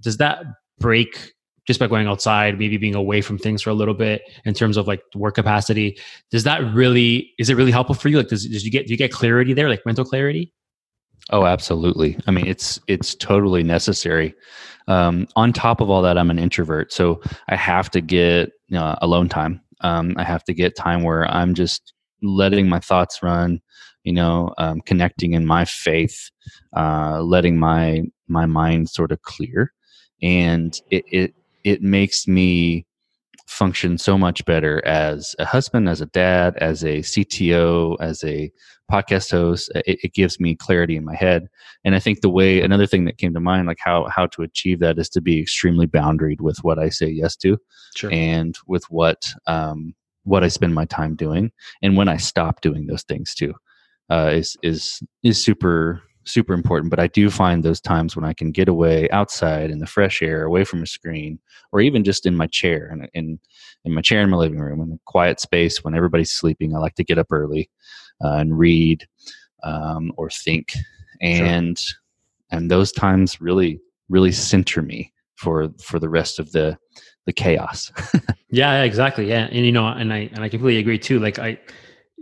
does 0.00 0.16
that 0.16 0.44
break 0.78 1.32
just 1.68 1.78
by 1.78 1.86
going 1.86 2.06
outside, 2.08 2.58
maybe 2.58 2.78
being 2.78 2.94
away 2.94 3.20
from 3.20 3.36
things 3.36 3.60
for 3.60 3.68
a 3.68 3.74
little 3.74 3.92
bit 3.92 4.22
in 4.46 4.54
terms 4.54 4.78
of 4.78 4.88
like 4.88 5.02
work 5.14 5.34
capacity. 5.34 5.98
Does 6.30 6.44
that 6.44 6.64
really 6.72 7.34
is 7.38 7.50
it 7.50 7.56
really 7.56 7.70
helpful 7.70 7.94
for 7.94 8.08
you? 8.08 8.16
Like, 8.16 8.28
does, 8.28 8.46
does 8.46 8.64
you 8.64 8.70
get 8.70 8.86
do 8.86 8.92
you 8.94 8.96
get 8.96 9.12
clarity 9.12 9.52
there, 9.52 9.68
like 9.68 9.84
mental 9.84 10.06
clarity? 10.06 10.50
Oh, 11.30 11.44
absolutely. 11.44 12.18
I 12.26 12.30
mean, 12.30 12.46
it's 12.46 12.80
it's 12.88 13.14
totally 13.14 13.62
necessary. 13.62 14.34
Um, 14.88 15.28
on 15.36 15.52
top 15.52 15.82
of 15.82 15.90
all 15.90 16.00
that, 16.00 16.16
I'm 16.16 16.30
an 16.30 16.38
introvert, 16.38 16.90
so 16.90 17.20
I 17.50 17.56
have 17.56 17.90
to 17.90 18.00
get 18.00 18.50
uh, 18.74 18.96
alone 19.02 19.28
time. 19.28 19.60
Um, 19.82 20.14
I 20.16 20.24
have 20.24 20.44
to 20.44 20.54
get 20.54 20.74
time 20.74 21.02
where 21.02 21.30
I'm 21.30 21.52
just 21.52 21.92
letting 22.22 22.66
my 22.66 22.80
thoughts 22.80 23.22
run. 23.22 23.60
You 24.04 24.14
know, 24.14 24.54
um, 24.56 24.80
connecting 24.86 25.34
in 25.34 25.44
my 25.44 25.66
faith, 25.66 26.30
uh, 26.74 27.20
letting 27.20 27.58
my 27.58 28.04
my 28.26 28.46
mind 28.46 28.88
sort 28.88 29.12
of 29.12 29.20
clear, 29.20 29.74
and 30.22 30.74
it, 30.90 31.04
it 31.12 31.34
it 31.68 31.82
makes 31.82 32.26
me 32.26 32.86
function 33.46 33.96
so 33.96 34.18
much 34.18 34.44
better 34.44 34.84
as 34.86 35.34
a 35.38 35.44
husband, 35.44 35.88
as 35.88 36.00
a 36.00 36.06
dad, 36.06 36.56
as 36.58 36.84
a 36.84 36.98
CTO, 36.98 37.96
as 38.00 38.22
a 38.22 38.50
podcast 38.90 39.30
host. 39.30 39.70
It, 39.74 39.98
it, 40.02 40.14
gives 40.14 40.38
me 40.38 40.54
clarity 40.54 40.96
in 40.96 41.04
my 41.04 41.14
head. 41.14 41.48
And 41.84 41.94
I 41.94 41.98
think 41.98 42.20
the 42.20 42.30
way 42.30 42.60
another 42.60 42.86
thing 42.86 43.04
that 43.06 43.18
came 43.18 43.34
to 43.34 43.40
mind, 43.40 43.66
like 43.66 43.78
how 43.80 44.06
how 44.14 44.26
to 44.26 44.42
achieve 44.42 44.80
that, 44.80 44.98
is 44.98 45.08
to 45.10 45.20
be 45.20 45.40
extremely 45.40 45.86
boundaried 45.86 46.40
with 46.40 46.58
what 46.62 46.78
I 46.78 46.88
say 46.88 47.08
yes 47.08 47.36
to, 47.36 47.58
Sure. 47.96 48.10
and 48.12 48.56
with 48.66 48.84
what 48.90 49.28
um, 49.46 49.94
what 50.24 50.44
I 50.44 50.48
spend 50.48 50.74
my 50.74 50.84
time 50.84 51.16
doing, 51.16 51.50
and 51.82 51.96
when 51.96 52.08
I 52.08 52.16
stop 52.18 52.60
doing 52.60 52.86
those 52.86 53.02
things 53.02 53.34
too, 53.34 53.54
uh, 54.10 54.30
is 54.34 54.56
is 54.62 55.02
is 55.22 55.42
super 55.42 56.02
super 56.28 56.54
important. 56.54 56.90
But 56.90 57.00
I 57.00 57.08
do 57.08 57.30
find 57.30 57.64
those 57.64 57.80
times 57.80 58.14
when 58.14 58.24
I 58.24 58.32
can 58.32 58.52
get 58.52 58.68
away 58.68 59.08
outside 59.10 59.70
in 59.70 59.78
the 59.78 59.86
fresh 59.86 60.22
air, 60.22 60.44
away 60.44 60.64
from 60.64 60.82
a 60.82 60.86
screen, 60.86 61.38
or 61.72 61.80
even 61.80 62.04
just 62.04 62.26
in 62.26 62.36
my 62.36 62.46
chair 62.46 62.88
and 62.90 63.08
in, 63.14 63.38
in 63.84 63.94
my 63.94 64.02
chair 64.02 64.22
in 64.22 64.30
my 64.30 64.36
living 64.36 64.58
room 64.60 64.80
in 64.80 64.92
a 64.92 64.98
quiet 65.04 65.40
space 65.40 65.82
when 65.82 65.94
everybody's 65.94 66.30
sleeping. 66.30 66.74
I 66.74 66.78
like 66.78 66.94
to 66.96 67.04
get 67.04 67.18
up 67.18 67.32
early 67.32 67.70
uh, 68.24 68.34
and 68.34 68.58
read. 68.58 69.06
um, 69.62 70.12
or 70.16 70.30
think, 70.30 70.74
and 71.20 71.78
sure. 71.78 71.98
and 72.50 72.70
those 72.70 72.92
times 72.92 73.40
really 73.40 73.80
really 74.08 74.32
center 74.32 74.82
me 74.82 75.12
for 75.36 75.68
for 75.82 75.98
the 75.98 76.08
rest 76.08 76.38
of 76.38 76.52
the 76.52 76.78
the 77.26 77.32
chaos. 77.32 77.92
yeah, 78.50 78.82
exactly. 78.82 79.28
Yeah, 79.28 79.48
and 79.50 79.66
you 79.66 79.72
know, 79.72 79.86
and 79.86 80.12
I 80.12 80.30
and 80.32 80.40
I 80.40 80.48
completely 80.48 80.80
agree 80.80 80.98
too. 80.98 81.18
Like 81.18 81.38
I, 81.38 81.58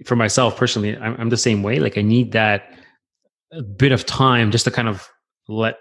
for 0.05 0.17
myself 0.17 0.57
personally, 0.57 0.97
I'm, 0.97 1.17
I'm 1.19 1.29
the 1.29 1.37
same 1.37 1.63
way. 1.63 1.79
Like 1.79 1.97
I 1.99 2.03
need 2.03 2.33
that 2.33 2.75
bit 3.77 3.93
of 3.93 4.07
time 4.07 4.51
just 4.51 4.65
to 4.65 4.71
kind 4.71 4.89
of 4.89 5.09
let 5.49 5.77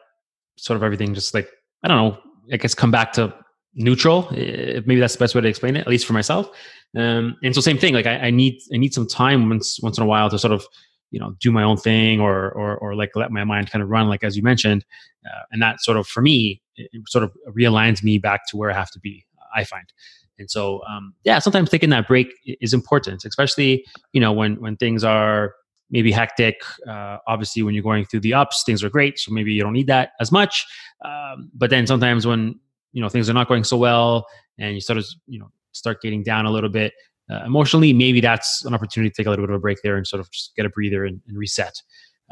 sort 0.58 0.78
of 0.78 0.84
everything 0.84 1.14
just 1.14 1.34
like 1.34 1.50
I 1.84 1.88
don't 1.88 1.98
know. 1.98 2.18
I 2.52 2.58
guess 2.58 2.76
come 2.76 2.92
back 2.92 3.14
to 3.14 3.34
neutral. 3.74 4.28
Maybe 4.32 5.00
that's 5.00 5.14
the 5.14 5.20
best 5.20 5.36
way 5.36 5.42
to 5.42 5.48
explain 5.48 5.76
it, 5.76 5.82
at 5.82 5.88
least 5.88 6.06
for 6.06 6.14
myself. 6.14 6.50
Um, 6.98 7.36
and 7.44 7.54
so 7.54 7.62
same 7.62 7.78
thing. 7.78 7.94
Like 7.94 8.06
I, 8.06 8.28
I 8.28 8.30
need 8.32 8.60
I 8.74 8.78
need 8.78 8.94
some 8.94 9.08
time 9.08 9.50
once 9.50 9.80
once 9.82 9.98
in 9.98 10.04
a 10.04 10.08
while 10.08 10.30
to 10.30 10.40
sort 10.40 10.54
of 10.54 10.66
you 11.12 11.20
know 11.20 11.34
do 11.40 11.52
my 11.52 11.64
own 11.64 11.78
thing 11.78 12.20
or 12.20 12.52
or 12.52 12.78
or 12.78 12.96
like 12.96 13.12
let 13.16 13.32
my 13.32 13.44
mind 13.44 13.72
kind 13.72 13.82
of 13.82 13.90
run 13.90 14.10
like 14.10 14.24
as 14.24 14.36
you 14.36 14.44
mentioned 14.44 14.84
uh, 15.26 15.44
and 15.52 15.62
that 15.62 15.80
sort 15.80 15.98
of 15.98 16.08
for 16.08 16.22
me 16.22 16.62
sort 17.08 17.24
of 17.24 17.32
realigns 17.58 18.04
me 18.04 18.18
back 18.18 18.42
to 18.50 18.58
where 18.58 18.70
i 18.72 18.74
have 18.74 18.92
to 18.92 19.00
be 19.00 19.26
i 19.56 19.64
find 19.64 19.94
and 20.38 20.52
so 20.52 20.82
um, 20.90 21.14
yeah 21.24 21.40
sometimes 21.40 21.70
taking 21.70 21.90
that 21.90 22.08
break 22.08 22.34
is 22.60 22.74
important 22.74 23.24
especially 23.24 23.86
you 24.12 24.20
know 24.20 24.34
when 24.34 24.60
when 24.60 24.76
things 24.76 25.04
are 25.04 25.54
maybe 25.90 26.12
hectic 26.12 26.56
uh, 26.88 27.18
obviously 27.28 27.64
when 27.64 27.74
you're 27.74 27.84
going 27.84 28.06
through 28.06 28.20
the 28.20 28.34
ups 28.34 28.64
things 28.66 28.84
are 28.84 28.90
great 28.90 29.20
so 29.20 29.32
maybe 29.32 29.54
you 29.54 29.62
don't 29.62 29.74
need 29.74 29.88
that 29.88 30.12
as 30.20 30.32
much 30.32 30.66
um, 31.04 31.50
but 31.54 31.70
then 31.70 31.86
sometimes 31.86 32.26
when 32.26 32.60
you 32.94 33.02
know 33.02 33.10
things 33.10 33.30
are 33.30 33.34
not 33.34 33.48
going 33.48 33.64
so 33.64 33.78
well 33.78 34.26
and 34.58 34.74
you 34.76 34.82
sort 34.82 34.98
of 34.98 35.06
you 35.28 35.40
know 35.40 35.52
start 35.72 36.02
getting 36.02 36.24
down 36.24 36.46
a 36.46 36.52
little 36.52 36.70
bit 36.70 36.94
uh, 37.30 37.44
emotionally, 37.46 37.92
maybe 37.94 38.22
that's 38.22 38.66
an 38.66 38.74
opportunity 38.74 39.10
to 39.10 39.16
take 39.16 39.26
a 39.26 39.30
little 39.30 39.46
bit 39.46 39.50
of 39.50 39.58
a 39.58 39.60
break 39.60 39.80
there 39.84 39.98
and 39.98 40.06
sort 40.06 40.20
of 40.20 40.30
just 40.32 40.56
get 40.56 40.66
a 40.66 40.70
breather 40.70 41.06
and, 41.06 41.22
and 41.28 41.38
reset. 41.38 41.82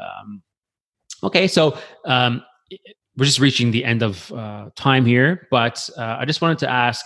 Um, 0.00 0.42
okay, 1.22 1.48
so 1.48 1.76
um, 2.04 2.42
we're 3.16 3.24
just 3.24 3.40
reaching 3.40 3.70
the 3.70 3.84
end 3.84 4.02
of 4.02 4.30
uh, 4.32 4.70
time 4.76 5.04
here, 5.04 5.48
but 5.50 5.88
uh, 5.98 6.16
I 6.20 6.24
just 6.24 6.40
wanted 6.40 6.58
to 6.58 6.70
ask 6.70 7.04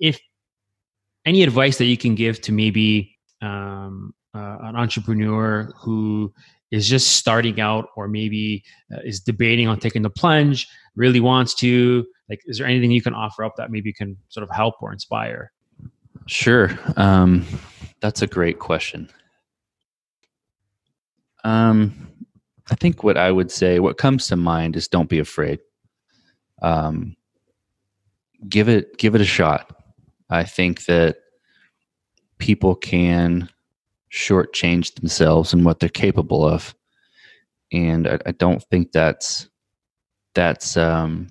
if 0.00 0.18
any 1.26 1.42
advice 1.42 1.76
that 1.78 1.84
you 1.84 1.98
can 1.98 2.14
give 2.14 2.40
to 2.42 2.52
maybe 2.52 3.14
um, 3.42 4.14
uh, 4.34 4.58
an 4.60 4.76
entrepreneur 4.76 5.72
who 5.76 6.32
is 6.70 6.88
just 6.88 7.16
starting 7.16 7.60
out 7.60 7.88
or 7.96 8.08
maybe 8.08 8.62
uh, 8.92 8.98
is 9.04 9.20
debating 9.20 9.68
on 9.68 9.80
taking 9.80 10.02
the 10.02 10.10
plunge, 10.10 10.68
really 10.96 11.20
wants 11.20 11.54
to, 11.54 12.06
like, 12.28 12.40
is 12.46 12.58
there 12.58 12.66
anything 12.66 12.90
you 12.90 13.00
can 13.00 13.14
offer 13.14 13.44
up 13.44 13.56
that 13.56 13.70
maybe 13.70 13.92
can 13.92 14.16
sort 14.28 14.44
of 14.44 14.54
help 14.54 14.74
or 14.82 14.92
inspire? 14.92 15.50
Sure. 16.26 16.78
Um, 16.96 17.46
that's 18.00 18.20
a 18.20 18.26
great 18.26 18.58
question. 18.58 19.08
Um, 21.44 22.08
I 22.70 22.74
think 22.74 23.02
what 23.02 23.16
I 23.16 23.30
would 23.30 23.50
say, 23.50 23.78
what 23.78 23.96
comes 23.96 24.26
to 24.26 24.36
mind 24.36 24.76
is 24.76 24.88
don't 24.88 25.08
be 25.08 25.20
afraid. 25.20 25.60
Um, 26.60 27.16
give 28.46 28.68
it, 28.68 28.98
give 28.98 29.14
it 29.14 29.22
a 29.22 29.24
shot. 29.24 29.74
I 30.28 30.44
think 30.44 30.84
that 30.84 31.16
people 32.36 32.74
can 32.74 33.48
shortchange 34.12 34.94
themselves 34.94 35.52
and 35.52 35.64
what 35.64 35.80
they're 35.80 35.88
capable 35.88 36.46
of, 36.46 36.74
and 37.72 38.08
I, 38.08 38.18
I 38.26 38.32
don't 38.32 38.62
think 38.64 38.92
that's 38.92 39.48
that's. 40.34 40.76
Um, 40.76 41.28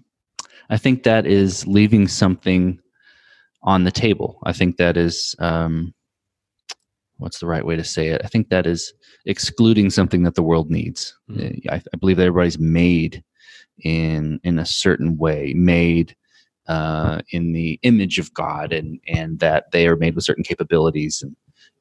I 0.69 0.77
think 0.77 1.03
that 1.03 1.25
is 1.25 1.65
leaving 1.65 2.09
something 2.09 2.79
on 3.63 3.85
the 3.85 3.91
table. 3.91 4.39
I 4.43 4.53
think 4.53 4.77
that 4.77 4.97
is 4.97 5.35
um, 5.39 5.93
what's 7.17 7.39
the 7.39 7.47
right 7.47 7.65
way 7.65 7.75
to 7.75 7.83
say 7.83 8.09
it? 8.09 8.21
I 8.23 8.27
think 8.27 8.49
that 8.49 8.65
is 8.65 8.93
excluding 9.25 9.89
something 9.89 10.23
that 10.23 10.35
the 10.35 10.43
world 10.43 10.69
needs. 10.69 11.17
Mm-hmm. 11.29 11.69
I, 11.69 11.75
I, 11.75 11.97
believe 11.97 12.17
that 12.17 12.27
everybody's 12.27 12.59
made 12.59 13.23
in 13.83 14.39
in 14.43 14.59
a 14.59 14.65
certain 14.65 15.17
way, 15.17 15.53
made 15.55 16.15
uh, 16.67 17.21
in 17.31 17.53
the 17.53 17.79
image 17.83 18.19
of 18.19 18.33
God, 18.33 18.73
and 18.73 18.99
and 19.07 19.39
that 19.39 19.71
they 19.71 19.87
are 19.87 19.95
made 19.95 20.15
with 20.15 20.23
certain 20.23 20.43
capabilities, 20.43 21.21
and 21.21 21.35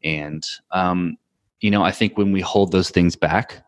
and 0.07 0.42
um, 0.71 1.16
you 1.61 1.71
know, 1.71 1.83
I 1.83 1.90
think 1.90 2.16
when 2.16 2.33
we 2.33 2.40
hold 2.40 2.73
those 2.73 2.90
things 2.90 3.16
back, 3.16 3.62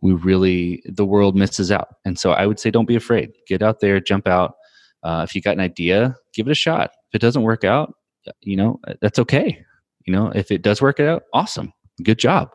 we 0.00 0.12
really 0.12 0.82
the 0.86 1.04
world 1.04 1.36
misses 1.36 1.70
out. 1.70 1.88
And 2.04 2.18
so 2.18 2.32
I 2.32 2.46
would 2.46 2.58
say, 2.58 2.70
don't 2.70 2.88
be 2.88 2.96
afraid. 2.96 3.32
Get 3.46 3.62
out 3.62 3.80
there, 3.80 4.00
jump 4.00 4.26
out. 4.26 4.54
Uh, 5.02 5.26
if 5.28 5.34
you 5.34 5.42
got 5.42 5.54
an 5.54 5.60
idea, 5.60 6.14
give 6.32 6.46
it 6.46 6.52
a 6.52 6.54
shot 6.54 6.92
if 7.12 7.16
it 7.16 7.20
doesn't 7.20 7.42
work 7.42 7.62
out, 7.62 7.94
you 8.40 8.56
know, 8.56 8.80
that's 9.02 9.18
okay. 9.18 9.62
You 10.06 10.14
know, 10.14 10.32
if 10.34 10.50
it 10.50 10.62
does 10.62 10.80
work 10.80 10.98
out, 10.98 11.24
awesome. 11.34 11.72
Good 12.02 12.18
job. 12.18 12.48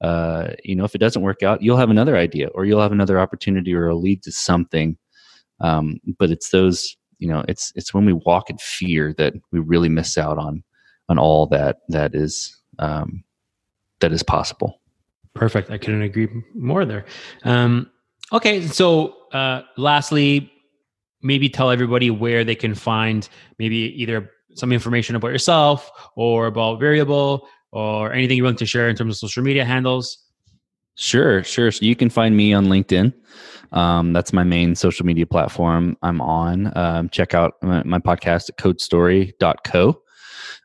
Uh, 0.00 0.52
you 0.64 0.74
know, 0.74 0.84
if 0.84 0.94
it 0.94 0.98
doesn't 0.98 1.20
work 1.20 1.42
out, 1.42 1.62
you'll 1.62 1.76
have 1.76 1.90
another 1.90 2.16
idea 2.16 2.48
or 2.48 2.64
you'll 2.64 2.80
have 2.80 2.92
another 2.92 3.20
opportunity 3.20 3.74
or 3.74 3.88
a 3.88 3.94
lead 3.94 4.22
to 4.22 4.32
something. 4.32 4.96
Um, 5.60 5.98
but 6.18 6.30
it's 6.30 6.48
those, 6.48 6.96
you 7.18 7.28
know, 7.28 7.44
it's 7.46 7.72
it's 7.76 7.92
when 7.92 8.06
we 8.06 8.14
walk 8.14 8.48
in 8.48 8.56
fear 8.56 9.12
that 9.18 9.34
we 9.52 9.58
really 9.58 9.90
miss 9.90 10.16
out 10.16 10.38
on 10.38 10.64
on 11.10 11.18
all 11.18 11.46
that 11.48 11.80
that 11.90 12.14
is 12.14 12.56
um, 12.80 13.22
that 14.00 14.12
is 14.12 14.22
possible. 14.22 14.80
Perfect. 15.34 15.70
I 15.70 15.78
couldn't 15.78 16.02
agree 16.02 16.28
more 16.54 16.84
there. 16.84 17.04
Um, 17.44 17.88
okay, 18.32 18.66
so 18.66 19.14
uh, 19.32 19.62
lastly, 19.76 20.50
maybe 21.22 21.48
tell 21.48 21.70
everybody 21.70 22.10
where 22.10 22.42
they 22.42 22.56
can 22.56 22.74
find 22.74 23.28
maybe 23.58 23.76
either 23.76 24.30
some 24.54 24.72
information 24.72 25.14
about 25.14 25.28
yourself 25.28 25.90
or 26.16 26.46
about 26.46 26.80
Veritable 26.80 27.46
or 27.72 28.12
anything 28.12 28.36
you 28.36 28.44
want 28.44 28.58
to 28.58 28.66
share 28.66 28.88
in 28.88 28.96
terms 28.96 29.14
of 29.14 29.18
social 29.18 29.42
media 29.42 29.64
handles 29.64 30.18
sure 30.96 31.42
sure 31.44 31.70
so 31.70 31.84
you 31.84 31.94
can 31.94 32.10
find 32.10 32.36
me 32.36 32.52
on 32.52 32.66
linkedin 32.66 33.12
um, 33.72 34.12
that's 34.12 34.32
my 34.32 34.42
main 34.42 34.74
social 34.74 35.06
media 35.06 35.26
platform 35.26 35.96
i'm 36.02 36.20
on 36.20 36.76
um, 36.76 37.08
check 37.10 37.34
out 37.34 37.54
my, 37.62 37.82
my, 37.84 37.98
podcast 37.98 38.50
at 38.50 38.56
codestory.co 38.56 40.00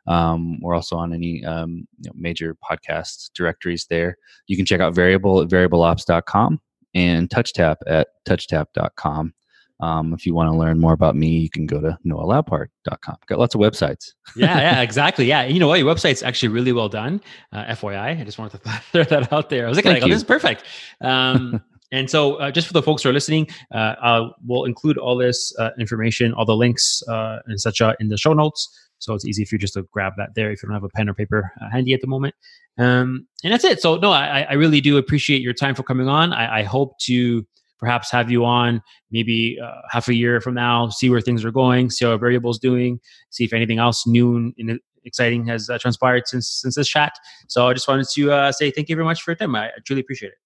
um, 0.08 0.60
we're 0.62 0.76
also 0.76 0.96
on 0.96 1.14
any 1.14 1.44
um, 1.46 1.88
you 2.00 2.10
know, 2.10 2.14
major 2.16 2.56
podcast 2.70 3.32
directories 3.34 3.86
there 3.90 4.18
you 4.48 4.56
can 4.56 4.66
check 4.66 4.82
out 4.82 4.94
Veritable 4.94 5.42
at 5.42 5.48
veritableops.com 5.48 6.60
and 6.94 7.30
touchtap 7.30 7.78
at 7.88 8.08
touchtap.com 8.28 9.34
um, 9.82 10.14
if 10.14 10.26
you 10.26 10.34
want 10.34 10.52
to 10.52 10.58
learn 10.58 10.80
more 10.80 10.94
about 10.94 11.16
me, 11.16 11.28
you 11.28 11.50
can 11.50 11.66
go 11.66 11.82
to 11.82 11.98
noahlabhart.com. 12.06 13.18
Got 13.28 13.40
lots 13.40 13.56
of 13.56 13.62
websites. 13.62 14.14
yeah, 14.36 14.60
yeah, 14.60 14.82
exactly. 14.90 15.26
Yeah. 15.26 15.44
You 15.44 15.60
know 15.60 15.68
what? 15.68 15.80
Your 15.80 15.94
website's 15.94 16.24
actually 16.24 16.50
really 16.50 16.72
well 16.72 16.90
done. 16.90 17.22
Uh, 17.52 17.66
FYI, 17.66 18.20
I 18.20 18.24
just 18.24 18.38
wanted 18.38 18.64
to 18.64 18.70
throw 18.92 19.04
that 19.04 19.34
out 19.34 19.50
there. 19.50 19.66
I 19.66 19.70
was 19.70 19.78
looking 19.78 19.92
like, 19.92 20.04
oh, 20.04 20.08
this 20.08 20.18
is 20.18 20.24
perfect. 20.24 20.64
Um, 21.02 21.62
and 21.92 22.10
so, 22.10 22.36
uh, 22.36 22.52
just 22.52 22.68
for 22.68 22.74
the 22.74 22.82
folks 22.82 23.04
who 23.04 23.10
are 23.10 23.14
listening, 23.14 23.48
uh, 23.74 24.30
we'll 24.46 24.64
include 24.64 24.98
all 24.98 25.18
this 25.18 25.54
uh, 25.60 25.72
information, 25.78 26.34
all 26.34 26.46
the 26.46 26.56
links 26.56 27.04
uh, 27.10 27.40
and 27.46 27.60
such 27.60 27.82
uh, 27.82 27.94
in 28.00 28.08
the 28.08 28.18
show 28.18 28.34
notes. 28.34 28.70
So 29.00 29.14
it's 29.14 29.26
easy 29.26 29.46
for 29.46 29.56
you 29.56 29.60
just 29.60 29.74
to 29.76 29.84
grab 29.92 30.14
that 30.18 30.36
there 30.36 30.52
if 30.52 30.62
you 30.62 30.68
don't 30.68 30.76
have 30.76 30.84
a 30.84 30.90
pen 30.90 31.10
or 31.10 31.14
paper 31.14 31.52
handy 31.72 31.94
at 31.94 32.02
the 32.02 32.08
moment. 32.08 32.36
Um, 32.78 33.28
and 33.44 33.54
that's 33.54 33.64
it. 33.64 33.82
So 33.82 33.98
no, 33.98 34.12
I, 34.12 34.42
I 34.50 34.54
really 34.54 34.82
do 34.82 34.98
appreciate 34.98 35.42
your 35.42 35.54
time 35.54 35.76
for 35.76 35.84
coming 35.84 36.08
on. 36.08 36.34
I, 36.34 36.60
I 36.60 36.64
hope 36.64 36.98
to 37.02 37.46
perhaps 37.78 38.10
have 38.12 38.32
you 38.32 38.46
on 38.46 38.82
maybe 39.12 39.60
uh, 39.64 39.82
half 39.92 40.08
a 40.08 40.16
year 40.16 40.42
from 40.42 40.54
now, 40.54 40.90
see 40.90 41.10
where 41.10 41.22
things 41.22 41.46
are 41.46 41.52
going, 41.52 41.90
see 41.90 42.06
how 42.06 42.18
Veritables 42.18 42.60
doing, 42.60 43.00
see 43.30 43.44
if 43.44 43.54
anything 43.54 43.80
else 43.80 44.08
new 44.08 44.54
and 44.58 44.80
exciting 45.06 45.46
has 45.48 45.70
uh, 45.70 45.78
transpired 45.78 46.28
since 46.28 46.50
since 46.50 46.76
this 46.76 46.88
chat. 46.88 47.14
So 47.48 47.68
I 47.68 47.74
just 47.74 47.88
wanted 47.88 48.08
to 48.10 48.32
uh, 48.32 48.52
say 48.52 48.72
thank 48.72 48.90
you 48.90 48.96
very 48.96 49.06
much 49.06 49.22
for 49.22 49.32
your 49.32 49.36
time. 49.36 49.56
I, 49.56 49.68
I 49.68 49.72
truly 49.86 50.02
appreciate 50.02 50.30
it. 50.30 50.38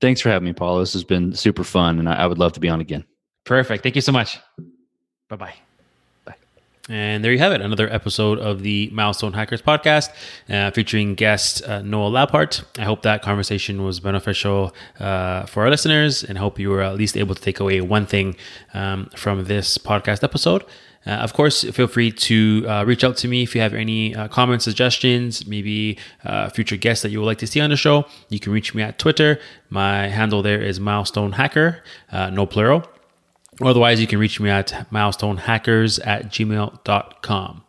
Thanks 0.00 0.20
for 0.20 0.30
having 0.30 0.46
me, 0.46 0.52
Paul. 0.52 0.78
This 0.78 0.92
has 0.94 1.04
been 1.04 1.32
super 1.32 1.62
fun, 1.62 2.00
and 2.00 2.08
I, 2.08 2.14
I 2.14 2.26
would 2.26 2.38
love 2.38 2.52
to 2.54 2.60
be 2.60 2.68
on 2.68 2.80
again. 2.80 3.04
Perfect. 3.44 3.82
Thank 3.82 3.94
you 3.94 4.02
so 4.02 4.12
much. 4.12 4.38
Bye 5.28 5.36
bye. 5.36 5.54
And 6.88 7.24
there 7.24 7.30
you 7.30 7.38
have 7.38 7.52
it, 7.52 7.60
another 7.60 7.88
episode 7.92 8.40
of 8.40 8.64
the 8.64 8.90
Milestone 8.92 9.34
Hackers 9.34 9.62
podcast 9.62 10.10
uh, 10.50 10.72
featuring 10.72 11.14
guest 11.14 11.62
uh, 11.64 11.80
Noah 11.80 12.10
Labhart. 12.10 12.64
I 12.76 12.82
hope 12.82 13.02
that 13.02 13.22
conversation 13.22 13.84
was 13.84 14.00
beneficial 14.00 14.74
uh, 14.98 15.46
for 15.46 15.62
our 15.62 15.70
listeners 15.70 16.24
and 16.24 16.38
hope 16.38 16.58
you 16.58 16.70
were 16.70 16.82
at 16.82 16.96
least 16.96 17.16
able 17.16 17.36
to 17.36 17.40
take 17.40 17.60
away 17.60 17.80
one 17.80 18.04
thing 18.04 18.34
um, 18.74 19.08
from 19.14 19.44
this 19.44 19.78
podcast 19.78 20.24
episode. 20.24 20.64
Uh, 21.06 21.10
of 21.10 21.34
course, 21.34 21.62
feel 21.70 21.86
free 21.86 22.10
to 22.10 22.64
uh, 22.68 22.84
reach 22.84 23.04
out 23.04 23.16
to 23.18 23.28
me 23.28 23.44
if 23.44 23.54
you 23.54 23.60
have 23.60 23.74
any 23.74 24.14
uh, 24.16 24.26
comments, 24.26 24.64
suggestions, 24.64 25.46
maybe 25.46 25.98
uh, 26.24 26.48
future 26.48 26.76
guests 26.76 27.02
that 27.02 27.10
you 27.10 27.20
would 27.20 27.26
like 27.26 27.38
to 27.38 27.46
see 27.46 27.60
on 27.60 27.70
the 27.70 27.76
show. 27.76 28.06
You 28.28 28.40
can 28.40 28.52
reach 28.52 28.74
me 28.74 28.82
at 28.82 28.98
Twitter. 28.98 29.38
My 29.70 30.08
handle 30.08 30.42
there 30.42 30.60
is 30.60 30.80
Milestone 30.80 31.32
Hacker, 31.32 31.82
uh, 32.10 32.30
no 32.30 32.44
plural. 32.44 32.84
Otherwise, 33.64 34.00
you 34.00 34.06
can 34.06 34.18
reach 34.18 34.40
me 34.40 34.50
at 34.50 34.86
milestonehackers 34.92 36.00
at 36.06 36.30
gmail.com. 36.30 37.64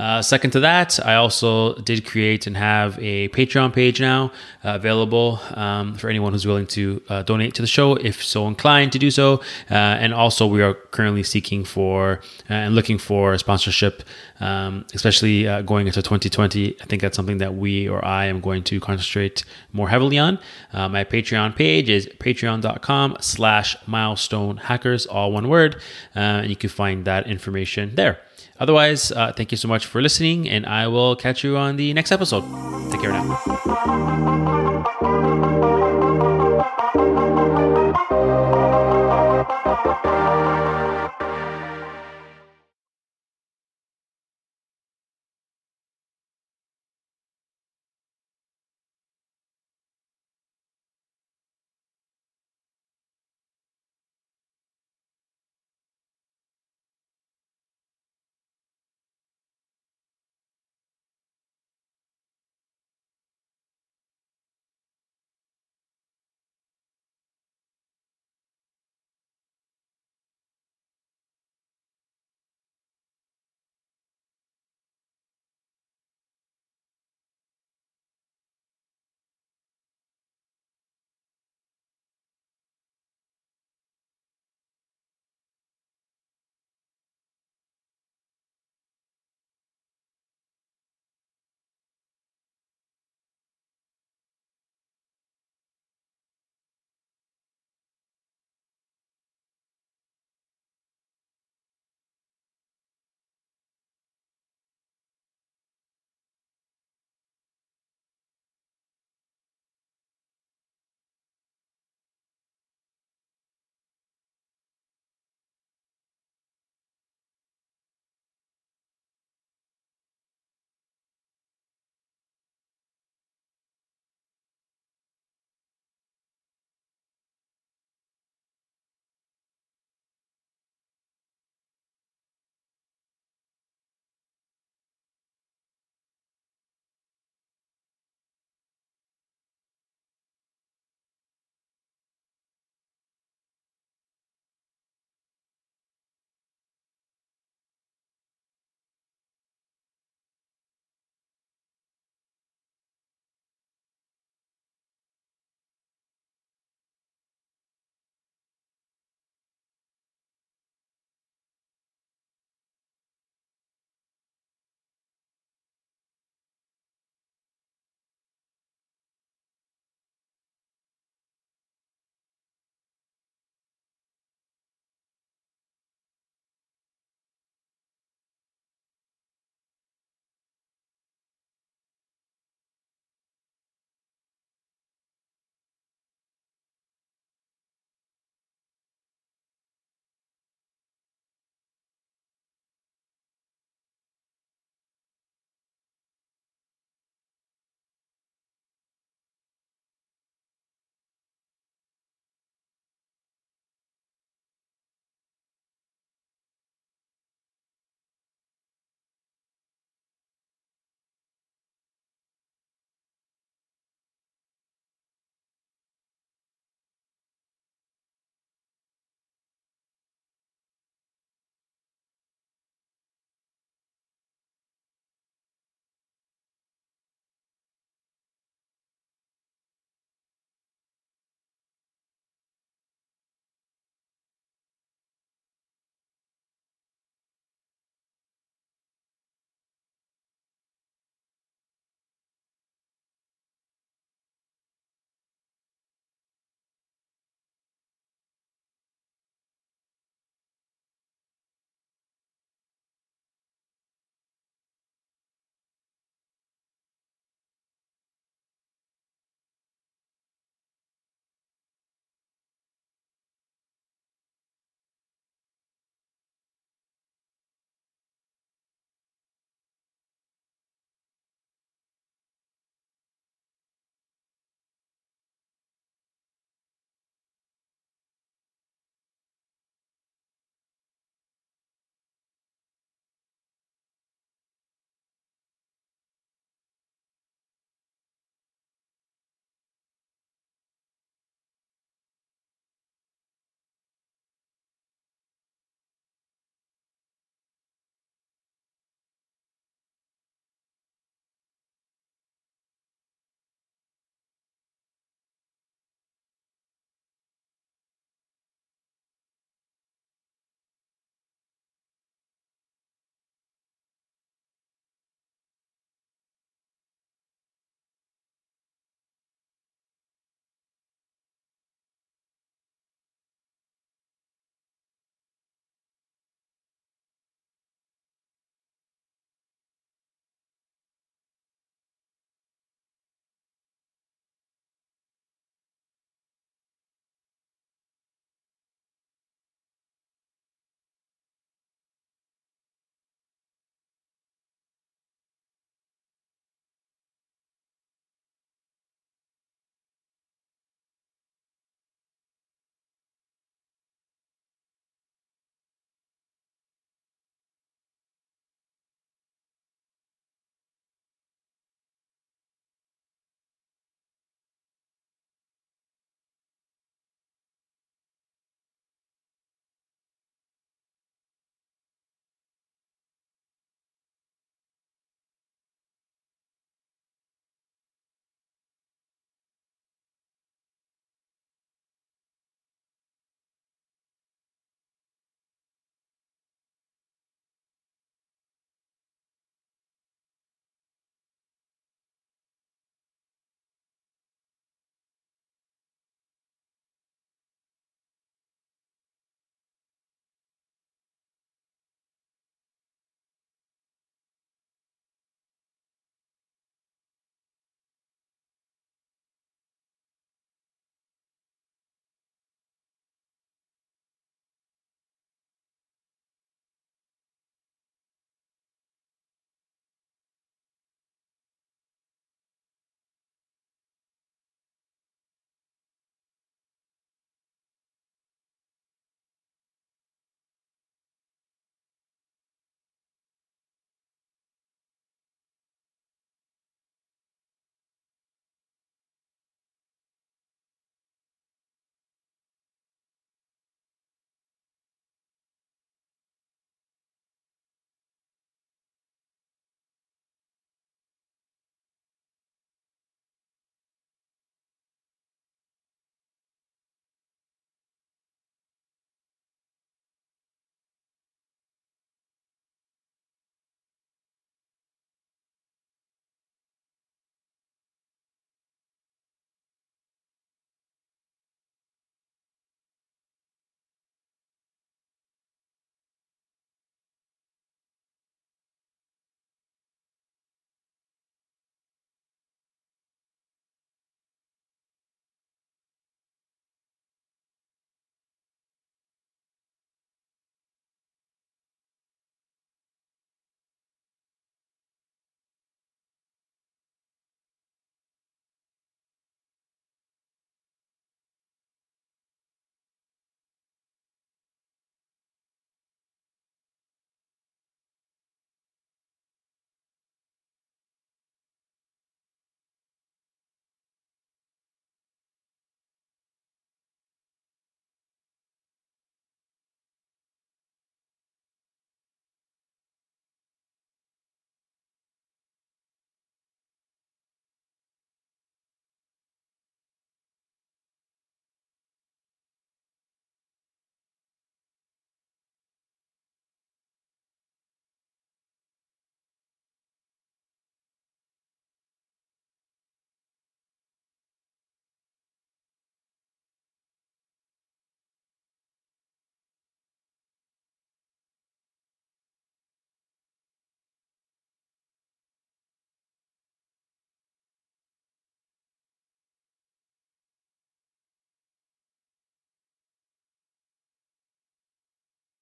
Uh, 0.00 0.22
second 0.22 0.50
to 0.50 0.60
that, 0.60 0.98
I 1.04 1.16
also 1.16 1.74
did 1.74 2.06
create 2.06 2.46
and 2.46 2.56
have 2.56 2.98
a 3.00 3.28
Patreon 3.28 3.74
page 3.74 4.00
now 4.00 4.32
uh, 4.64 4.74
available 4.74 5.38
um, 5.50 5.94
for 5.94 6.08
anyone 6.08 6.32
who's 6.32 6.46
willing 6.46 6.66
to 6.68 7.02
uh, 7.10 7.22
donate 7.22 7.52
to 7.56 7.62
the 7.62 7.68
show, 7.68 7.96
if 7.96 8.24
so 8.24 8.48
inclined 8.48 8.92
to 8.92 8.98
do 8.98 9.10
so. 9.10 9.42
Uh, 9.70 9.74
and 9.74 10.14
also, 10.14 10.46
we 10.46 10.62
are 10.62 10.72
currently 10.72 11.22
seeking 11.22 11.64
for 11.66 12.20
uh, 12.48 12.54
and 12.54 12.74
looking 12.74 12.96
for 12.96 13.36
sponsorship, 13.36 14.02
um, 14.40 14.86
especially 14.94 15.46
uh, 15.46 15.60
going 15.60 15.86
into 15.86 16.00
2020. 16.00 16.80
I 16.80 16.84
think 16.86 17.02
that's 17.02 17.14
something 17.14 17.36
that 17.36 17.56
we 17.56 17.86
or 17.86 18.02
I 18.02 18.24
am 18.24 18.40
going 18.40 18.64
to 18.64 18.80
concentrate 18.80 19.44
more 19.74 19.90
heavily 19.90 20.18
on. 20.18 20.38
my 20.72 21.04
Patreon 21.04 21.54
page 21.54 21.90
is 21.90 22.06
patreon.com 22.06 23.18
slash 23.20 23.76
milestone 23.86 24.56
hackers, 24.56 25.04
all 25.04 25.30
one 25.30 25.50
word. 25.50 25.76
and 26.14 26.48
you 26.48 26.56
can 26.56 26.70
find 26.70 27.04
that 27.04 27.26
information 27.26 27.94
there. 27.96 28.18
Otherwise, 28.60 29.10
uh, 29.12 29.32
thank 29.32 29.50
you 29.50 29.56
so 29.56 29.66
much 29.66 29.86
for 29.86 30.02
listening, 30.02 30.48
and 30.48 30.66
I 30.66 30.86
will 30.86 31.16
catch 31.16 31.42
you 31.42 31.56
on 31.56 31.76
the 31.76 31.94
next 31.94 32.12
episode. 32.12 32.44
Take 32.92 33.00
care 33.00 33.12
now. 33.12 33.40